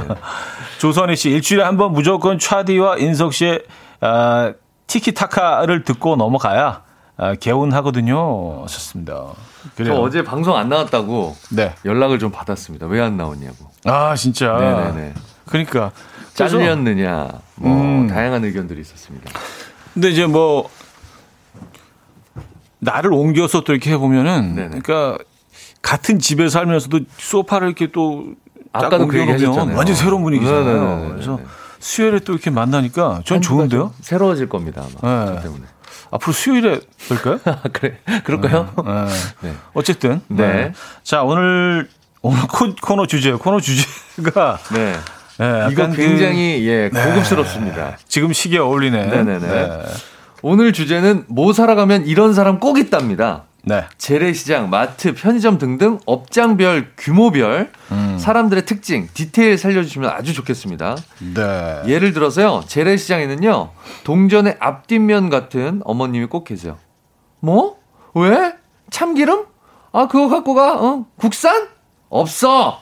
조선희 0.78 1.16
씨, 1.16 1.30
일주일에 1.32 1.64
한 1.64 1.76
번 1.78 1.92
무조건 1.94 2.38
차디와 2.40 2.98
인석 3.00 3.34
씨의 3.34 3.64
아, 4.02 4.54
티키타카를 4.88 5.84
듣고 5.84 6.16
넘어가야 6.16 6.84
아, 7.18 7.36
개운하거든요. 7.36 8.62
하셨습니다. 8.64 9.14
저 9.14 9.70
그래요. 9.76 9.96
어제 9.96 10.24
방송 10.24 10.56
안 10.56 10.70
나왔다고 10.70 11.36
네. 11.52 11.74
연락을 11.86 12.20
좀 12.20 12.32
받았습니다. 12.32 12.86
왜 12.88 13.02
안 13.02 13.18
나오냐고. 13.18 13.72
아, 13.86 14.16
진짜. 14.16 14.54
네네네. 14.58 15.14
그러니까. 15.46 15.92
잘렸느냐, 16.34 17.30
뭐, 17.56 17.82
음. 17.82 18.08
다양한 18.08 18.44
의견들이 18.44 18.82
있었습니다. 18.82 19.32
근데 19.94 20.10
이제 20.10 20.26
뭐 20.26 20.70
나를 22.80 23.14
옮겨서 23.14 23.62
또 23.62 23.74
이렇게 23.74 23.92
해보면은 23.92 24.56
네네. 24.56 24.80
그러니까 24.82 25.24
같은 25.82 26.20
집에 26.20 26.50
살면서도 26.50 27.02
소파를 27.18 27.68
이렇게 27.68 27.92
또딱 27.92 28.36
아까도 28.74 29.08
그 29.08 29.20
얘기 29.20 29.32
옮겨놓으면 29.32 29.54
하셨잖아요. 29.54 29.78
완전 29.78 29.96
새로운 29.96 30.24
분위기잖아요. 30.24 30.64
네네네네. 30.64 31.10
그래서 31.12 31.40
수요일에 31.80 32.20
또 32.20 32.34
이렇게 32.34 32.50
만나니까 32.50 33.22
전 33.26 33.42
좋은데요. 33.42 33.80
좀 33.80 33.94
새로워질 34.02 34.50
겁니다, 34.50 34.84
아마. 35.02 35.26
네. 35.26 35.36
그 35.36 35.42
때문에. 35.44 35.64
앞으로 36.12 36.34
수요일에 36.34 36.80
될까요? 37.10 37.40
아, 37.46 37.62
그래. 37.72 38.00
그럴까요? 38.24 38.74
네. 38.84 39.50
네. 39.50 39.56
어쨌든 39.74 40.22
네. 40.28 40.48
네. 40.48 40.74
자 41.04 41.24
오늘 41.24 41.90
오늘 42.22 42.42
코, 42.48 42.74
코너 42.82 43.06
주제 43.06 43.32
코너 43.34 43.60
주제가 43.60 44.60
네. 44.74 44.94
네, 45.38 45.68
이거 45.72 45.88
그 45.90 45.96
굉장히, 45.96 46.68
예, 46.68 46.90
고급스럽습니다. 46.90 47.98
지금 48.08 48.34
시기에 48.34 48.60
어울리네. 48.60 49.08
네네 49.08 49.40
네. 49.40 49.82
오늘 50.42 50.74
주제는 50.74 51.26
뭐 51.28 51.54
사러 51.54 51.76
가면 51.76 52.06
이런 52.06 52.34
사람 52.34 52.60
꼭 52.60 52.78
있답니다. 52.78 53.44
네. 53.66 53.86
재래시장, 53.98 54.70
마트, 54.70 55.14
편의점 55.16 55.58
등등 55.58 55.98
업장별, 56.06 56.92
규모별 56.98 57.72
사람들의 58.20 58.66
특징, 58.66 59.08
디테일 59.14 59.58
살려주시면 59.58 60.10
아주 60.10 60.34
좋겠습니다. 60.34 60.98
네. 61.34 61.82
예를 61.88 62.12
들어서요, 62.12 62.66
재래시장에는요, 62.68 63.70
동전의 64.04 64.58
앞뒷면 64.60 65.30
같은 65.30 65.82
어머님이 65.86 66.26
꼭 66.26 66.44
계세요. 66.44 66.78
뭐? 67.40 67.78
왜? 68.14 68.54
참기름? 68.92 69.46
아, 69.94 70.08
그거 70.08 70.28
갖고 70.28 70.54
가? 70.54 70.76
어? 70.76 71.06
국산? 71.18 71.68
없어! 72.10 72.82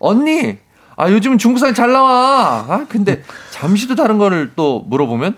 언니! 0.00 0.58
아, 1.00 1.10
요즘 1.10 1.38
중국산 1.38 1.72
잘 1.72 1.92
나와! 1.92 2.66
아, 2.68 2.86
근데 2.86 3.22
잠시도 3.50 3.94
다른 3.94 4.18
거를 4.18 4.52
또 4.54 4.80
물어보면? 4.86 5.34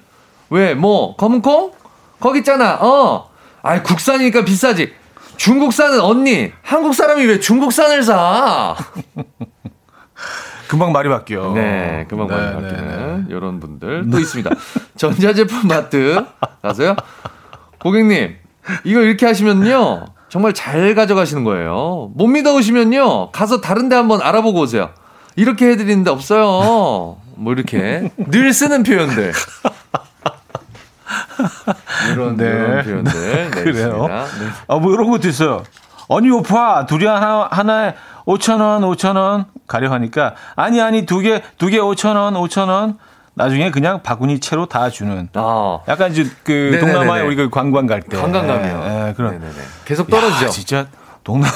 왜? 0.51 0.75
뭐? 0.75 1.15
검은콩? 1.15 1.71
거기 2.19 2.41
있잖아, 2.41 2.79
어! 2.81 3.31
아, 3.63 3.81
국산이니까 3.81 4.45
비싸지. 4.45 4.93
중국산은 5.37 6.01
언니! 6.01 6.51
한국 6.63 6.95
사람이 6.95 7.25
왜 7.27 7.39
중국산을 7.39 8.03
사? 8.03 8.75
금방 10.67 10.91
말이 10.91 11.09
바뀌어. 11.09 11.53
네, 11.53 12.07
금방 12.09 12.27
네, 12.27 12.35
바뀌는 12.55 13.27
네, 13.29 13.35
이런 13.37 13.61
분들 13.61 14.11
또 14.11 14.19
있습니다. 14.19 14.51
전자제품 14.97 15.69
마트 15.69 16.25
가서요. 16.61 16.97
고객님, 17.79 18.35
이거 18.83 19.01
이렇게 19.01 19.27
하시면요. 19.27 20.07
정말 20.29 20.55
잘 20.55 20.97
가져가시는 20.97 21.45
거예요. 21.45 22.11
못 22.17 22.27
믿어오시면요. 22.27 23.31
가서 23.31 23.61
다른 23.61 23.89
데 23.89 23.95
한번 23.95 24.21
알아보고 24.23 24.59
오세요. 24.61 24.91
이렇게 25.37 25.69
해드리는데 25.71 26.11
없어요. 26.11 27.17
뭐 27.37 27.53
이렇게 27.53 28.11
늘 28.17 28.53
쓰는 28.53 28.83
표현들. 28.83 29.33
이런, 32.13 32.37
네. 32.37 32.45
이런 32.47 32.83
표현들. 32.85 33.13
네, 33.13 33.51
그래요? 33.63 34.07
네. 34.09 34.25
아, 34.69 34.77
뭐 34.77 34.93
이런 34.93 35.11
것도 35.11 35.29
있어요. 35.29 35.63
아니, 36.11 36.31
오빠, 36.31 36.85
둘이 36.87 37.07
하나, 37.07 37.49
하나에 37.51 37.95
5천 38.27 38.61
원, 38.61 38.83
5천 38.83 39.17
원 39.17 39.47
가려 39.67 39.91
하니까, 39.93 40.35
아니, 40.57 40.81
아니, 40.81 41.07
두 41.07 41.21
개, 41.21 41.43
두 41.59 41.69
개 41.71 41.79
5천 41.79 42.17
원, 42.17 42.35
5천 42.35 42.69
원. 42.69 42.99
나중에 43.35 43.71
그냥 43.71 44.03
바구니 44.03 44.41
채로 44.41 44.67
다 44.67 44.91
주는. 44.91 45.27
아. 45.33 45.79
약간 45.89 46.11
이제 46.11 46.29
그 46.45 46.53
네네네네. 46.53 46.81
동남아에 46.81 47.23
우리가 47.23 47.49
관광 47.49 47.87
갈 47.87 48.03
때. 48.03 48.15
관광감이요. 48.19 48.83
예, 48.85 49.09
예, 49.09 49.13
그런. 49.15 49.33
네네네. 49.33 49.55
계속 49.87 50.11
떨어지죠. 50.11 50.45
야, 50.45 50.49
진짜 50.51 50.87
동남아 51.25 51.51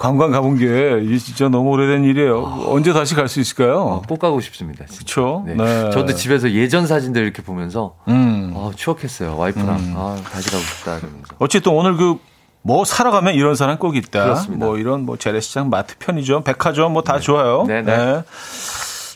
관광 0.00 0.30
가본 0.30 0.56
게 0.56 1.18
진짜 1.18 1.48
너무 1.50 1.68
오래된 1.70 2.04
일이에요. 2.04 2.64
언제 2.68 2.92
다시 2.94 3.14
갈 3.14 3.28
수 3.28 3.38
있을까요? 3.38 3.80
어, 3.80 4.02
꼭 4.08 4.18
가고 4.18 4.40
싶습니다. 4.40 4.86
그렇죠. 4.86 5.44
네. 5.46 5.54
네. 5.54 5.90
저도 5.90 6.14
집에서 6.14 6.50
예전 6.52 6.86
사진들 6.86 7.22
이렇게 7.22 7.42
보면서 7.42 7.96
음. 8.08 8.54
아, 8.56 8.70
추억했어요. 8.74 9.36
와이프랑 9.36 9.92
아, 9.96 10.16
다시 10.32 10.50
가고 10.50 10.62
싶다 10.62 10.96
이러면서. 10.98 11.34
어쨌든 11.38 11.72
오늘 11.72 11.96
그 11.96 12.16
뭐 12.62 12.84
사러 12.84 13.10
가면 13.10 13.32
이런 13.34 13.54
사람 13.54 13.78
꼭 13.78 13.96
있다. 13.96 14.22
그렇습니다. 14.22 14.66
뭐 14.66 14.76
이런 14.76 15.06
뭐 15.06 15.16
재래시장, 15.16 15.70
마트, 15.70 15.96
편의점, 15.98 16.44
백화점 16.44 16.92
뭐 16.92 17.00
다 17.02 17.18
좋아요. 17.18 17.64
네, 17.66 17.80
네. 17.80 18.22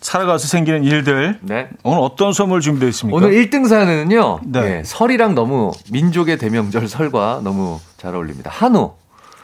살아가서 0.01 0.49
생기는 0.49 0.83
일들. 0.83 1.41
네. 1.43 1.69
오늘 1.83 1.99
어떤 2.01 2.33
선물 2.33 2.63
준비되어 2.63 2.89
있습니까? 2.89 3.17
오늘 3.19 3.33
1등 3.33 3.69
사연은요. 3.69 4.41
네. 4.45 4.61
네, 4.63 4.83
설이랑 4.85 5.35
너무 5.35 5.73
민족의 5.91 6.39
대명절 6.39 6.89
설과 6.89 7.41
너무 7.45 7.81
잘 7.99 8.15
어울립니다. 8.15 8.51
한우 8.51 8.93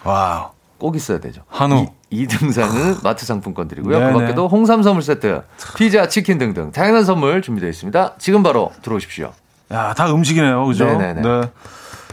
와우. 0.05 0.49
꼭 0.80 0.96
있어야 0.96 1.20
되죠. 1.20 1.42
한우. 1.48 1.86
2, 2.10 2.26
등 2.26 2.50
상은 2.50 2.96
마트 3.04 3.24
상품권 3.24 3.68
드리고요. 3.68 3.96
네네. 4.00 4.12
그 4.12 4.18
밖에도 4.18 4.48
홍삼 4.48 4.82
선물 4.82 5.02
세트, 5.04 5.42
피자, 5.76 6.08
치킨 6.08 6.38
등등 6.38 6.72
다양한 6.72 7.04
선물 7.04 7.40
준비되어 7.42 7.68
있습니다. 7.68 8.14
지금 8.18 8.42
바로 8.42 8.72
들어오십시오. 8.82 9.32
야, 9.72 9.94
다 9.94 10.12
음식이네요. 10.12 10.66
그죠? 10.66 10.86
네네네. 10.86 11.20
네. 11.22 11.42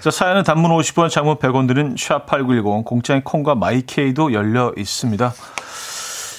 자, 0.02 0.12
사연은 0.12 0.44
단문 0.44 0.70
50원, 0.70 1.10
장문 1.10 1.38
100원 1.38 1.68
드는 1.68 1.96
샵8910 1.96 2.86
공짜인 2.86 3.24
콩과 3.24 3.56
마이케이도 3.56 4.34
열려 4.34 4.72
있습니다. 4.78 5.34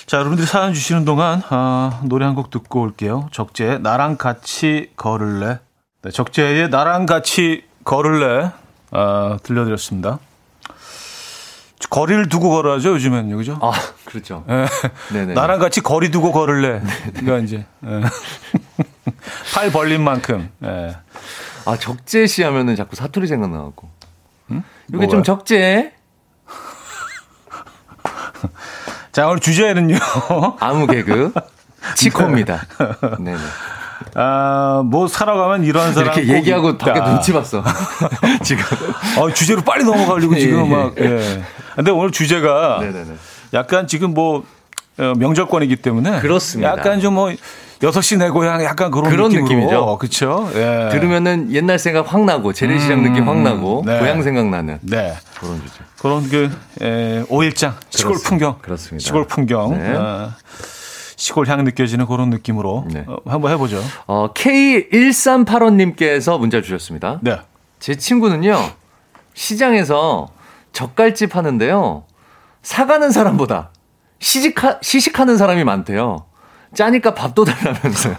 자, 0.07 0.17
여러분들이 0.19 0.47
사연 0.47 0.73
주시는 0.73 1.05
동안 1.05 1.43
아, 1.51 2.01
노래 2.05 2.25
한 2.25 2.35
곡 2.37 2.51
듣고 2.51 2.81
올게요. 2.83 3.29
적재의 3.33 3.81
나랑 3.81 4.17
같이 4.17 4.91
걸을래. 4.97 5.59
네, 6.03 6.11
적재의 6.13 6.69
나랑 6.69 7.07
같이 7.07 7.65
걸을래 7.85 8.53
아, 8.93 9.39
들려드렸습니다. 9.43 10.19
거리를 11.91 12.29
두고 12.29 12.51
걸어야죠, 12.51 12.91
요즘에는요. 12.91 13.37
그죠? 13.37 13.59
아, 13.63 13.73
그렇죠. 14.05 14.45
예. 14.49 14.67
네네. 15.13 15.35
나랑 15.35 15.59
같이 15.59 15.81
거리 15.81 16.11
두고 16.11 16.33
걸을래. 16.33 16.83
그러니까 17.17 17.39
이제 17.39 17.65
예. 17.85 18.01
팔 19.55 19.71
벌린 19.73 20.03
만큼. 20.03 20.51
예. 20.65 20.97
아, 21.65 21.77
적재시 21.77 22.43
하면은 22.43 22.77
자꾸 22.77 22.97
사투리 22.97 23.27
생각나갖고. 23.27 23.89
이게 24.51 24.63
뭐가요? 24.89 25.11
좀 25.11 25.23
적재. 25.23 25.93
자, 29.13 29.27
오늘 29.27 29.41
주제는요. 29.41 29.97
아무 30.61 30.87
개그. 30.87 31.33
치코입니다. 31.95 32.63
네네. 33.19 33.39
아, 34.15 34.83
뭐 34.85 35.09
사러 35.09 35.37
가면 35.37 35.65
이런 35.65 35.93
사람 35.93 36.13
이렇게 36.13 36.27
꼭 36.27 36.35
얘기하고 36.39 36.71
있다. 36.71 36.93
밖에 36.93 37.01
눈치 37.01 37.33
봤어. 37.33 37.63
지금. 38.43 38.63
어, 39.19 39.33
주제로 39.33 39.63
빨리 39.63 39.85
넘어가려고 39.85 40.35
지금 40.37 40.67
예, 40.67 40.71
막. 40.71 40.95
예. 40.99 41.43
근데 41.75 41.91
오늘 41.91 42.11
주제가 42.11 42.79
네네네. 42.81 43.15
약간 43.55 43.87
지금 43.87 44.15
뭐 44.15 44.45
어, 44.99 45.15
명절권이기 45.17 45.77
때문에 45.77 46.21
그렇습니다. 46.21 46.71
약간 46.71 47.01
좀뭐 47.01 47.33
6시 47.81 48.19
내 48.19 48.29
고향 48.31 48.63
약간 48.65 48.91
그런, 48.91 49.11
그런. 49.11 49.31
느낌이죠. 49.31 49.99
그렇죠? 49.99 50.51
예. 50.55 50.89
들으면은 50.91 51.53
옛날 51.53 51.79
생각 51.79 52.13
확 52.13 52.25
나고 52.25 52.53
재래시장 52.53 52.99
음, 52.99 53.05
느낌 53.05 53.29
확 53.29 53.41
나고 53.41 53.85
네. 53.87 54.01
고향 54.01 54.23
생각나는 54.23 54.79
네. 54.83 55.15
그런 55.39 55.63
주제. 55.63 55.85
그런 56.01 56.29
그 56.29 56.51
에, 56.85 57.25
오일장 57.29 57.75
시골 57.91 58.13
그렇습니다. 58.15 58.29
풍경 58.29 58.59
그렇습니다. 58.61 59.05
시골 59.05 59.27
풍경 59.27 59.79
네. 59.79 59.95
어, 59.95 60.33
시골 61.19 61.49
향 61.49 61.63
느껴지는 61.65 62.07
그런 62.07 62.31
느낌으로 62.31 62.87
네. 62.89 63.05
어, 63.09 63.17
한번 63.27 63.51
해보죠. 63.53 63.83
어, 64.07 64.33
K1385님께서 64.33 66.39
문자 66.39 66.63
주셨습니다. 66.63 67.19
네. 67.23 67.41
제 67.81 67.97
친구는요, 67.97 68.57
시장에서 69.35 70.29
젓갈집 70.73 71.35
하는데요, 71.35 72.05
사가는 72.63 73.11
사람보다 73.11 73.73
시식하, 74.21 74.79
시식하는 74.81 75.37
사람이 75.37 75.65
많대요. 75.65 76.25
짜니까 76.75 77.15
밥도 77.15 77.45
달라면서요. 77.45 78.15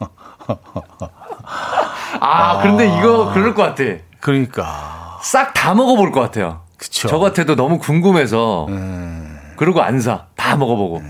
아, 2.20 2.60
그런데 2.62 2.88
이거 2.98 3.30
그럴 3.32 3.54
것 3.54 3.62
같아. 3.62 3.84
그러니까 4.18 5.20
싹 5.22 5.54
다 5.54 5.74
먹어볼 5.74 6.10
것 6.10 6.20
같아요. 6.20 6.62
그쵸. 6.76 7.06
저 7.06 7.20
같아도 7.20 7.54
너무 7.54 7.78
궁금해서. 7.78 8.66
음. 8.70 9.38
그리고 9.56 9.82
안 9.82 10.00
사. 10.00 10.26
다 10.34 10.56
먹어보고. 10.56 11.00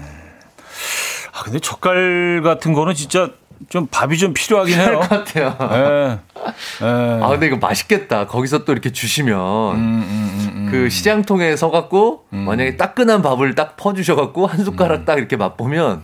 아 1.41 1.43
근데 1.43 1.59
젓갈 1.59 2.43
같은 2.45 2.75
거는 2.75 2.95
진짜 2.95 3.31
좀 3.71 3.87
밥이 3.87 4.19
좀 4.19 4.35
필요하긴 4.35 4.79
해요. 4.79 5.01
것 5.01 5.09
같아요. 5.09 5.57
예. 5.73 6.19
예. 6.83 7.21
아, 7.23 7.29
근데 7.29 7.47
이거 7.47 7.57
맛있겠다. 7.57 8.27
거기서 8.27 8.65
또 8.65 8.73
이렇게 8.73 8.93
주시면. 8.93 9.39
음, 9.75 9.79
음, 9.79 10.51
음, 10.55 10.69
그 10.71 10.91
시장통에 10.91 11.57
서갖고 11.57 12.27
만약에 12.31 12.77
따끈한 12.77 13.23
밥을 13.23 13.55
딱 13.55 13.77
퍼주셔갖고 13.77 14.47
한 14.47 14.61
음. 14.61 14.65
숟가락 14.65 15.07
딱 15.07 15.17
이렇게 15.19 15.37
맛보면 15.37 16.03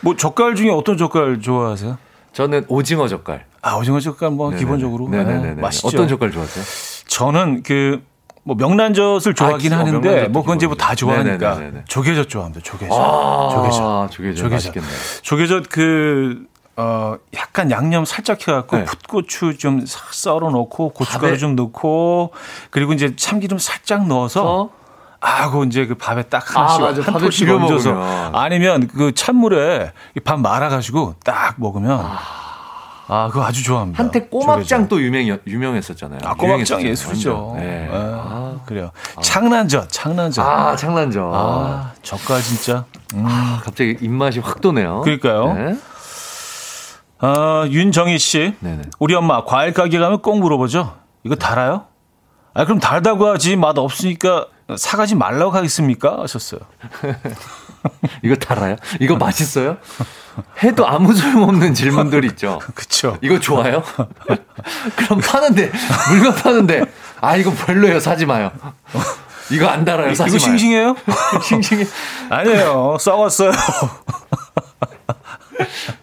뭐 0.00 0.16
젓갈 0.16 0.54
중에 0.54 0.70
어떤 0.70 0.96
젓갈 0.96 1.40
좋아하세요? 1.40 1.98
저는 2.32 2.64
오징어 2.68 3.08
젓갈. 3.08 3.44
아 3.60 3.76
오징어 3.76 4.00
젓갈 4.00 4.30
뭐 4.30 4.48
네네네. 4.50 4.64
기본적으로 4.64 5.08
네네네네. 5.08 5.48
예, 5.50 5.52
맛있죠. 5.60 5.88
어떤 5.88 6.08
젓갈 6.08 6.30
좋아하세요? 6.30 6.64
저는 7.08 7.62
그 7.62 8.02
뭐 8.44 8.56
명란젓을 8.56 9.34
좋아하긴 9.34 9.72
아, 9.72 9.78
하는데 9.78 9.98
명란젓도 10.00 10.30
뭐 10.32 10.42
그건 10.42 10.56
이제 10.56 10.66
뭐 10.66 10.76
다. 10.76 10.94
좋아하니까 10.94 11.54
네네네네. 11.54 11.84
조개젓 11.86 12.28
좋아합니다. 12.28 12.62
조개젓. 12.62 12.92
아, 12.98 13.48
조개젓. 13.52 14.10
조개젓. 14.10 14.36
조개젓. 14.36 14.50
맛있겠네요. 14.52 14.92
조개젓 15.22 15.64
그, 15.68 16.46
어, 16.76 17.16
약간 17.36 17.70
양념 17.70 18.04
살짝 18.04 18.40
해갖고 18.46 18.76
네. 18.78 18.84
풋고추 18.84 19.58
좀싹 19.58 20.14
썰어 20.14 20.50
놓고 20.50 20.90
고춧가루 20.90 21.34
밥에- 21.34 21.38
좀 21.38 21.56
넣고 21.56 22.32
그리고 22.70 22.92
이제 22.92 23.14
참기름 23.16 23.58
살짝 23.58 24.06
넣어서 24.06 24.60
어? 24.62 24.70
아, 25.20 25.50
그 25.50 25.64
이제 25.66 25.84
그 25.86 25.96
밥에 25.96 26.22
딱 26.22 26.56
아, 26.56 26.60
하나씩 26.62 26.80
맞아. 26.80 27.02
한 27.12 27.20
톨씩 27.20 27.50
얹어서 27.50 27.92
먹으면. 27.92 28.34
아니면 28.36 28.86
그 28.88 29.12
찬물에 29.12 29.92
이밥 30.16 30.38
말아가지고 30.40 31.16
딱 31.24 31.54
먹으면 31.58 32.00
아, 32.00 32.18
그거 33.08 33.44
아주 33.44 33.62
좋아합니다. 33.64 34.02
한때 34.02 34.26
꼬막장. 34.26 34.88
또 34.88 35.00
유명, 35.00 35.38
유명했었잖아요. 35.46 36.20
아, 36.24 36.34
꼬막장. 36.34 36.82
예술이죠. 36.82 37.48
완전. 37.48 37.56
네. 37.66 37.88
예, 37.90 37.96
아, 37.96 38.56
그래요. 38.66 38.90
창난젓, 39.22 39.88
창난젓. 39.90 40.44
아, 40.46 40.76
장난죠. 40.76 41.30
아, 41.34 41.92
젓갈 42.02 42.42
진짜. 42.42 42.84
음. 43.14 43.24
아, 43.26 43.60
갑자기 43.64 43.96
입맛이 44.00 44.40
확 44.40 44.60
도네요. 44.60 45.00
그러니까요. 45.00 45.54
네. 45.54 45.76
아, 47.20 47.64
윤정희 47.68 48.18
씨. 48.18 48.54
네네. 48.60 48.82
우리 48.98 49.14
엄마 49.14 49.42
과일 49.44 49.72
가게 49.72 49.98
가면 49.98 50.20
꼭 50.20 50.38
물어보죠. 50.38 50.94
이거 51.24 51.34
달아요? 51.34 51.86
아, 52.52 52.64
그럼 52.64 52.78
달다고 52.78 53.26
하지. 53.26 53.56
맛 53.56 53.78
없으니까 53.78 54.46
사가지 54.76 55.14
말라고 55.14 55.50
하겠습니까? 55.52 56.20
하셨어요. 56.20 56.60
이거 58.22 58.34
달아요? 58.36 58.76
이거 59.00 59.16
맛있어요? 59.16 59.76
해도 60.62 60.86
아무 60.86 61.12
소용없는 61.14 61.74
질문들 61.74 62.24
있죠. 62.26 62.60
그쵸. 62.74 63.18
이거 63.20 63.40
좋아요? 63.40 63.82
그럼 64.96 65.20
파는데 65.20 65.70
물건 66.10 66.34
파는데 66.34 66.84
아 67.20 67.36
이거 67.36 67.52
별로예요 67.52 68.00
사지 68.00 68.26
마요. 68.26 68.50
이거 69.50 69.66
안 69.66 69.84
달아요 69.84 70.14
사지 70.14 70.36
이거 70.36 70.44
마요. 70.46 70.56
싱싱해요? 70.58 70.96
싱싱해. 71.42 71.84
아니에요. 72.30 72.96
썩었어요. 73.00 73.52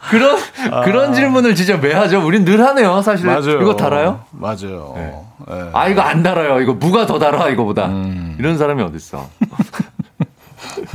그런 0.10 0.38
그런 0.84 1.14
질문을 1.14 1.56
진짜 1.56 1.78
왜 1.82 1.94
하죠? 1.94 2.26
우린 2.26 2.44
늘 2.46 2.62
하네요 2.66 3.02
사실. 3.02 3.26
맞아요. 3.26 3.62
이거 3.62 3.76
달아요? 3.76 4.26
맞아요. 4.32 4.94
예. 4.98 5.70
아 5.74 5.88
이거 5.88 6.02
안 6.02 6.24
달아요. 6.24 6.60
이거 6.62 6.74
무가 6.74 7.06
더 7.06 7.20
달아 7.20 7.50
이거보다. 7.50 7.86
음. 7.86 8.36
이런 8.40 8.58
사람이 8.58 8.82
어딨어? 8.84 9.30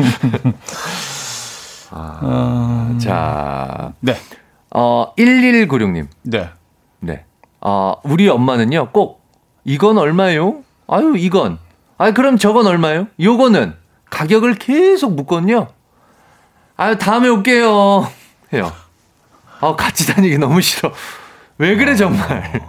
아, 1.93 2.95
자, 3.01 3.93
네. 4.01 4.17
어 4.71 5.13
1196님. 5.17 6.07
네. 6.23 6.51
네. 7.01 7.25
어, 7.61 7.95
우리 8.05 8.29
엄마는요, 8.29 8.91
꼭, 8.93 9.27
이건 9.65 9.99
얼마요? 9.99 10.63
아유, 10.87 11.15
이건. 11.17 11.59
아 11.99 12.13
그럼 12.13 12.39
저건 12.39 12.67
얼마요? 12.67 13.09
요거는 13.21 13.75
가격을 14.09 14.55
계속 14.55 15.15
묻거든요. 15.15 15.69
아유, 16.77 16.97
다음에 16.97 17.29
올게요. 17.29 18.09
해요. 18.53 18.73
아, 19.61 19.77
같이 19.77 20.07
다니기 20.07 20.39
너무 20.39 20.61
싫어. 20.63 20.93
왜 21.59 21.77
그래, 21.77 21.95
정말. 21.95 22.67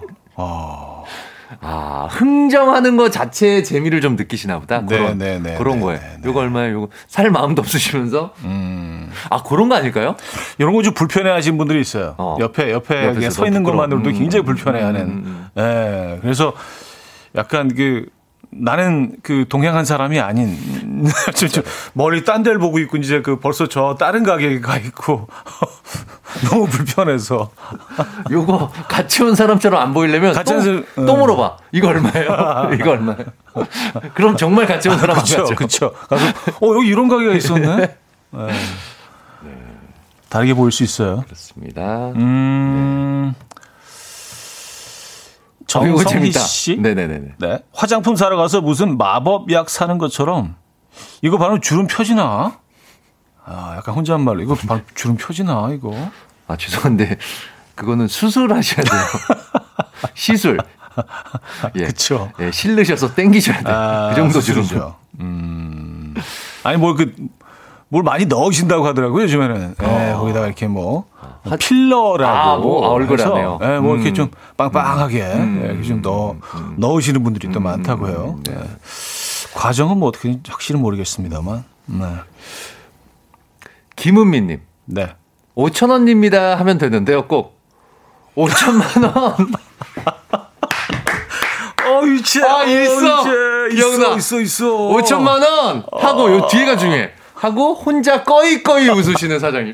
아, 1.64 2.08
흥정하는 2.10 2.98
거 2.98 3.10
자체의 3.12 3.64
재미를 3.64 4.02
좀 4.02 4.16
느끼시나 4.16 4.60
보다. 4.60 4.82
네, 4.82 4.98
그런, 4.98 5.18
네, 5.20 5.40
네, 5.40 5.56
그런 5.58 5.76
네, 5.78 5.82
거예요. 5.84 6.00
네, 6.00 6.18
요거 6.26 6.40
얼마예요? 6.40 6.74
요거 6.74 6.88
살 7.08 7.30
마음도 7.30 7.62
없으시면서. 7.62 8.34
음. 8.44 9.12
아, 9.30 9.44
그런 9.44 9.70
거 9.70 9.76
아닐까요? 9.76 10.16
이런 10.58 10.74
거 10.74 10.82
좀 10.82 10.94
불편해 10.96 11.30
하시는 11.30 11.58
분들이 11.60 11.80
있어요. 11.80 12.16
어. 12.18 12.38
옆에, 12.40 12.72
옆에 12.72 13.30
서 13.30 13.46
있는 13.46 13.62
부끄러워. 13.64 13.84
것만으로도 13.88 14.10
음, 14.10 14.18
굉장히 14.20 14.44
불편해 14.44 14.82
하는. 14.82 15.02
음, 15.02 15.50
음, 15.56 15.62
예. 15.62 16.18
그래서 16.22 16.54
약간 17.36 17.74
그, 17.76 18.08
나는 18.52 19.16
그 19.24 19.46
동행한 19.48 19.86
사람이 19.86 20.20
아닌 20.20 20.58
좀, 21.36 21.50
좀 21.50 21.64
머리 21.94 22.26
딴 22.26 22.44
데를 22.44 22.60
보고 22.60 22.80
있고 22.80 22.98
이제 22.98 23.22
그 23.22 23.40
벌써 23.40 23.68
저 23.68 23.96
다른 23.98 24.24
가게에 24.24 24.60
가 24.60 24.78
있고 24.78 25.28
너무 26.50 26.68
불편해서 26.68 27.50
요거 28.30 28.72
같이 28.90 29.24
온 29.24 29.36
사람처럼 29.36 29.82
안 29.82 29.94
보이려면 29.94 30.34
같이 30.34 30.54
또, 30.54 31.06
또 31.06 31.14
어. 31.14 31.18
물어봐 31.18 31.58
이거 31.72 31.88
얼마예요? 31.88 32.72
이거 32.76 32.92
얼마예요? 32.92 33.26
그럼 34.14 34.36
정말 34.36 34.68
같이 34.68 34.90
온 34.90 34.98
사람 34.98 35.16
그렇죠, 35.16 35.46
그렇죠. 35.56 35.92
가서 36.10 36.26
어 36.62 36.76
여기 36.76 36.88
이런 36.88 37.08
가게가 37.08 37.34
있었네. 37.34 37.76
네. 37.76 37.98
네. 38.32 38.48
다르게 40.30 40.54
보일 40.54 40.72
수 40.72 40.84
있어요. 40.84 41.24
그렇습니다. 41.26 42.12
음. 42.16 43.34
네. 43.38 43.51
정성희 45.72 46.32
씨. 46.34 46.78
네네네. 46.78 47.22
네. 47.38 47.64
화장품 47.74 48.18
사러 48.18 48.36
가서 48.36 48.60
무슨 48.60 48.98
마법 48.98 49.52
약 49.52 49.70
사는 49.70 49.98
것처럼 49.98 50.56
이거 51.22 51.38
바로 51.38 51.60
주름 51.62 51.88
펴지나? 51.88 52.60
아, 53.46 53.74
약간 53.78 53.96
혼잣말로 53.96 54.42
이거 54.42 54.56
바로 54.68 54.82
주름 54.96 55.16
펴지나 55.16 55.70
이거? 55.72 55.94
아 56.48 56.58
죄송한데 56.58 57.18
그거는 57.76 58.08
수술하셔야 58.08 58.84
돼요. 58.84 59.02
시술. 60.14 60.58
예. 61.76 61.80
그렇죠. 61.84 62.32
예, 62.42 62.52
실르셔서 62.52 63.16
땡기셔야 63.16 63.64
돼요. 63.64 63.76
아, 63.76 64.10
그 64.10 64.16
정도 64.16 64.42
주름죠. 64.42 64.96
음. 65.22 66.14
아니 66.64 66.78
뭘 67.88 68.04
많이 68.04 68.26
넣으신다고 68.26 68.86
하더라고요, 68.88 69.24
요즘에는. 69.24 69.76
예, 69.82 69.86
어. 69.86 70.18
거기다가 70.20 70.48
이렇게 70.48 70.68
뭐, 70.68 71.06
뭐 71.21 71.21
필러라고. 71.60 72.26
아, 72.26 72.58
뭐, 72.58 72.86
아, 72.86 72.90
얼굴에요. 72.90 73.60
예, 73.62 73.80
뭐 73.80 73.96
이렇게 73.96 74.10
음. 74.10 74.14
좀 74.14 74.32
빵빵하게 74.58 75.22
음. 75.24 75.62
예, 75.64 75.72
이렇게 75.72 75.88
좀 75.88 76.02
넣어, 76.02 76.32
음. 76.34 76.76
넣으시는 76.78 77.24
분들이 77.24 77.52
또 77.52 77.60
음. 77.60 77.64
많다고 77.64 78.08
해요. 78.08 78.40
네. 78.46 78.54
예. 78.56 78.64
과정은 79.54 79.98
뭐 79.98 80.10
어떻게 80.10 80.40
확실히 80.48 80.80
모르겠습니다만. 80.80 81.64
네. 81.88 82.06
김은미 83.96 84.42
님. 84.42 84.62
네. 84.86 85.16
5천 85.56 85.90
원입니다 85.90 86.56
하면 86.60 86.78
되는데요, 86.78 87.28
꼭. 87.28 87.60
5천만 88.36 89.16
원. 89.16 89.36
어, 91.84 92.06
유치해. 92.06 92.46
아, 92.46 92.64
있어. 92.64 93.22
어, 93.22 93.24
기억나. 93.70 94.16
있어, 94.16 94.16
있어, 94.18 94.40
있어. 94.40 94.66
5천만 94.66 95.42
원 95.42 95.84
하고 95.92 96.32
요 96.32 96.48
뒤에가 96.48 96.78
중요해. 96.78 97.12
하고 97.42 97.74
혼자 97.74 98.24
꺼이꺼이 98.24 98.88
웃으시는 98.88 99.40
사장님. 99.40 99.72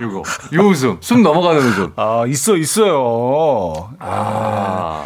요거 0.00 0.22
요 0.54 0.60
웃음 0.62 0.96
숨 1.00 1.22
넘어가는 1.22 1.60
웃음. 1.60 1.92
아 1.96 2.24
있어 2.26 2.56
있어요. 2.56 3.90
아. 3.98 5.04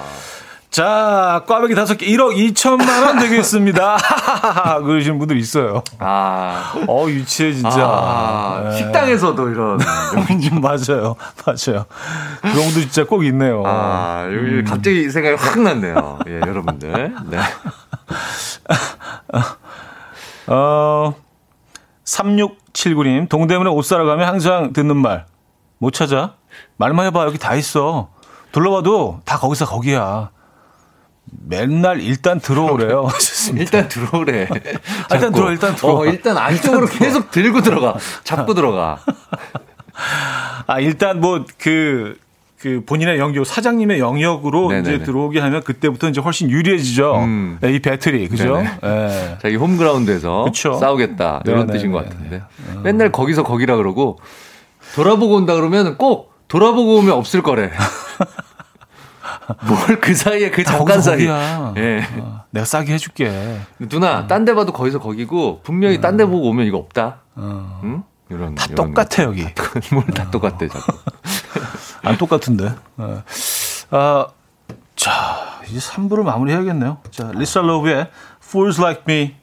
자, 0.71 1.43
꽈배기 1.49 1.75
다섯 1.75 1.97
개 1.97 2.07
1억 2.07 2.37
2천만 2.37 3.05
원 3.05 3.19
되겠습니다. 3.19 3.97
그러시는 4.85 5.19
분들 5.19 5.37
있어요. 5.39 5.83
아. 5.99 6.75
어, 6.87 7.07
유치해, 7.09 7.53
진짜. 7.53 7.85
아, 7.85 8.61
네. 8.65 8.77
식당에서도 8.77 9.49
이런. 9.49 9.79
맞아요. 10.61 11.17
맞아요. 11.45 11.87
그런 12.43 12.55
분들 12.55 12.83
진짜 12.83 13.05
꼭 13.05 13.25
있네요. 13.25 13.63
아, 13.67 14.27
음. 14.29 14.65
갑자기 14.69 15.11
생각이 15.11 15.37
확 15.37 15.59
났네요. 15.59 16.19
예, 16.29 16.41
여러분들. 16.41 17.15
네. 17.31 17.41
어, 20.47 21.15
3679님, 22.05 23.29
동대문에 23.29 23.71
옷 23.71 23.83
사러 23.83 24.05
가면 24.05 24.27
항상 24.27 24.73
듣는 24.73 24.97
말. 24.97 25.27
못 25.79 25.93
찾아? 25.93 26.35
말만 26.77 27.07
해봐. 27.07 27.27
여기 27.27 27.39
다 27.39 27.55
있어. 27.55 28.11
둘러봐도 28.53 29.21
다 29.25 29.39
거기서 29.39 29.67
거기야. 29.67 30.31
맨날 31.47 32.01
일단 32.01 32.41
들어오래요. 32.41 33.09
일단 33.55 33.89
들어오래. 33.89 34.49
아, 35.11 35.15
일단 35.15 35.33
들어, 35.33 35.51
일단 35.51 35.77
들어. 35.77 35.95
어, 35.95 36.07
일단 36.07 36.39
안쪽으로 36.39 36.87
일단 36.87 36.99
계속 36.99 37.31
들고 37.31 37.61
들어가. 37.61 37.95
잡고 38.25 38.55
들어가. 38.55 38.99
아, 40.67 40.81
일단 40.81 41.21
뭐, 41.21 41.45
그, 41.59 42.19
그 42.61 42.83
본인의 42.85 43.19
영역, 43.19 43.45
사장님의 43.47 44.01
영역으로 44.01 44.71
네네네. 44.71 44.97
이제 44.97 45.05
들어오게 45.05 45.39
하면 45.39 45.63
그때부터 45.63 46.09
이제 46.09 46.21
훨씬 46.21 46.51
유리해지죠. 46.51 47.15
음. 47.17 47.59
네, 47.61 47.73
이 47.73 47.79
배틀이. 47.81 48.29
그죠? 48.29 48.61
네. 48.83 49.39
자기 49.41 49.55
홈그라운드에서 49.57 50.45
그쵸? 50.45 50.75
싸우겠다. 50.75 51.43
이런 51.47 51.67
네네. 51.67 51.79
뜻인 51.79 51.93
것 51.93 52.05
같은데. 52.05 52.43
네. 52.67 52.81
맨날 52.83 53.13
거기서 53.13 53.45
거기라 53.45 53.77
그러고 53.77 54.19
돌아보고 54.97 55.37
온다 55.37 55.55
그러면 55.55 55.97
꼭 55.97 56.33
돌아보고 56.49 56.97
오면 56.97 57.13
없을 57.13 57.43
거래. 57.43 57.71
뭘 59.67 60.01
그 60.01 60.15
사이에 60.15 60.51
그 60.51 60.63
잠깐 60.65 61.01
사이에. 61.01 61.29
예. 61.77 62.07
어, 62.19 62.45
내가 62.51 62.67
싸게 62.67 62.93
해줄게. 62.93 63.31
누나, 63.89 64.19
어. 64.21 64.27
딴데 64.27 64.55
봐도 64.55 64.73
거기서 64.73 64.99
거기고 64.99 65.61
분명히 65.63 65.97
어. 65.97 66.01
딴데 66.01 66.25
보고 66.27 66.49
오면 66.51 66.67
이거 66.67 66.77
없다. 66.79 67.21
어. 67.37 67.81
응? 67.85 68.03
이런 68.31 68.55
다 68.55 68.67
이런 68.69 68.89
똑같아 68.89 69.17
거. 69.17 69.23
여기. 69.31 69.47
뭘 69.93 70.05
다 70.15 70.31
똑같대 70.31 70.69
자꾸. 70.69 70.93
안 72.09 72.17
똑같은데. 72.17 72.75
네. 72.97 73.23
아, 73.91 74.27
자, 74.97 75.61
이제 75.69 75.79
3부를 75.79 76.23
마무리해야겠네요. 76.23 76.99
자, 77.11 77.31
리사 77.35 77.61
로브의 77.61 78.09
Fools 78.43 78.81
Like 78.81 79.05
Me 79.07 79.35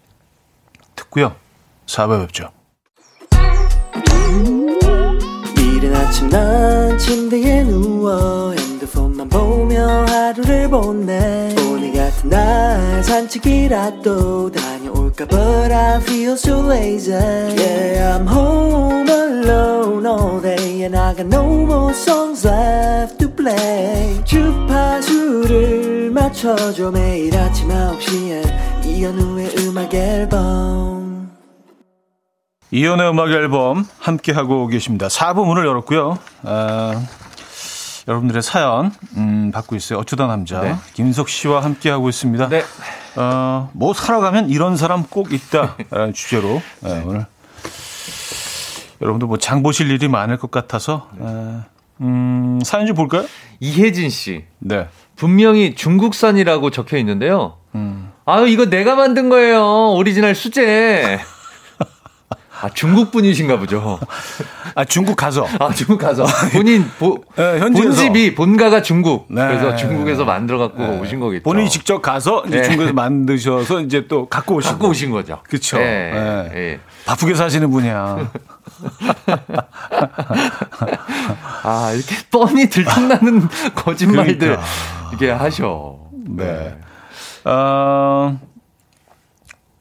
듣고요. 0.95 1.35
4부에 1.85 2.21
뵙죠. 2.21 2.49
아침 6.15 6.29
난 6.29 6.97
침대에 6.97 7.63
누워 7.63 8.51
핸드폰만 8.51 9.27
보며 9.27 10.05
하루를 10.05 10.69
보내 10.69 11.55
오늘 11.67 11.91
같은 11.93 12.29
날 12.29 13.03
산책이라도 13.03 14.51
다 14.51 14.74
볼까 15.15 15.25
But 15.27 15.71
I 15.71 15.99
feel 16.01 16.33
so 16.33 16.59
lazy 16.61 17.11
Yeah 17.11 18.17
I'm 18.17 18.27
home 18.27 19.09
alone 19.09 20.05
all 20.05 20.41
day 20.41 20.83
And 20.83 20.95
I 20.95 21.15
got 21.15 21.27
no 21.27 21.45
more 21.65 21.93
songs 21.93 22.45
left 22.45 23.17
to 23.19 23.29
play 23.29 24.21
주파수를 24.25 26.11
맞춰줘 26.11 26.91
매일 26.91 27.35
아침 27.37 27.69
9시에 27.69 28.85
이현우의 28.85 29.55
음악 29.59 29.93
앨범 29.93 31.31
이현우의 32.71 33.09
음악 33.09 33.31
앨범 33.31 33.87
함께하고 33.99 34.67
계십니다 34.67 35.07
4부 35.07 35.45
문을 35.45 35.65
열었고요 35.65 36.19
아... 36.43 37.01
여러분들의 38.07 38.43
사연 38.43 38.91
음, 39.17 39.49
받고 39.51 39.75
있어요. 39.75 39.97
어쩌다 39.97 40.27
남자 40.27 40.61
네. 40.61 40.75
김석 40.93 41.27
씨와 41.27 41.63
함께 41.63 41.89
하고 41.89 42.07
있습니다. 42.07 42.49
네. 42.49 42.61
어, 43.15 43.69
뭐 43.73 43.93
살아가면 43.93 44.49
이런 44.49 44.77
사람 44.77 45.03
꼭 45.03 45.31
있다라는 45.33 46.13
주제로 46.13 46.61
네, 46.81 47.03
오늘 47.05 47.25
여러분들 49.01 49.27
뭐 49.27 49.37
장 49.37 49.61
보실 49.63 49.89
일이 49.91 50.07
많을 50.07 50.37
것 50.37 50.51
같아서 50.51 51.07
네. 51.17 51.57
음, 52.01 52.59
사연 52.65 52.87
좀 52.87 52.95
볼까요? 52.95 53.25
이혜진 53.59 54.09
씨. 54.09 54.43
네. 54.59 54.87
분명히 55.15 55.75
중국산이라고 55.75 56.69
적혀 56.71 56.97
있는데요. 56.97 57.57
음. 57.75 58.11
아유 58.25 58.47
이거 58.47 58.65
내가 58.65 58.95
만든 58.95 59.29
거예요. 59.29 59.93
오리지널 59.93 60.35
수제. 60.35 61.19
아, 62.61 62.69
중국 62.69 63.11
분이신가 63.11 63.59
보죠. 63.59 63.99
아, 64.75 64.85
중국 64.85 65.15
가서. 65.17 65.45
아, 65.59 65.73
중국 65.73 65.97
가서. 65.99 66.25
본인, 66.53 66.89
보, 66.97 67.23
네, 67.35 67.59
본집이, 67.59 68.33
본가가 68.33 68.81
중국. 68.81 69.25
네. 69.29 69.45
그래서 69.47 69.75
중국에서 69.75 70.23
만들어갖고 70.25 70.81
네. 70.81 70.99
오신 70.99 71.19
거겠죠. 71.19 71.43
본인이 71.43 71.69
직접 71.69 72.01
가서 72.01 72.43
이제 72.47 72.57
네. 72.61 72.63
중국에서 72.63 72.93
만드셔서 72.93 73.81
이제 73.81 74.07
또 74.07 74.27
갖고 74.27 74.55
오신 74.55 74.71
갖고 74.71 74.87
오신 74.89 75.11
거죠. 75.11 75.41
그쵸. 75.43 75.77
네. 75.77 76.49
네. 76.53 76.79
바쁘게 77.05 77.35
사시는 77.35 77.69
분이야. 77.69 78.31
아, 81.63 81.91
이렇게 81.93 82.15
뻔히 82.31 82.69
들통나는 82.69 83.47
거짓말들 83.75 84.37
그러니까. 84.37 84.63
이게 85.13 85.29
하셔. 85.29 85.99
네. 86.27 86.77
어, 87.43 88.39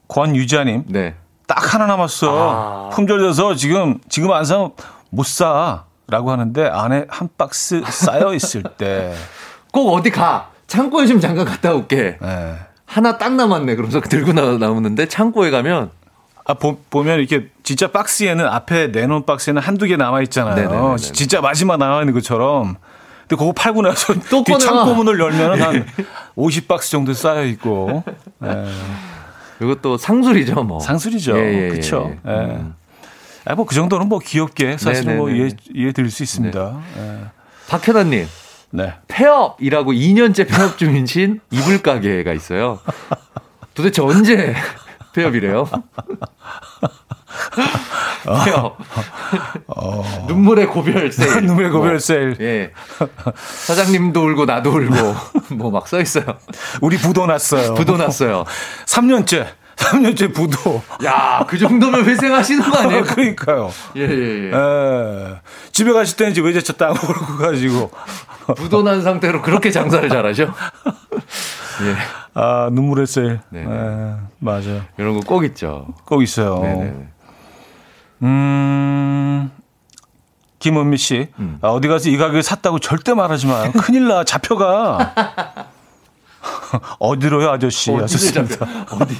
권유자님. 0.07 0.83
네. 0.87 1.15
딱 1.47 1.73
하나 1.73 1.85
남았어. 1.85 2.87
아. 2.87 2.89
품절돼서 2.93 3.55
지금 3.55 3.99
지금 4.09 4.31
안 4.31 4.45
사면 4.45 4.71
못 5.09 5.25
사. 5.25 5.83
라고 6.07 6.29
하는데 6.31 6.67
안에 6.67 7.05
한 7.09 7.29
박스 7.35 7.81
쌓여 7.89 8.35
있을 8.35 8.61
때 8.77 9.11
꼭 9.73 9.91
어디 9.93 10.11
가. 10.11 10.49
창고에 10.67 11.07
좀 11.07 11.19
잠깐 11.19 11.45
갔다 11.45 11.73
올게. 11.73 12.17
네. 12.21 12.55
하나 12.85 13.17
딱 13.17 13.33
남았네. 13.33 13.75
그러면서 13.75 14.01
들고 14.01 14.33
나, 14.33 14.57
나오는데 14.57 15.07
창고에 15.07 15.49
가면 15.49 15.89
아, 16.45 16.53
보, 16.53 16.77
면 17.03 17.19
이렇게 17.19 17.49
진짜 17.63 17.91
박스에는 17.91 18.45
앞에 18.45 18.87
내놓은 18.87 19.25
박스에는 19.25 19.61
한두 19.61 19.87
개 19.87 19.97
남아 19.97 20.21
있잖아요. 20.23 20.55
네네네네. 20.55 20.97
진짜 20.97 21.41
마지막 21.41 21.77
나와 21.77 22.01
있는 22.01 22.13
것처럼. 22.13 22.75
근데 23.21 23.35
그거 23.35 23.51
팔고 23.51 23.81
나서 23.81 24.13
또 24.29 24.43
창고 24.59 24.93
문을 24.93 25.19
열면 25.19 25.61
한 25.61 25.85
50박스 26.37 26.91
정도 26.91 27.13
쌓여 27.13 27.43
있고. 27.45 28.03
네. 28.37 28.65
이것도 29.61 29.97
상술이죠, 29.97 30.63
뭐. 30.63 30.79
상술이죠. 30.79 31.37
예, 31.37 31.65
예, 31.65 31.69
그렇죠. 31.69 32.15
예. 32.27 32.31
예. 32.31 32.35
음. 32.35 32.75
아, 33.45 33.53
뭐 33.55 33.65
그 33.65 33.75
정도는 33.75 34.07
뭐 34.09 34.19
귀엽게 34.19 34.77
사실은 34.77 35.17
뭐 35.17 35.29
이해 35.29 35.49
이해 35.73 35.91
드릴 35.91 36.09
수 36.11 36.23
있습니다. 36.23 36.81
네. 36.95 37.01
예. 37.01 37.21
박현아님. 37.69 38.27
네. 38.71 38.93
폐업이라고 39.07 39.93
2년째 39.93 40.47
폐업 40.49 40.77
중이신 40.77 41.39
이불 41.51 41.81
가게가 41.81 42.33
있어요. 42.33 42.79
도대체 43.73 44.01
언제 44.01 44.53
폐업이래요? 45.13 45.69
폐업. 48.45 48.77
어. 49.67 50.25
눈물의 50.27 50.67
고별 50.67 51.11
세일. 51.11 51.41
눈물의 51.45 51.71
고별 51.71 51.91
뭐, 51.91 51.99
세일. 51.99 52.35
예. 52.41 52.71
사장님도 53.37 54.23
울고 54.25 54.45
나도 54.45 54.71
울고 54.71 55.15
뭐 55.55 55.71
막 55.71 55.87
써 55.87 55.99
있어요. 56.01 56.25
우리 56.81 56.97
부도 56.97 57.25
났어요. 57.25 57.73
부도 57.75 57.97
났어요. 57.97 58.45
3년째. 58.87 59.45
3년째 59.75 60.33
부도. 60.33 60.81
야, 61.03 61.45
그 61.49 61.57
정도면 61.57 62.05
회생하시는 62.05 62.69
거 62.71 62.77
아니에요? 62.77 63.03
그러니까요. 63.03 63.69
예, 63.97 64.01
예, 64.03 64.07
예. 64.45 64.47
에, 64.55 65.35
집에 65.73 65.91
가실 65.91 66.15
때는 66.15 66.31
이제 66.31 66.39
외제차 66.41 66.73
땅 66.73 66.91
오르고 66.91 67.37
가지고. 67.37 67.91
부도 68.55 68.83
난 68.83 69.01
상태로 69.01 69.41
그렇게 69.41 69.71
장사를 69.71 70.07
잘하죠? 70.07 70.53
예. 71.83 71.95
아, 72.33 72.69
눈물의 72.71 73.05
셀. 73.05 73.41
네. 73.49 73.63
에, 73.63 73.65
맞아. 74.39 74.85
이런 74.97 75.13
거 75.13 75.19
꼭 75.27 75.43
있죠. 75.43 75.87
꼭 76.05 76.21
있어요. 76.23 76.59
네네. 76.61 76.93
음, 78.25 79.51
김은미 80.59 80.97
씨. 80.97 81.27
음. 81.39 81.59
아, 81.61 81.67
어디 81.69 81.87
가서 81.87 82.09
이 82.09 82.17
가격에 82.17 82.41
샀다고 82.41 82.79
절대 82.79 83.13
말하지 83.13 83.47
마요. 83.47 83.71
큰일 83.77 84.07
나. 84.07 84.23
잡혀가. 84.23 85.13
어디로요, 86.99 87.49
아저씨? 87.51 87.91
잡혀? 88.33 88.65
어디, 88.91 89.15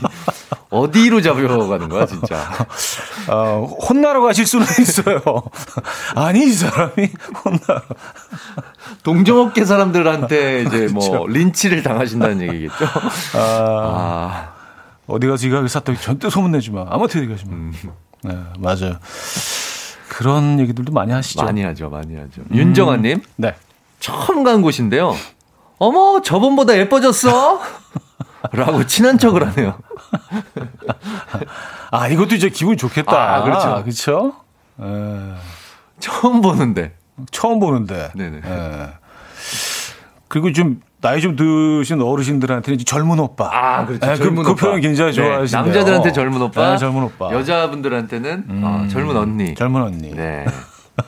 어디로 0.69 1.21
잡혀가는 1.21 1.89
거야, 1.89 2.05
진짜? 2.05 2.37
어, 3.29 3.65
혼나러 3.87 4.21
가실 4.21 4.45
수는 4.45 4.65
있어요. 4.79 5.21
아니, 6.15 6.45
이 6.45 6.51
사람이 6.51 6.91
혼나. 7.43 7.81
동종업계 9.03 9.65
사람들한테 9.65 10.63
이제 10.63 10.87
뭐 10.91 11.07
그렇죠. 11.09 11.27
린치를 11.27 11.83
당하신다는 11.83 12.41
얘기겠죠? 12.41 12.85
아, 13.35 13.39
아. 13.39 14.53
어디 15.07 15.27
가서 15.27 15.45
이 15.47 15.49
가게 15.51 15.67
샀다고 15.67 15.99
절대 15.99 16.29
소문내지 16.29 16.71
마. 16.71 16.85
아무튼 16.89 17.21
어디 17.21 17.29
가지 17.29 17.45
마. 17.45 17.53
음. 17.53 17.73
네, 18.27 18.37
맞아요. 18.59 18.97
그런 20.09 20.59
얘기들도 20.59 20.91
많이 20.93 21.11
하시죠. 21.11 21.43
많이 21.43 21.63
하죠, 21.63 21.89
많이 21.89 22.15
하죠. 22.15 22.41
음. 22.41 22.55
윤정아님. 22.55 23.21
네. 23.37 23.55
처음 23.99 24.43
간 24.43 24.61
곳인데요. 24.61 25.15
어머, 25.77 26.21
저번보다 26.21 26.77
예뻐졌어? 26.77 27.59
라고 28.53 28.85
친한 28.85 29.17
척을 29.17 29.45
하네요. 29.47 29.77
아, 31.91 32.07
이것도 32.07 32.35
이제 32.35 32.49
기분 32.49 32.77
좋겠다. 32.77 33.35
아, 33.35 33.43
그렇죠. 33.43 33.83
그렇죠? 33.83 34.35
에. 34.81 35.33
처음 35.99 36.41
보는데. 36.41 36.95
처음 37.31 37.59
보는데. 37.59 38.11
네네. 38.15 38.37
에. 38.37 38.87
그리고 40.27 40.51
좀 40.53 40.81
나이 41.05 41.21
좀 41.21 41.35
드신 41.35 42.01
어르신들한테는 42.01 42.79
젊은 42.83 43.19
오빠. 43.19 43.49
아, 43.53 43.85
그렇죠. 43.85 44.03
네, 44.07 44.15
젊은 44.15 44.43
그, 44.43 44.51
오빠. 44.51 44.55
그 44.55 44.65
표현 44.65 44.81
굉장히 44.81 45.11
네. 45.11 45.15
좋아하시네요. 45.15 45.63
남자들한테 45.63 46.11
젊은 46.11 46.41
오빠. 46.41 46.71
네, 46.71 46.77
젊은 46.77 47.03
오빠. 47.03 47.31
여자분들한테는 47.31 48.45
음, 48.49 48.61
어, 48.63 48.87
젊은 48.89 49.15
언니. 49.15 49.53
젊은 49.53 49.83
언니. 49.83 50.11
네. 50.15 50.45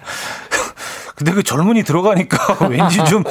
근데 1.16 1.32
그 1.32 1.42
젊은이 1.42 1.82
들어가니까 1.82 2.68
왠지 2.70 3.04
좀 3.06 3.24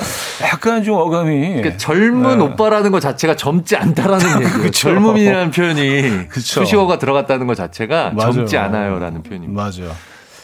약간 0.42 0.82
좀 0.82 0.96
어감이. 0.96 1.54
그러니까 1.54 1.76
젊은 1.76 2.38
네. 2.38 2.44
오빠라는 2.44 2.90
것 2.90 2.98
자체가 2.98 3.36
젊지 3.36 3.76
않다라는 3.76 4.42
얘기예요. 4.42 4.70
젊음이라는 4.72 5.50
표현이 5.52 6.26
그쵸. 6.28 6.64
수식어가 6.64 6.98
들어갔다는 6.98 7.46
것 7.46 7.54
자체가 7.54 8.10
맞아요. 8.10 8.32
젊지 8.32 8.56
않아요라는 8.56 9.22
표현입니다. 9.22 9.62
맞아요. 9.62 9.94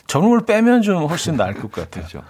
젊음을 0.07 0.47
빼면 0.47 0.83
좀 0.83 1.05
훨씬 1.07 1.37
나을 1.37 1.55
것 1.55 1.73
같아요. 1.73 2.05
그렇죠. 2.07 2.23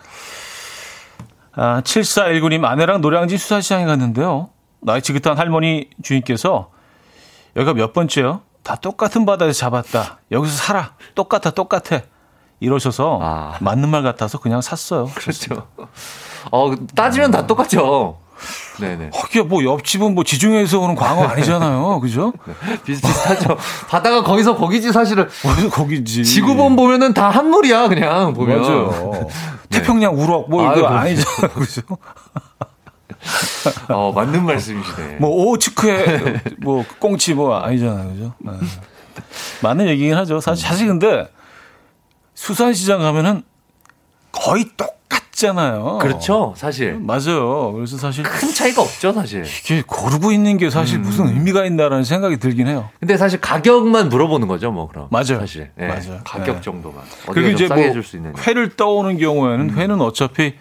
아, 1.55 1.81
7419님 1.83 2.65
아내랑 2.65 3.01
노량진 3.01 3.39
수산시장에 3.39 3.85
갔는데요. 3.85 4.51
나이 4.81 5.03
지긋한 5.03 5.39
할머니 5.39 5.91
주인께서 6.03 6.71
여기가 7.57 7.75
몇 7.75 7.93
번째요? 7.93 8.41
다 8.63 8.77
똑같은 8.77 9.27
바다에서 9.27 9.59
잡았다. 9.59 10.21
여기서 10.31 10.55
살아. 10.55 10.95
똑같아, 11.15 11.51
똑같아. 11.51 12.01
이러셔서 12.61 13.19
아. 13.21 13.57
맞는 13.61 13.89
말 13.89 14.03
같아서 14.03 14.39
그냥 14.39 14.61
샀어요. 14.61 15.07
그렇죠. 15.15 15.67
어, 16.51 16.73
따지면 16.95 17.31
다 17.33 17.47
똑같죠. 17.47 18.19
네네. 18.81 19.11
하기야 19.13 19.45
뭐 19.45 19.65
옆집은 19.65 20.15
뭐 20.15 20.25
지중해에서 20.25 20.81
오는 20.81 20.95
광어 20.95 21.25
아니잖아요. 21.25 22.01
그죠? 22.03 22.33
네. 22.47 22.55
비슷비슷하죠. 22.85 23.57
바다가 23.89 24.23
거기서 24.23 24.57
거기지 24.57 24.93
사실은. 24.93 25.29
거기서 25.43 25.71
거기지. 25.71 26.25
지구본 26.25 26.77
보면은 26.77 27.15
다 27.15 27.31
한물이야 27.31 27.89
그냥 27.89 28.35
보면. 28.35 28.61
맞아요. 28.63 29.13
네. 29.71 29.79
태평양 29.79 30.19
우럭 30.19 30.51
뭐 30.51 30.73
이거 30.73 30.87
아니잖아요. 30.87 31.51
그죠? 31.55 31.83
어, 33.89 34.13
맞는 34.13 34.45
말씀이시네. 34.45 35.17
뭐 35.21 35.31
오츠크의 35.47 36.41
뭐 36.59 36.85
꽁치 36.99 37.35
뭐 37.35 37.57
아니잖아요. 37.59 38.13
그죠? 38.13 38.35
네. 38.39 38.53
맞는 39.63 39.89
얘기긴 39.89 40.15
하죠. 40.17 40.41
사실, 40.41 40.67
사실 40.67 40.87
근데 40.89 41.29
수산시장 42.35 43.01
가면은 43.01 43.43
거의 44.33 44.65
똑같 44.77 45.22
잖아요. 45.43 45.99
그렇죠, 46.01 46.55
사실. 46.57 46.99
맞아요. 46.99 47.73
그래서 47.73 47.97
사실 47.99 48.25
큰 48.25 48.53
차이가 48.53 48.83
없죠, 48.83 49.13
사실. 49.13 49.45
이게 49.45 49.83
고르고 49.87 50.33
있는 50.33 50.57
게 50.57 50.71
사실 50.71 50.99
음. 50.99 51.03
무슨 51.03 51.29
의미가 51.29 51.65
있나라는 51.67 52.05
생각이 52.05 52.39
들긴 52.39 52.69
해요. 52.69 52.89
근데 53.01 53.17
사실 53.17 53.41
가격만 53.41 54.09
물어보는 54.09 54.49
거죠, 54.49 54.71
뭐 54.71 54.89
그럼. 54.89 55.09
맞아요. 55.11 55.41
사실. 55.41 55.71
네, 55.77 55.89
맞아요. 55.89 56.21
가격 56.25 56.57
네. 56.57 56.61
정도만. 56.63 57.03
그리고 57.27 57.49
이제 57.51 57.69
뭐 57.69 57.77
회를 58.47 58.77
떠오는 58.77 59.19
경우에는 59.19 59.71
음. 59.71 59.77
회는 59.77 60.01
어차피 60.01 60.55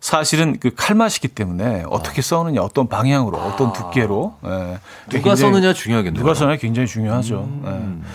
사실은 0.00 0.58
그 0.60 0.70
칼맛이기 0.74 1.28
때문에 1.28 1.84
어떻게 1.88 2.22
써느냐, 2.22 2.62
어떤 2.62 2.88
방향으로, 2.88 3.36
어떤 3.38 3.68
아. 3.68 3.72
두께로. 3.72 4.34
예. 4.46 4.78
누가 5.10 5.34
써느냐 5.34 5.72
중요하겠네요. 5.72 6.20
누가 6.20 6.34
써느냐 6.34 6.56
굉장히 6.56 6.86
중요하죠. 6.86 7.40
음. 7.40 8.02
예. 8.04 8.08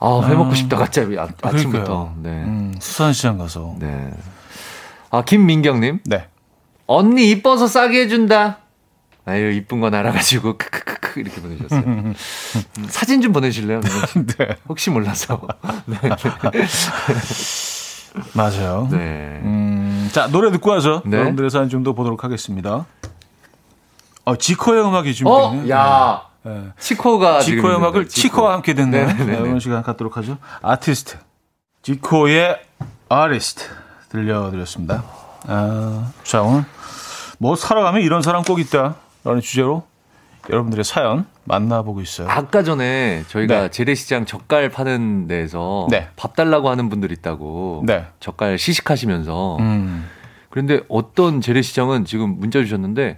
아, 0.00 0.20
회 0.26 0.34
먹고 0.34 0.54
싶다, 0.54 0.76
갑자기 0.76 1.18
아, 1.18 1.28
아침부터. 1.42 2.14
네. 2.18 2.30
음, 2.30 2.74
수산시장 2.78 3.38
가서. 3.38 3.74
네. 3.78 4.10
아, 5.10 5.22
김민경님. 5.22 6.00
네. 6.04 6.28
언니 6.86 7.30
이뻐서 7.30 7.66
싸게 7.66 8.02
해준다. 8.02 8.58
아유, 9.26 9.52
이쁜 9.52 9.80
건 9.80 9.94
알아가지고, 9.94 10.58
크크크크, 10.58 11.20
이렇게 11.20 11.40
보내주셨어요. 11.40 11.80
음, 11.86 12.14
사진 12.88 13.22
좀 13.22 13.32
보내실래요? 13.32 13.80
네. 14.38 14.56
혹시 14.68 14.90
몰라서. 14.90 15.40
네. 15.86 15.96
맞아요. 18.34 18.88
네. 18.90 18.98
음, 19.42 20.08
자, 20.12 20.28
노래 20.28 20.50
듣고 20.50 20.70
와서 20.70 21.02
네. 21.06 21.16
여러분들의 21.16 21.50
사연 21.50 21.68
좀 21.68 21.82
더 21.84 21.92
보도록 21.94 22.22
하겠습니다. 22.24 22.86
어, 24.24 24.36
지코의 24.36 24.82
음악이 24.84 25.14
준비되네요. 25.14 25.64
어? 25.64 25.68
야. 25.70 26.22
네. 26.44 26.64
치코가 26.78 27.40
지코의 27.40 27.76
음악을 27.76 28.08
치코. 28.08 28.42
와 28.42 28.52
함께 28.54 28.74
듣는 28.74 28.90
네, 28.90 29.24
네, 29.24 29.32
이런 29.32 29.60
시간 29.60 29.82
갖도록 29.82 30.16
하죠. 30.18 30.38
아티스트. 30.62 31.16
지코의 31.82 32.58
아티스트 33.08 33.64
들려드렸습니다. 34.10 35.04
아, 35.46 36.12
자, 36.22 36.42
오늘 36.42 36.64
뭐 37.38 37.56
살아가면 37.56 38.02
이런 38.02 38.22
사람 38.22 38.42
꼭 38.42 38.60
있다라는 38.60 39.40
주제로 39.42 39.84
여러분들의 40.50 40.84
사연 40.84 41.26
만나보고 41.44 42.00
있어요. 42.02 42.28
아까 42.28 42.62
전에 42.62 43.24
저희가 43.28 43.60
네. 43.62 43.70
재래시장 43.70 44.26
젓갈 44.26 44.68
파는 44.68 45.26
데서 45.26 45.88
네. 45.90 46.08
밥 46.16 46.36
달라고 46.36 46.68
하는 46.68 46.90
분들 46.90 47.10
있다고 47.12 47.84
네. 47.86 48.06
젓갈 48.20 48.58
시식하시면서 48.58 49.56
음. 49.60 50.08
그런데 50.50 50.80
어떤 50.88 51.40
재래시장은 51.40 52.04
지금 52.04 52.38
문자 52.38 52.60
주셨는데 52.60 53.16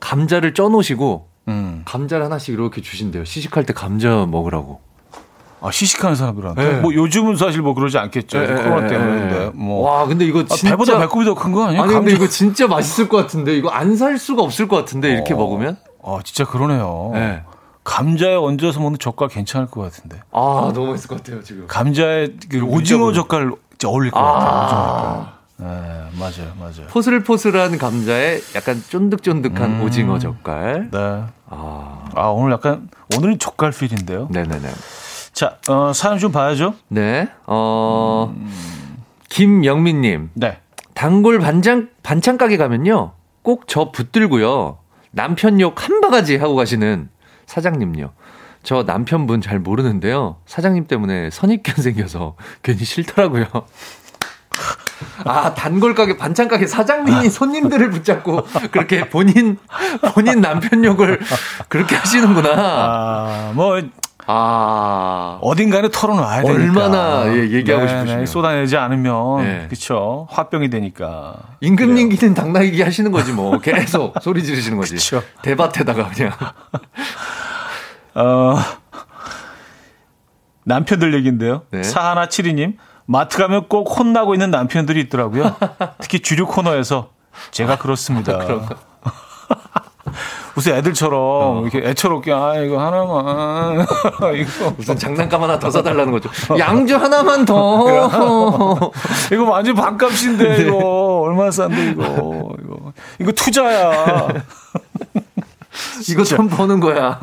감자를 0.00 0.54
쪄놓으시고 0.54 1.28
음. 1.48 1.82
감자를 1.84 2.24
하나씩 2.24 2.54
이렇게 2.54 2.80
주신대요. 2.80 3.24
시식할 3.24 3.64
때 3.66 3.72
감자 3.72 4.26
먹으라고. 4.26 4.80
아, 5.60 5.70
시식하는 5.70 6.14
사람들한테. 6.16 6.62
네. 6.62 6.80
뭐 6.80 6.92
요즘은 6.92 7.36
사실 7.36 7.62
뭐 7.62 7.72
그러지 7.74 7.96
않겠죠. 7.96 8.38
네, 8.38 8.46
코로나 8.62 8.86
때문에. 8.86 9.50
뭐. 9.54 9.88
와, 9.90 10.06
근데 10.06 10.26
이거 10.26 10.44
진짜. 10.44 10.68
아, 10.68 10.70
배보다 10.72 10.98
배꼽이 10.98 11.24
더 11.24 11.34
큰 11.34 11.52
거 11.52 11.64
아니에요? 11.64 11.82
아니, 11.82 11.92
감자. 11.92 12.00
근데 12.10 12.12
이거 12.14 12.28
진짜 12.28 12.66
맛있을 12.68 13.08
것 13.08 13.16
같은데. 13.16 13.56
이거 13.56 13.70
안 13.70 13.96
살 13.96 14.18
수가 14.18 14.42
없을 14.42 14.68
것 14.68 14.76
같은데. 14.76 15.10
이렇게 15.12 15.32
어. 15.32 15.36
먹으면. 15.38 15.78
아, 16.02 16.18
진짜 16.22 16.44
그러네요. 16.44 17.10
네. 17.14 17.42
감자에 17.82 18.34
얹어서 18.34 18.80
먹는 18.80 18.98
젓갈 18.98 19.28
괜찮을 19.28 19.68
것 19.68 19.80
같은데. 19.82 20.20
아, 20.32 20.70
너무 20.74 20.88
맛있을 20.90 21.08
것 21.08 21.22
같아요, 21.22 21.42
지금. 21.42 21.66
감자에 21.66 22.28
그 22.50 22.60
오징어 22.62 23.12
젓갈 23.12 23.50
어울릴 23.84 24.10
것 24.10 24.18
아. 24.20 24.22
같아요. 24.32 25.33
네, 25.56 25.66
맞아요, 25.66 26.52
맞아요. 26.58 26.86
포슬포슬한 26.90 27.78
감자에 27.78 28.40
약간 28.56 28.82
쫀득쫀득한 28.88 29.70
음, 29.76 29.82
오징어 29.82 30.18
젓갈. 30.18 30.90
네. 30.90 30.98
아. 31.48 32.04
아, 32.14 32.26
오늘 32.28 32.52
약간, 32.52 32.88
오늘은 33.16 33.38
젓갈 33.38 33.70
필인데요. 33.70 34.28
네네네. 34.30 34.68
자, 35.32 35.58
어, 35.68 35.92
사연 35.92 36.18
좀 36.18 36.32
봐야죠. 36.32 36.74
네. 36.88 37.28
어, 37.46 38.32
음. 38.36 38.50
김영민님. 39.28 40.30
네. 40.34 40.58
단골 40.94 41.38
반찬, 41.40 41.90
반찬 42.02 42.36
가게 42.38 42.56
가면요. 42.56 43.12
꼭 43.42 43.64
저 43.66 43.90
붙들고요. 43.90 44.78
남편 45.10 45.60
욕 45.60 45.80
한 45.82 46.00
바가지 46.00 46.36
하고 46.36 46.54
가시는 46.56 47.08
사장님요. 47.46 48.12
저 48.62 48.82
남편분 48.84 49.40
잘 49.40 49.58
모르는데요. 49.58 50.36
사장님 50.46 50.86
때문에 50.86 51.30
선입견 51.30 51.76
생겨서 51.76 52.36
괜히 52.62 52.84
싫더라고요. 52.84 53.44
아, 55.24 55.54
단골 55.54 55.94
가게, 55.94 56.16
반찬 56.16 56.48
가게 56.48 56.66
사장님이 56.66 57.30
손님들을 57.30 57.90
붙잡고 57.90 58.44
그렇게 58.70 59.08
본인, 59.08 59.58
본인 60.14 60.40
남편 60.40 60.84
욕을 60.84 61.20
그렇게 61.68 61.96
하시는구나. 61.96 62.50
아, 62.54 63.52
뭐, 63.54 63.80
아. 64.26 65.38
어딘가에 65.42 65.82
털어놔야 65.92 66.42
되니까. 66.42 66.62
얼마나 66.62 67.26
예, 67.28 67.50
얘기하고 67.50 67.86
싶으시면 67.86 68.26
쏟아내지 68.26 68.76
않으면 68.76 69.42
네. 69.44 69.66
그쵸 69.68 70.26
화병이 70.30 70.70
되니까. 70.70 71.34
임금 71.60 71.94
님기는 71.94 72.32
당나귀기 72.34 72.82
하시는 72.82 73.10
거지 73.12 73.32
뭐. 73.32 73.58
계속 73.58 74.14
소리 74.22 74.42
지르시는 74.42 74.78
거지. 74.78 74.94
그쵸. 74.94 75.22
대밭에다가 75.42 76.08
그냥. 76.08 76.32
어, 78.14 78.56
남편들 80.64 81.12
얘기인데요. 81.14 81.62
네. 81.70 81.82
사하나 81.82 82.28
칠이님 82.28 82.78
마트 83.06 83.38
가면 83.38 83.68
꼭 83.68 83.98
혼나고 83.98 84.34
있는 84.34 84.50
남편들이 84.50 85.00
있더라고요. 85.02 85.56
특히 85.98 86.20
주류 86.20 86.46
코너에서 86.46 87.10
제가 87.50 87.78
그렇습니다. 87.78 88.38
무슨 90.54 90.74
애들처럼 90.76 91.62
이렇게 91.62 91.88
애처롭게 91.88 92.32
아 92.32 92.54
이거 92.56 92.80
하나만 92.80 93.86
이거 94.36 94.70
무슨 94.76 94.96
장난감 94.96 95.42
하나 95.42 95.58
더 95.58 95.70
사달라는 95.70 96.12
거죠. 96.12 96.30
양주 96.58 96.96
하나만 96.96 97.44
더. 97.44 98.92
이거 99.32 99.44
완전 99.44 99.74
반값인데 99.74 100.62
이거 100.62 101.22
얼마 101.22 101.50
싼데 101.50 101.90
이거 101.90 102.50
이거 102.62 102.92
이거 103.18 103.32
투자야. 103.32 104.28
이거 106.08 106.22
좀 106.24 106.48
버는 106.48 106.80
거야. 106.80 107.18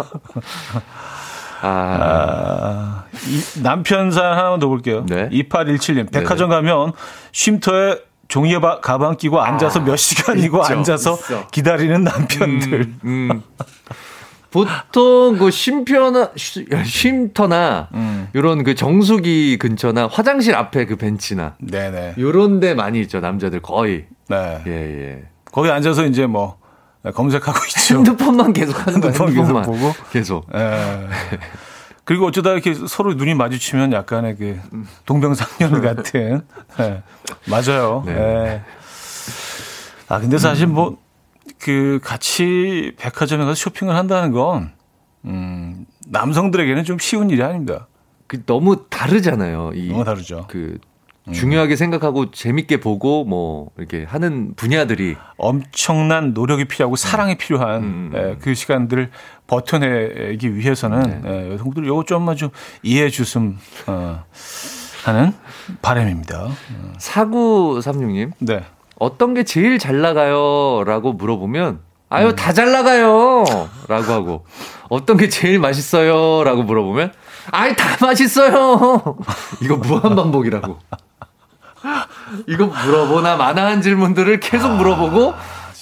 아, 1.62 1.68
아, 1.68 3.04
이, 3.28 3.62
남편 3.62 4.12
사연 4.12 4.38
하나만 4.38 4.60
더 4.60 4.68
볼게요. 4.68 5.06
네. 5.08 5.30
2817님. 5.30 6.12
백화점 6.12 6.50
가면 6.50 6.94
쉼터에 7.32 8.00
종이 8.28 8.60
바- 8.60 8.80
가방 8.80 9.18
끼고 9.18 9.42
앉아서 9.42 9.82
몇 9.82 9.96
시간이고 9.98 10.62
있죠, 10.62 10.74
앉아서 10.74 11.14
있어. 11.16 11.48
기다리는 11.48 12.04
남편들. 12.04 12.94
음. 13.04 13.42
보통 14.50 15.38
그 15.38 15.50
쉼터나 15.50 16.32
쉬- 16.36 16.66
쉼터나 16.86 17.88
음. 17.94 18.28
요런 18.36 18.64
그 18.64 18.76
정수기 18.76 19.58
근처나 19.58 20.08
화장실 20.08 20.56
앞에 20.56 20.86
그 20.86 20.98
벤치나 20.98 21.56
네네. 21.60 22.16
요런 22.18 22.60
데 22.60 22.74
많이 22.74 23.00
있죠. 23.02 23.20
남자들 23.22 23.62
거의. 23.62 24.06
네. 24.28 24.62
예, 24.68 24.72
예. 24.72 25.24
거기 25.52 25.70
앉아서 25.70 26.06
이제 26.06 26.26
뭐 26.26 26.58
검색하고 27.10 27.58
있죠. 27.68 27.96
핸드폰만 27.98 28.54
계속 28.54 28.86
하는 28.86 29.02
거야. 29.02 29.12
핸드폰 29.12 29.28
계속 29.34 29.42
핸드폰만. 29.56 29.64
보고. 29.64 29.94
계속. 30.12 30.48
예. 30.54 31.08
그리고 32.06 32.28
어쩌다 32.28 32.52
이렇게 32.52 32.74
서로 32.88 33.14
눈이 33.14 33.34
마주치면 33.36 33.94
약간의 33.94 34.36
그 34.36 34.60
동병상련 35.06 35.82
같은. 35.82 36.42
예. 36.80 37.04
맞아요. 37.48 38.04
네. 38.06 38.14
예. 38.14 38.62
아, 40.10 40.20
근데 40.20 40.38
사실 40.38 40.68
뭐, 40.68 40.98
그 41.60 42.00
같이 42.04 42.94
백화점에 42.98 43.46
가서 43.46 43.56
쇼핑을 43.56 43.96
한다는 43.96 44.32
건, 44.32 44.74
음, 45.26 45.86
남성들에게는 46.08 46.84
좀 46.84 47.00
쉬운 47.00 47.30
일이 47.30 47.42
아닙니다. 47.44 47.88
그 48.28 48.44
너무 48.46 48.88
다르잖아요. 48.90 49.72
이 49.76 49.90
너무 49.90 50.04
다르죠. 50.04 50.48
그 50.50 50.80
중요하게 51.32 51.76
생각하고 51.76 52.32
재밌게 52.32 52.80
보고 52.80 53.24
뭐 53.24 53.70
이렇게 53.78 54.06
하는 54.06 54.54
분야들이 54.56 55.16
엄청난 55.38 56.34
노력이 56.34 56.66
필요하고 56.66 56.96
사랑이 56.96 57.38
필요한 57.38 57.84
음, 57.84 58.12
음, 58.14 58.18
예, 58.18 58.38
그 58.42 58.56
시간들을 58.56 59.12
버텨내기 59.46 60.56
위해서는 60.56 61.22
네. 61.24 61.30
예, 61.30 61.54
여성들 61.54 61.86
요거 61.86 62.06
좀만 62.06 62.38
좀 62.38 62.50
이해해 62.82 63.10
줬음 63.10 63.58
어, 63.86 64.24
하는 65.04 65.34
바람입니다. 65.82 66.50
사구 66.98 67.82
삼육님 67.84 68.32
네. 68.40 68.64
어떤 68.98 69.34
게 69.34 69.44
제일 69.44 69.78
잘 69.78 70.02
나가요?라고 70.02 71.14
물어보면 71.14 71.80
아유 72.10 72.28
음. 72.30 72.36
다잘 72.36 72.72
나가요.라고 72.72 74.12
하고 74.12 74.46
어떤 74.90 75.18
게 75.18 75.30
제일 75.30 75.60
맛있어요?라고 75.60 76.64
물어보면 76.64 77.14
아이 77.52 77.76
다 77.76 78.06
맛있어요. 78.06 79.18
이거 79.62 79.78
무한 79.78 80.16
반복이라고. 80.16 80.78
이거 82.48 82.66
물어보나 82.68 83.36
마나한 83.38 83.82
질문들을 83.82 84.40
계속 84.40 84.76
물어보고 84.76 85.34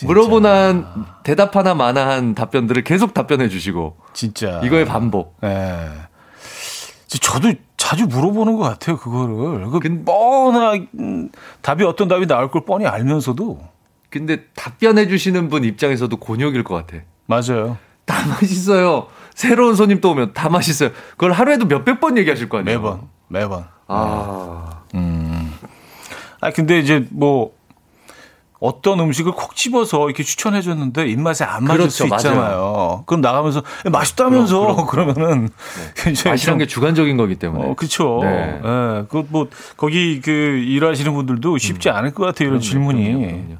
물어보나 0.04 0.94
대답하나 1.24 1.74
마나한 1.74 2.36
답변들을 2.36 2.84
계속 2.84 3.14
답변해 3.14 3.50
주시고 3.50 3.98
진짜 4.14 4.62
이거의 4.64 4.86
반복. 4.86 5.38
예. 5.44 5.90
저도 7.22 7.54
자주 7.76 8.06
물어보는 8.08 8.56
것 8.58 8.64
같아요 8.64 8.98
그거를. 8.98 9.68
그 9.70 9.80
근- 9.80 10.06
뻔한 10.06 10.88
음, 11.00 11.30
답이 11.62 11.84
어떤 11.84 12.08
답이 12.08 12.28
나올 12.28 12.50
걸 12.52 12.64
뻔히 12.66 12.86
알면서도 12.86 13.60
근데 14.10 14.44
답변해 14.56 15.08
주시는 15.08 15.50
분 15.50 15.64
입장에서도 15.64 16.16
곤욕일 16.18 16.64
것 16.64 16.76
같아. 16.76 17.04
맞아요. 17.26 17.78
다 18.06 18.26
맛있어요. 18.28 19.08
새로운 19.36 19.76
손님 19.76 20.02
또 20.02 20.12
오면 20.12 20.34
다 20.34 20.50
맛있어요. 20.50 20.90
그걸 21.12 21.32
하루에도 21.32 21.66
몇백 21.66 22.00
번 22.00 22.18
얘기하실 22.18 22.50
거 22.50 22.60
아니에요. 22.60 22.80
매번 22.80 23.02
매번. 23.28 23.66
아, 23.88 24.69
아 26.42 26.52
근데 26.52 26.80
이제 26.80 27.06
뭐 27.12 27.52
어떤 28.62 29.00
음식을 29.00 29.32
콕 29.34 29.56
집어서 29.56 30.06
이렇게 30.08 30.22
추천해 30.24 30.62
줬는데 30.62 31.08
입맛에 31.08 31.46
안 31.46 31.64
맞을 31.64 31.78
그렇죠, 31.78 31.90
수 31.92 32.04
있잖아요. 32.08 33.04
그럼 33.06 33.22
나가면서 33.22 33.64
맛있다면서 33.90 34.86
그럼, 34.86 34.86
그러면은 35.14 35.50
굉장히 35.96 36.32
맛이란 36.34 36.54
좀- 36.54 36.58
게 36.60 36.66
주관적인 36.68 37.16
거기 37.16 37.36
때문에. 37.36 37.64
어, 37.70 37.74
그렇죠. 37.76 38.20
네. 38.22 38.60
예. 38.64 39.06
그뭐 39.08 39.48
거기 39.78 40.20
그 40.20 40.32
일하시는 40.32 41.14
분들도 41.14 41.58
쉽지 41.58 41.90
않을 41.90 42.14
것 42.14 42.26
같아요. 42.26 42.50
이런 42.50 42.60
질문이. 42.60 43.56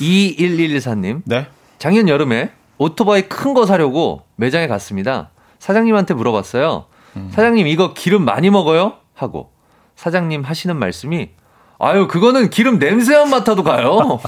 2114님, 0.00 1.22
네. 1.24 1.46
작년 1.78 2.08
여름에 2.08 2.50
오토바이 2.78 3.22
큰 3.28 3.54
거 3.54 3.66
사려고 3.66 4.22
매장에 4.36 4.66
갔습니다. 4.66 5.30
사장님한테 5.60 6.14
물어봤어요. 6.14 6.86
음. 7.16 7.30
사장님, 7.32 7.66
이거 7.68 7.92
기름 7.94 8.24
많이 8.24 8.50
먹어요? 8.50 8.94
하고. 9.14 9.50
사장님 9.96 10.42
하시는 10.42 10.76
말씀이, 10.76 11.30
아유, 11.78 12.06
그거는 12.08 12.50
기름 12.50 12.78
냄새만 12.78 13.30
맡아도 13.30 13.62
가요. 13.62 14.20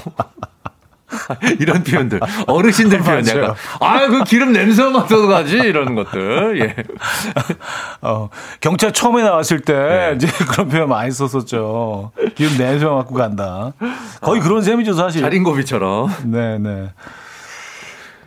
이런 1.59 1.83
표현들. 1.83 2.19
어르신들 2.47 2.99
표현. 3.03 3.25
약간. 3.27 3.53
아유, 3.79 4.09
그 4.09 4.23
기름 4.23 4.51
냄새만 4.51 4.93
맡아도 4.93 5.27
가지. 5.27 5.57
이러는 5.57 5.95
것들. 5.95 6.59
예. 6.59 6.75
어, 8.01 8.29
경찰 8.59 8.91
처음에 8.91 9.23
나왔을 9.23 9.61
때 9.61 9.73
네. 9.73 10.13
이제 10.15 10.27
그런 10.49 10.67
표현 10.67 10.89
많이 10.89 11.11
썼었죠. 11.11 12.11
기름 12.35 12.57
냄새 12.57 12.85
맡고 12.85 13.13
간다. 13.15 13.73
거의 14.21 14.41
그런 14.41 14.61
셈이죠, 14.61 14.93
사실. 14.93 15.21
자린고비처럼. 15.21 16.09
네, 16.25 16.57
네. 16.57 16.89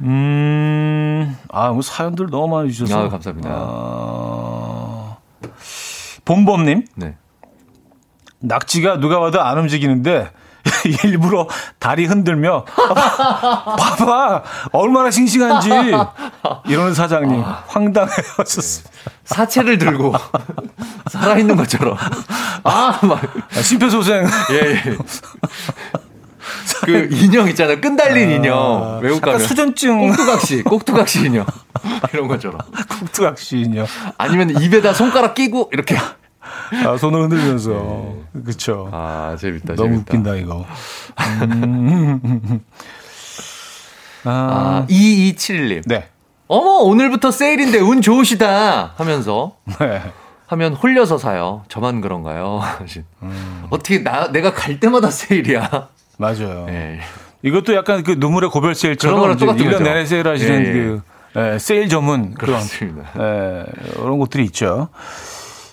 음, 0.00 1.36
아, 1.50 1.70
뭐 1.70 1.82
사연들 1.82 2.28
너무 2.30 2.56
많이 2.56 2.72
주셔서. 2.72 3.06
아, 3.06 3.08
감사합니다. 3.08 3.50
아, 3.52 5.16
봄봄님, 6.24 6.84
네. 6.94 7.16
낙지가 8.40 8.98
누가 8.98 9.20
봐도 9.20 9.40
안 9.42 9.58
움직이는데 9.58 10.30
일부러 11.04 11.48
다리 11.78 12.06
흔들며 12.06 12.64
봐봐 12.76 14.42
얼마나 14.72 15.10
싱싱한지 15.10 15.70
이러는 16.66 16.94
사장님 16.94 17.42
아. 17.42 17.64
황당해하셨습니다. 17.66 18.90
사체를 19.24 19.78
들고 19.78 20.14
살아있는 21.10 21.56
것처럼. 21.56 21.96
아, 22.64 22.98
막. 23.02 23.20
아, 23.56 23.62
심폐소생 23.62 24.26
예, 24.52 24.56
예. 24.56 24.96
그 26.84 27.08
인형 27.10 27.48
있잖아요. 27.48 27.80
끈달린 27.80 28.30
인형. 28.30 29.00
외국 29.02 29.20
가면. 29.20 29.40
수전증 29.40 30.08
꼭두각시, 30.08 30.62
꼭두각시 30.62 31.26
인형. 31.26 31.46
이런 32.12 32.28
것처럼. 32.28 32.58
국투각시인요. 32.88 33.86
아니면 34.16 34.50
입에다 34.62 34.92
손가락 34.92 35.34
끼고 35.34 35.70
이렇게. 35.72 35.96
아, 36.86 36.96
손을 36.96 37.22
흔들면서 37.22 38.14
그렇죠. 38.44 38.88
아, 38.92 39.36
재밌다. 39.38 39.74
너무 39.74 40.04
재밌다. 40.04 40.18
웃긴다 40.18 40.34
이거. 40.36 40.66
음. 41.42 42.60
아, 44.24 44.30
아, 44.30 44.86
2271님. 44.88 45.82
네. 45.86 46.08
어머, 46.48 46.70
오늘부터 46.82 47.30
세일인데 47.30 47.78
운 47.80 48.00
좋으시다 48.00 48.94
하면서 48.96 49.56
네. 49.78 50.02
하면 50.46 50.74
홀려서 50.74 51.18
사요. 51.18 51.64
저만 51.68 52.00
그런가요? 52.00 52.60
음. 53.22 53.66
어떻게 53.70 54.02
나 54.02 54.32
내가 54.32 54.52
갈 54.54 54.80
때마다 54.80 55.10
세일이야. 55.10 55.88
맞아요. 56.16 56.66
예. 56.70 57.00
이것도 57.42 57.74
약간 57.74 58.02
그 58.02 58.16
눈물의 58.18 58.50
고별 58.50 58.74
세일처럼 58.74 59.20
거랑 59.20 59.36
이제 59.36 59.46
똑같은 59.46 59.64
1년 59.66 59.72
거죠. 59.72 59.84
내내 59.84 60.04
세일하시는 60.06 60.64
예, 60.64 60.68
예. 60.68 60.72
그 60.72 61.02
예, 61.36 61.58
세일 61.58 61.88
전문 61.88 62.34
그런 62.34 62.56
그렇습니다. 62.56 63.10
예, 63.18 63.64
이런 63.94 64.18
것들이 64.18 64.44
있죠. 64.46 64.88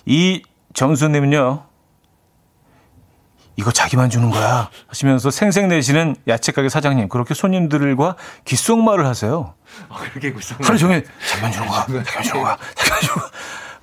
이 0.04 0.42
정수님은요. 0.76 1.64
이거 3.58 3.70
자기만 3.72 4.10
주는 4.10 4.30
거야 4.30 4.68
하시면서 4.86 5.30
생색 5.30 5.66
내시는 5.68 6.14
야채 6.28 6.52
가게 6.52 6.68
사장님 6.68 7.08
그렇게 7.08 7.32
손님들과 7.32 8.16
귓속말을 8.44 9.06
하세요. 9.06 9.54
아, 9.88 9.96
그렇게 9.96 10.30
구성. 10.32 10.58
하루 10.60 10.76
종일 10.76 11.06
자기만 11.26 11.50
주는 11.52 11.66
거야, 11.66 11.86
자기만 11.86 12.22
주는 12.22 12.42
거야, 12.42 12.56
자기만 12.74 13.00
주는 13.00 13.14
거야, 13.14 13.30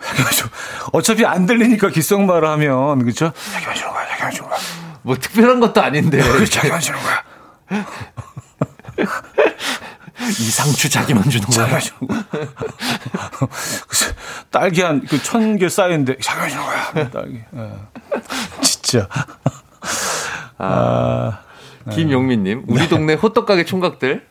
자기만 0.04 0.32
주는 0.32 0.50
거야. 0.52 0.60
어차피 0.94 1.26
안 1.26 1.48
들리니까 1.48 1.90
귓속말을 1.90 2.48
하면 2.48 3.00
그렇죠? 3.00 3.34
자기만 3.52 3.76
주는 3.76 3.92
거야, 3.92 4.08
자기만 4.10 4.32
주는 4.32 4.50
거야. 4.50 4.60
뭐 5.02 5.16
특별한 5.18 5.60
것도 5.60 5.82
아닌데. 5.82 6.22
자기만 6.46 6.80
주는 6.80 7.00
거야. 7.02 7.24
이상추 10.20 10.90
자기만 10.90 11.30
주는 11.30 11.46
거야. 11.48 11.80
딸기 14.52 14.82
한 14.82 15.02
그 15.02 15.20
천 15.22 15.58
개 15.58 15.68
쌓였는데 15.70 16.18
자기만 16.20 16.50
주는 16.50 16.64
거야. 16.64 17.10
딸기. 17.10 17.40
예. 17.56 17.72
진짜. 18.62 19.08
아, 20.58 21.40
김용민님, 21.92 22.66
우리 22.68 22.88
동네 22.88 23.14
호떡 23.16 23.46
가게 23.46 23.66
총각들. 23.66 24.28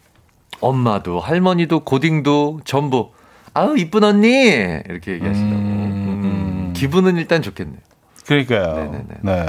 엄마도 0.61 1.18
할머니도 1.18 1.80
고딩도 1.80 2.61
전부 2.64 3.11
아우 3.53 3.76
이쁜 3.76 4.05
언니 4.05 4.28
이렇게 4.28 5.14
얘기하시다고. 5.14 5.51
음, 5.51 6.20
음, 6.24 6.72
기분은 6.76 7.16
일단 7.16 7.43
좋겠네요. 7.43 7.80
그러니까요. 8.26 8.74
네네네. 8.76 9.05
네. 9.22 9.47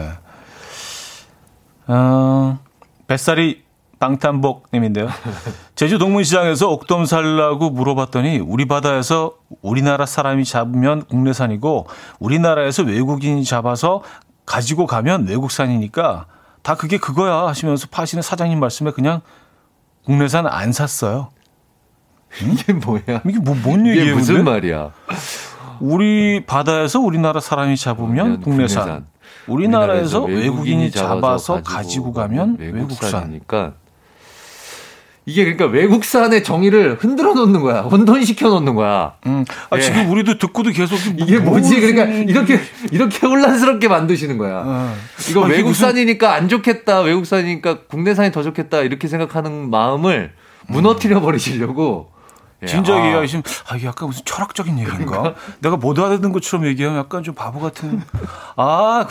어, 1.87 2.59
뱃살이 3.05 3.61
방탄복님인데요. 4.03 5.07
제주 5.75 5.97
동문시장에서 5.97 6.69
옥돔 6.69 7.05
살라고 7.05 7.69
물어봤더니 7.69 8.39
우리 8.39 8.65
바다에서 8.65 9.35
우리나라 9.61 10.05
사람이 10.05 10.43
잡으면 10.43 11.05
국내산이고 11.05 11.87
우리나라에서 12.19 12.83
외국인이 12.83 13.45
잡아서 13.45 14.03
가지고 14.45 14.87
가면 14.87 15.27
외국산이니까 15.29 16.25
다 16.63 16.75
그게 16.75 16.97
그거야 16.97 17.47
하시면서 17.47 17.87
파시는 17.89 18.21
사장님 18.21 18.59
말씀에 18.59 18.91
그냥 18.91 19.21
국내산 20.05 20.47
안 20.47 20.73
샀어요. 20.73 21.29
이게 22.41 22.73
뭐야? 22.73 23.21
이게 23.25 23.39
뭐, 23.39 23.55
뭔 23.63 23.87
얘기예요? 23.87 24.05
이게 24.05 24.13
무슨 24.13 24.35
근데? 24.35 24.51
말이야? 24.51 24.91
우리 25.79 26.45
바다에서 26.45 26.99
우리나라 26.99 27.39
사람이 27.39 27.77
잡으면 27.77 28.41
국내산. 28.41 29.05
우리나라에서, 29.47 30.23
우리나라에서 30.23 30.23
외국인이 30.23 30.91
잡아서 30.91 31.61
가지고, 31.61 32.11
가지고 32.11 32.13
가면 32.13 32.57
외국산이니까 32.59 33.73
이게 35.25 35.43
그러니까 35.43 35.65
외국산의 35.65 36.43
정의를 36.43 36.97
흔들어 36.99 37.33
놓는 37.33 37.61
거야. 37.61 37.81
혼돈시켜 37.81 38.49
놓는 38.49 38.75
거야. 38.75 39.13
음. 39.25 39.45
아, 39.69 39.77
예. 39.77 39.81
지금 39.81 40.09
우리도 40.11 40.37
듣고도 40.37 40.71
계속 40.71 40.97
이게 41.17 41.39
뭐지? 41.39 41.79
그러니까 41.79 42.05
이렇게 42.05 42.59
이렇게 42.91 43.25
혼란스럽게 43.25 43.87
만드시는 43.87 44.37
거야. 44.37 44.63
어. 44.65 44.95
이거 45.29 45.45
아, 45.45 45.47
외국산이니까 45.47 46.27
무슨... 46.27 46.41
안 46.41 46.49
좋겠다. 46.49 47.01
외국산이니까 47.01 47.83
국내산이 47.83 48.31
더 48.31 48.43
좋겠다. 48.43 48.81
이렇게 48.81 49.07
생각하는 49.07 49.69
마음을 49.69 50.33
무너뜨려 50.67 51.21
버리시려고 51.21 52.09
예. 52.09 52.12
진작 52.65 52.95
아. 52.95 53.05
얘기하시면 53.05 53.43
아 53.69 53.75
이게 53.75 53.87
약간 53.87 54.07
무슨 54.07 54.23
철학적인 54.25 54.79
얘기인가? 54.79 55.35
내가 55.59 55.77
못 55.77 55.97
알아듣는 55.97 56.31
것처럼 56.31 56.65
얘기하면 56.67 56.99
약간 56.99 57.23
좀 57.23 57.35
바보 57.35 57.59
같은. 57.59 58.01
아 58.55 59.05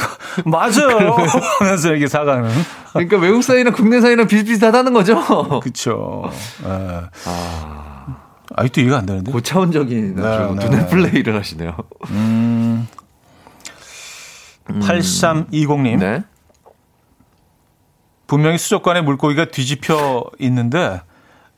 맞아요. 0.44 1.16
하면서 1.60 1.88
이렇게 1.90 2.06
사가는. 2.06 2.50
그러니까 2.92 3.16
외국산이랑 3.18 3.72
국내산이랑 3.72 4.26
비슷비슷하다는 4.26 4.92
거죠. 4.92 5.60
그렇죠. 5.60 6.30
네. 6.64 7.00
아. 7.26 8.16
아직도 8.54 8.80
이해가 8.82 8.98
안 8.98 9.06
되는데. 9.06 9.32
고차원적인 9.32 10.16
네, 10.16 10.22
네. 10.22 10.54
눈의 10.54 10.88
플레이를 10.88 11.38
하시네요. 11.38 11.76
음. 12.10 12.86
8320님. 14.68 15.98
네. 15.98 16.22
분명히 18.26 18.56
수족관에 18.58 19.02
물고기가 19.02 19.46
뒤집혀 19.46 20.24
있는데 20.38 21.02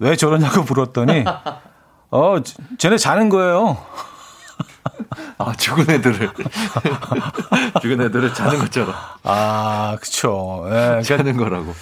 왜 0.00 0.16
저러냐고 0.16 0.62
물었더니 0.62 1.24
어, 2.14 2.36
쟤네 2.78 2.96
자는 2.96 3.28
거예요. 3.28 3.76
아, 5.36 5.52
죽은 5.52 5.90
애들을. 5.90 6.30
죽은 7.82 8.00
애들을 8.02 8.32
자는 8.32 8.60
것처럼. 8.60 8.94
아, 9.24 9.96
그쵸. 10.00 10.62
예, 10.66 10.70
그러니까 11.02 11.02
자는 11.02 11.36
거라고. 11.36 11.74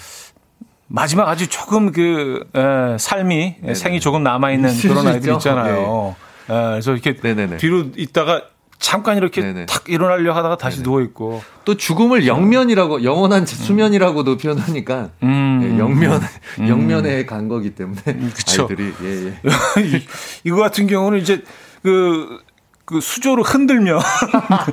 마지막 0.87 1.29
아주 1.29 1.47
조금 1.47 1.91
그, 1.91 2.43
예, 2.55 2.97
삶이, 2.97 3.57
네네. 3.61 3.75
생이 3.75 3.99
조금 3.99 4.23
남아있는 4.23 4.75
그런 4.79 5.07
아이들 5.07 5.33
있잖아요. 5.33 6.15
예. 6.49 6.53
예, 6.53 6.57
그래서 6.71 6.93
이렇게 6.93 7.15
네네네. 7.21 7.57
뒤로 7.57 7.85
있다가 7.95 8.41
잠깐 8.83 9.15
이렇게 9.15 9.39
네네. 9.41 9.65
탁 9.65 9.85
일어나려 9.87 10.35
하다가 10.35 10.57
다시 10.57 10.77
네네. 10.77 10.83
누워 10.83 11.01
있고 11.01 11.41
또 11.63 11.77
죽음을 11.77 12.27
영면이라고 12.27 13.05
영원한 13.05 13.45
수면이라고도 13.45 14.37
표현하니까 14.37 15.09
음. 15.23 15.59
네, 15.61 15.79
영면 15.79 16.21
음. 16.59 16.67
영면에 16.67 17.25
간 17.25 17.47
거기 17.47 17.73
때문에 17.73 18.01
음, 18.07 18.31
그쵸. 18.35 18.63
아이들이 18.63 18.93
예, 19.01 19.27
예. 19.27 19.33
이거 20.43 20.57
같은 20.57 20.87
경우는 20.87 21.19
이제 21.19 21.43
그, 21.81 22.41
그 22.83 22.99
수조로 22.99 23.43
흔들면 23.43 24.01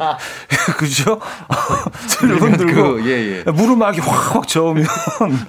그죠? 0.77 1.21
흔들고 2.19 2.95
그, 2.97 3.03
예, 3.09 3.45
예. 3.47 3.51
무릎막이 3.53 4.01
확확 4.01 4.49
저으면 4.49 4.87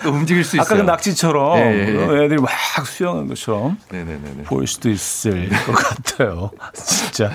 또 0.04 0.12
움직일 0.12 0.44
수 0.44 0.58
있어요. 0.58 0.68
아까 0.68 0.76
그 0.76 0.82
낙지처럼 0.84 1.58
예, 1.58 1.62
예, 1.64 1.96
예. 1.96 2.26
애들이 2.26 2.40
막 2.40 2.52
수영하는 2.86 3.28
것처럼 3.28 3.80
네네네. 3.90 4.44
보일 4.46 4.68
수도 4.68 4.92
있을 4.92 5.50
것 5.50 5.72
같아요. 5.74 6.52
진짜. 6.76 7.32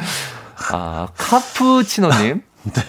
아, 0.72 1.08
카푸치노님. 1.16 2.42
네. 2.64 2.82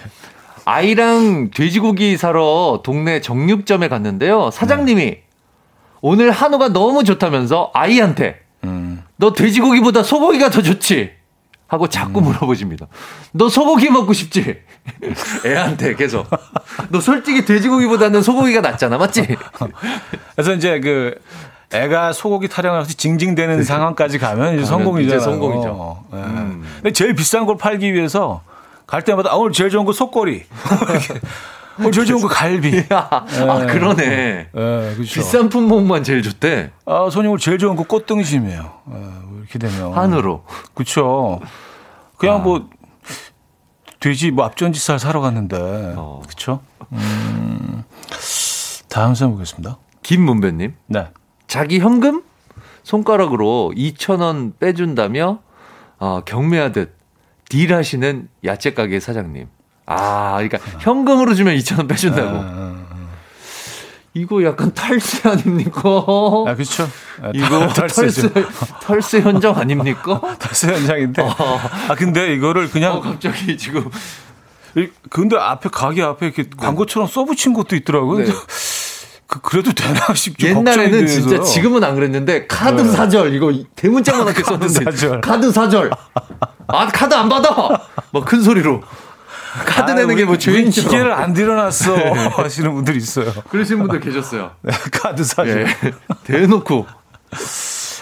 아이랑 0.64 1.50
돼지고기 1.50 2.16
사러 2.16 2.80
동네 2.84 3.20
정육점에 3.20 3.88
갔는데요. 3.88 4.50
사장님이 4.50 5.04
네. 5.04 5.22
오늘 6.00 6.30
한우가 6.30 6.68
너무 6.68 7.04
좋다면서 7.04 7.70
아이한테 7.72 8.40
음. 8.64 9.02
너 9.16 9.32
돼지고기보다 9.32 10.02
소고기가 10.02 10.50
더 10.50 10.62
좋지? 10.62 11.12
하고 11.68 11.86
자꾸 11.88 12.20
음. 12.20 12.24
물어보십니다. 12.24 12.86
너 13.32 13.48
소고기 13.48 13.90
먹고 13.90 14.12
싶지? 14.12 14.58
애한테 15.44 15.94
계속. 15.94 16.26
너 16.88 17.00
솔직히 17.00 17.44
돼지고기보다는 17.44 18.22
소고기가 18.22 18.60
낫잖아, 18.62 18.96
맞지? 18.96 19.26
그래서 20.34 20.54
이제 20.54 20.80
그 20.80 21.14
애가 21.72 22.12
소고기 22.14 22.48
타령을 22.48 22.80
해서 22.80 22.92
징징대는 22.94 23.56
그렇죠. 23.56 23.68
상황까지 23.68 24.18
가면 24.18 24.54
이제 24.54 24.64
성공이잖아요. 24.64 25.16
이제 25.16 25.24
성공이죠. 25.24 25.68
어, 25.70 26.04
네. 26.12 26.18
음. 26.18 26.64
근데 26.76 26.92
제일 26.92 27.14
비싼 27.14 27.44
걸 27.44 27.58
팔기 27.58 27.92
위해서 27.92 28.42
갈 28.86 29.02
때마다 29.02 29.30
아, 29.32 29.34
오늘 29.36 29.52
제일 29.52 29.68
좋은 29.68 29.84
거 29.84 29.92
속꼬리. 29.92 30.44
오늘 31.78 31.92
제일 31.92 32.06
좋은 32.06 32.22
거 32.22 32.28
갈비. 32.28 32.84
아, 32.90 33.26
네. 33.28 33.66
그러네. 33.66 34.04
네, 34.06 34.48
그렇죠. 34.52 35.02
비싼 35.02 35.48
품목만 35.50 36.04
제일 36.04 36.22
좋대. 36.22 36.70
아, 36.86 37.08
손님 37.10 37.30
오늘 37.32 37.38
제일 37.38 37.58
좋은 37.58 37.76
거 37.76 37.82
꽃등심이에요. 37.84 38.72
네, 38.86 38.98
이렇게 39.38 39.58
되면. 39.58 39.92
한우로. 39.92 40.44
그렇죠. 40.74 41.40
그냥 42.16 42.36
아. 42.36 42.38
뭐 42.38 42.68
돼지 44.00 44.30
뭐 44.30 44.44
앞전지살 44.46 44.98
사러 44.98 45.20
갔는데. 45.20 45.56
어. 45.96 46.22
그렇죠? 46.24 46.60
음. 46.92 47.84
다음 48.88 49.14
사연 49.14 49.32
보겠습니다. 49.32 49.76
김문배님. 50.02 50.74
네. 50.86 51.08
자기 51.48 51.80
현금 51.80 52.22
손가락으로 52.84 53.72
2,000원 53.74 54.58
빼준다며 54.58 55.40
어, 55.98 56.20
경매하듯 56.24 56.94
딜하시는 57.48 58.28
야채 58.44 58.74
가게 58.74 59.00
사장님. 59.00 59.48
아, 59.86 60.34
그러니까 60.36 60.58
현금으로 60.80 61.34
주면 61.34 61.56
2,000원 61.56 61.88
빼준다고. 61.88 62.28
아, 62.28 62.40
아, 62.40 62.86
아. 62.90 63.08
이거 64.12 64.42
약간 64.44 64.72
탈세 64.74 65.28
아닙니까? 65.28 65.80
아, 66.46 66.54
그렇죠. 66.54 66.88
이거 67.34 67.68
탈세, 67.72 68.06
탈세 68.82 69.20
현장 69.20 69.56
아닙니까? 69.56 70.20
탈세 70.38 70.68
현장인데. 70.72 71.22
어. 71.22 71.34
아, 71.88 71.94
근데 71.94 72.34
이거를 72.34 72.70
그냥. 72.70 72.96
어, 72.96 73.00
갑자기 73.00 73.56
지금. 73.56 73.88
근데 75.08 75.36
앞에, 75.36 75.70
가게 75.70 76.02
앞에 76.02 76.26
이렇게 76.26 76.42
네. 76.44 76.50
광고처럼 76.56 77.08
써붙인 77.08 77.54
것도 77.54 77.74
있더라고요. 77.76 78.26
네. 78.26 78.32
그, 79.28 79.40
그래도 79.40 79.72
되나 79.72 80.00
싶죠. 80.16 80.48
옛날에는 80.48 81.06
진짜 81.06 81.40
지금은 81.42 81.84
안 81.84 81.94
그랬는데 81.94 82.46
카드 82.48 82.80
네. 82.82 82.88
사절 82.90 83.32
이거 83.34 83.52
대문짝만 83.76 84.26
하게 84.26 84.42
썼는데 84.42 84.84
사절. 84.84 85.20
카드 85.20 85.52
사절. 85.52 85.90
아 86.66 86.88
카드 86.88 87.14
안 87.14 87.28
받아. 87.28 87.54
뭐큰 88.10 88.42
소리로. 88.42 88.82
카드 89.66 89.92
아, 89.92 89.94
내는 89.94 90.16
게 90.16 90.24
뭐 90.24 90.36
죄인처럼. 90.38 90.90
기계를 90.90 91.12
안 91.12 91.32
들여놨어 91.34 91.94
네. 91.96 92.10
하시는 92.28 92.72
분들 92.74 92.96
있어요. 92.96 93.32
그러신 93.50 93.78
분들 93.78 94.00
계셨어요. 94.00 94.50
네, 94.62 94.72
카드 94.92 95.22
사절. 95.24 95.64
네. 95.64 95.92
대놓고. 96.24 96.86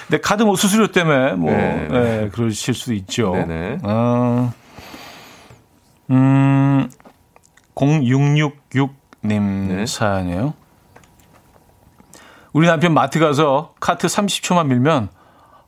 근데 0.08 0.20
카드 0.20 0.44
뭐 0.44 0.54
수수료 0.54 0.92
때문에 0.92 1.32
뭐 1.32 1.50
네. 1.50 1.88
네, 1.90 2.30
그러실 2.32 2.74
수도 2.74 2.94
있죠. 2.94 3.32
네네. 3.32 3.78
어, 3.82 4.52
음, 6.10 6.88
0666님 7.74 9.86
사연이에요. 9.86 10.54
우리 12.56 12.66
남편 12.66 12.94
마트 12.94 13.18
가서 13.18 13.74
카트 13.80 14.06
30초만 14.06 14.68
밀면 14.68 15.10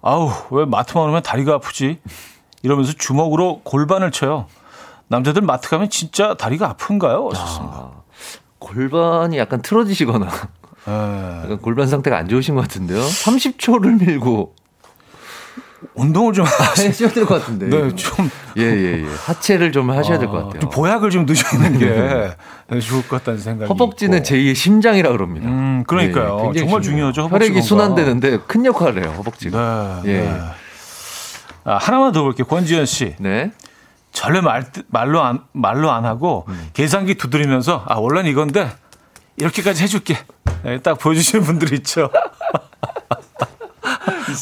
아우 0.01 0.31
왜 0.51 0.65
마트만 0.65 1.11
오면 1.11 1.23
다리가 1.23 1.57
아프지 1.57 2.01
이러면서 2.63 2.95
주먹으로 2.95 3.61
골반을 3.63 4.11
쳐요. 4.11 4.47
남자들 5.09 5.43
마트 5.43 5.69
가면 5.69 5.91
진짜 5.91 6.33
다리가 6.33 6.71
아픈가요? 6.71 7.29
아, 7.35 7.91
골반이 8.59 9.37
약간 9.37 9.61
틀어지시거나 9.61 10.31
네. 10.87 11.41
약간 11.45 11.59
골반 11.59 11.89
상태가 11.89 12.17
안 12.17 12.27
좋으신 12.27 12.55
것 12.55 12.63
같은데요. 12.63 13.03
30초를 13.03 14.03
밀고 14.07 14.55
운동을 15.95 16.33
좀 16.33 16.45
하셔야 16.45 17.11
될 17.11 17.25
것 17.27 17.41
같은데. 17.41 17.67
네, 17.69 17.95
좀. 17.95 18.31
예, 18.57 18.63
예, 18.63 19.03
예. 19.03 19.07
하체를 19.27 19.71
좀 19.73 19.91
하셔야 19.91 20.19
될것 20.19 20.45
같아요. 20.45 20.61
좀 20.61 20.71
보약을 20.71 21.11
좀 21.11 21.25
드시는 21.27 21.79
게 21.79 22.35
좋을 22.81 23.03
것 23.07 23.19
같다는 23.19 23.39
생각이. 23.41 23.69
허벅지는 23.69 24.19
있고. 24.19 24.27
제2의 24.29 24.55
심장이라 24.57 25.13
그럽니다. 25.13 25.49
음, 25.49 25.85
그러니까요. 25.87 26.53
예, 26.55 26.61
정말 26.61 26.83
중요하죠. 26.83 27.23
허벅지 27.23 27.45
혈액이. 27.49 27.63
순환되는데 27.63 28.39
큰 28.47 28.65
역할을 28.67 29.05
해요, 29.05 29.15
허벅지가. 29.19 30.01
네. 30.05 30.11
예. 30.13 30.21
네. 30.23 30.41
아, 31.65 31.77
하나만 31.77 32.13
더 32.13 32.23
볼게요. 32.23 32.47
권지현 32.47 32.87
씨. 32.87 33.15
네. 33.21 33.53
전혀 34.11 34.41
말, 34.41 34.65
말로 34.89 35.23
안, 35.23 35.41
말로 35.53 35.91
안 35.93 36.05
하고 36.07 36.45
음. 36.49 36.69
계산기 36.73 37.15
두드리면서 37.17 37.85
아, 37.87 37.97
원래는 37.99 38.29
이건데 38.31 38.69
이렇게까지 39.37 39.83
해줄게. 39.85 40.17
네, 40.65 40.81
딱 40.81 40.99
보여주시는 40.99 41.45
분들 41.45 41.73
있죠. 41.75 42.11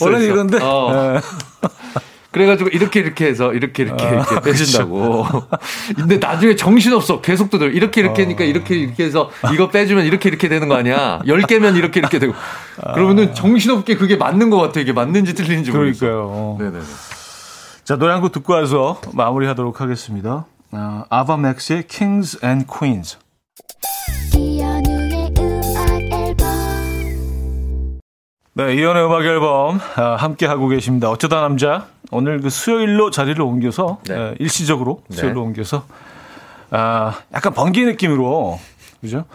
원래는 0.01 0.24
있어. 0.24 0.34
이건데. 0.34 0.59
어. 0.62 0.91
네. 1.14 1.20
그래가지고 2.32 2.68
이렇게 2.68 3.01
이렇게 3.01 3.24
해서 3.26 3.55
이렇게 3.55 3.82
이렇게 3.84 4.05
아, 4.05 4.11
이렇게 4.11 4.41
빼준다고. 4.45 5.24
근데 5.97 6.18
나중에 6.18 6.55
정신 6.55 6.93
없어. 6.93 7.22
계속 7.22 7.49
두들 7.49 7.74
이렇게 7.74 8.03
이렇게 8.03 8.24
하니까 8.24 8.45
이렇게 8.45 8.74
이렇게 8.76 9.05
해서 9.05 9.30
이거 9.55 9.70
빼주면 9.70 10.05
이렇게 10.05 10.28
이렇게 10.28 10.47
되는 10.49 10.68
거 10.68 10.74
아니야? 10.74 11.20
열 11.26 11.41
개면 11.43 11.76
이렇게 11.76 11.99
이렇게 12.01 12.18
되고. 12.18 12.34
그러면은 12.95 13.34
정신 13.34 13.70
없게 13.70 13.97
그게 13.97 14.16
맞는 14.16 14.51
것 14.51 14.59
같아. 14.59 14.80
이게 14.80 14.93
맞는지 14.93 15.32
틀리는지 15.34 15.70
모르겠어. 15.70 16.01
그러니까요. 16.07 16.57
네네네. 16.61 16.84
자, 17.84 17.97
노래 17.97 18.12
한 18.12 18.20
곡 18.20 18.32
듣고 18.32 18.53
와서 18.53 19.01
마무리하도록 19.14 19.80
하겠습니다. 19.80 20.45
아, 20.72 21.05
아바 21.09 21.39
맥스의 21.39 21.84
Kings 21.89 22.39
and 22.45 22.66
Queens. 22.70 23.16
네, 28.57 28.74
이연의 28.74 29.04
음악 29.04 29.22
앨범 29.24 29.78
아, 29.96 30.16
함께 30.16 30.46
하고 30.46 30.68
계십니다. 30.68 31.11
어쩌다 31.11 31.42
남자 31.42 31.88
오늘 32.11 32.40
그 32.40 32.48
수요일로 32.48 33.11
자리를 33.11 33.38
옮겨서 33.40 33.98
네. 34.09 34.14
에, 34.14 34.34
일시적으로 34.38 35.02
네. 35.09 35.16
수요일로 35.18 35.42
옮겨서 35.42 35.84
아, 36.70 37.18
약간 37.34 37.52
번개 37.52 37.84
느낌으로 37.84 38.59
그죠? 39.02 39.26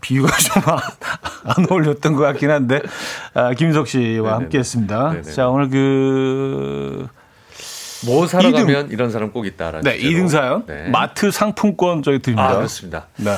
비유가 0.00 0.28
좀 0.38 0.62
안 1.46 1.64
어울렸던 1.70 2.14
것 2.14 2.22
같긴 2.22 2.50
한데 2.50 2.80
아, 3.34 3.52
김석 3.54 3.86
씨와. 3.88 4.34
함께했습니다. 4.34 5.22
자 5.22 5.48
오늘 5.48 5.68
그뭐 5.68 7.08
사러 8.28 8.52
가면 8.52 8.90
이런 8.90 9.10
사람 9.10 9.32
꼭 9.32 9.46
있다라는. 9.46 9.80
네, 9.82 9.98
주제로. 9.98 10.24
2등 10.24 10.28
사연 10.28 10.64
네. 10.66 10.88
마트 10.90 11.30
상품권 11.32 12.02
저희 12.02 12.18
드립니다. 12.20 12.50
아 12.50 12.56
그렇습니다. 12.56 13.06
네. 13.16 13.34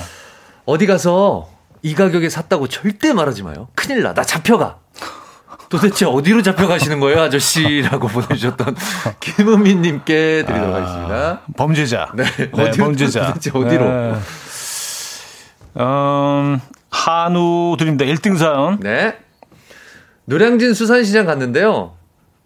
어디 0.67 0.87
가서 0.87 1.49
이 1.83 1.95
가격에 1.95 2.29
샀다고 2.29 2.69
절대 2.69 3.13
말하지 3.13 3.43
마요. 3.43 3.69
큰일 3.75 4.03
나. 4.03 4.15
나 4.15 4.23
잡혀가. 4.23 4.79
도대체 5.69 6.07
어디로 6.07 6.43
잡혀가시는 6.43 6.99
거예요, 7.01 7.21
아저씨라고 7.21 8.09
보내주셨던 8.09 8.75
김은미님께 9.21 10.45
드리도록 10.47 10.75
하겠습니다. 10.75 11.41
범죄자. 11.57 12.11
네, 12.15 12.25
네, 12.25 12.51
어디로, 12.53 12.85
범죄자. 12.87 13.27
도대체 13.27 13.51
어디로? 13.53 13.85
네. 13.85 14.15
음, 15.77 16.61
한우 16.91 17.77
드립니다. 17.79 18.07
1등 18.07 18.39
사연. 18.39 18.81
네. 18.81 19.19
노량진 20.25 20.73
수산시장 20.75 21.27
갔는데요. 21.27 21.98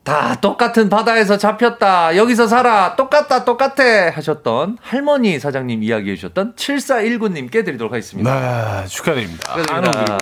다 0.05 0.35
똑같은 0.41 0.89
바다에서 0.89 1.39
잡혔다. 1.39 2.17
여기서 2.17 2.49
살아. 2.49 2.97
똑같다, 2.97 3.45
똑같아. 3.45 4.11
하셨던 4.15 4.79
할머니 4.81 5.39
사장님 5.39 5.83
이야기해 5.83 6.17
주셨던 6.17 6.55
7419님께 6.57 7.65
드리도록 7.65 7.93
하겠습니다. 7.93 8.81
네, 8.83 8.87
축하드립니다. 8.89 9.57
축하드립니다. 9.57 10.19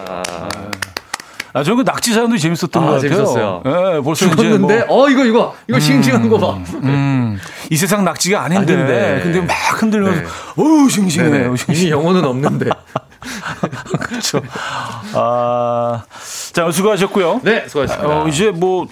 아, 1.52 1.64
저는 1.64 1.78
그 1.78 1.82
낙지 1.90 2.12
사연도 2.12 2.36
재밌었던 2.36 2.82
아, 2.82 2.86
것 2.86 2.92
같아요. 2.92 3.10
재밌었어요. 3.10 3.62
네, 3.64 4.00
벌써 4.02 4.30
죽었는데, 4.30 4.84
뭐, 4.84 5.04
어, 5.04 5.08
이거, 5.10 5.24
이거, 5.24 5.54
이거 5.66 5.80
싱싱한 5.80 6.28
거 6.28 6.38
봐. 6.38 6.52
음, 6.84 7.40
이 7.70 7.76
세상 7.76 8.04
낙지가 8.04 8.40
아닌데, 8.40 8.74
아닌데. 8.74 9.20
근데 9.22 9.40
막 9.40 9.54
흔들면서, 9.82 10.20
네. 10.20 10.26
어우, 10.56 10.88
싱싱해. 10.88 11.28
네네. 11.28 11.56
싱싱해. 11.56 11.80
이미 11.80 11.90
영혼은 11.90 12.24
없는데. 12.24 12.70
그렇죠. 14.00 14.40
아, 15.14 16.04
자, 16.52 16.70
수고하셨고요. 16.70 17.40
네, 17.42 17.66
수고하셨습니다. 17.66 18.22
어, 18.22 18.28
이제 18.28 18.50
뭐, 18.50 18.86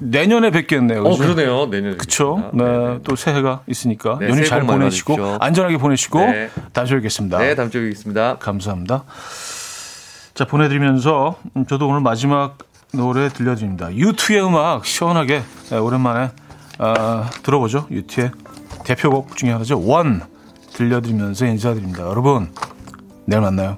내년에 0.00 0.50
뵙겠네요. 0.50 1.00
어, 1.00 1.10
그죠? 1.10 1.22
그러네요. 1.22 1.66
내년. 1.70 1.96
그렇죠. 1.96 2.50
네, 2.52 2.98
또 3.04 3.16
새해가 3.16 3.62
있으니까 3.66 4.18
네, 4.20 4.28
연휴 4.28 4.44
잘 4.44 4.62
보내시고 4.62 5.16
받으십시오. 5.16 5.38
안전하게 5.40 5.76
보내시고 5.78 6.18
네. 6.18 6.50
다시 6.72 6.94
뵙겠습니다. 6.94 7.38
네, 7.38 7.54
다음 7.54 7.70
주에 7.70 7.82
뵙겠습니다. 7.82 8.38
감사합니다. 8.38 9.04
자 10.34 10.44
보내드리면서 10.44 11.36
음, 11.56 11.66
저도 11.66 11.88
오늘 11.88 12.00
마지막 12.00 12.58
노래 12.92 13.28
들려드립니다. 13.28 13.88
U2의 13.88 14.46
음악 14.46 14.84
시원하게 14.84 15.42
네, 15.70 15.76
오랜만에 15.76 16.30
아, 16.78 17.30
들어보죠. 17.42 17.86
U2의 17.88 18.32
대표곡 18.84 19.36
중에 19.36 19.50
하나죠. 19.50 19.80
원 19.80 20.22
들려드리면서 20.74 21.46
인사드립니다. 21.46 22.02
여러분 22.02 22.52
내일 23.26 23.42
만나요. 23.42 23.76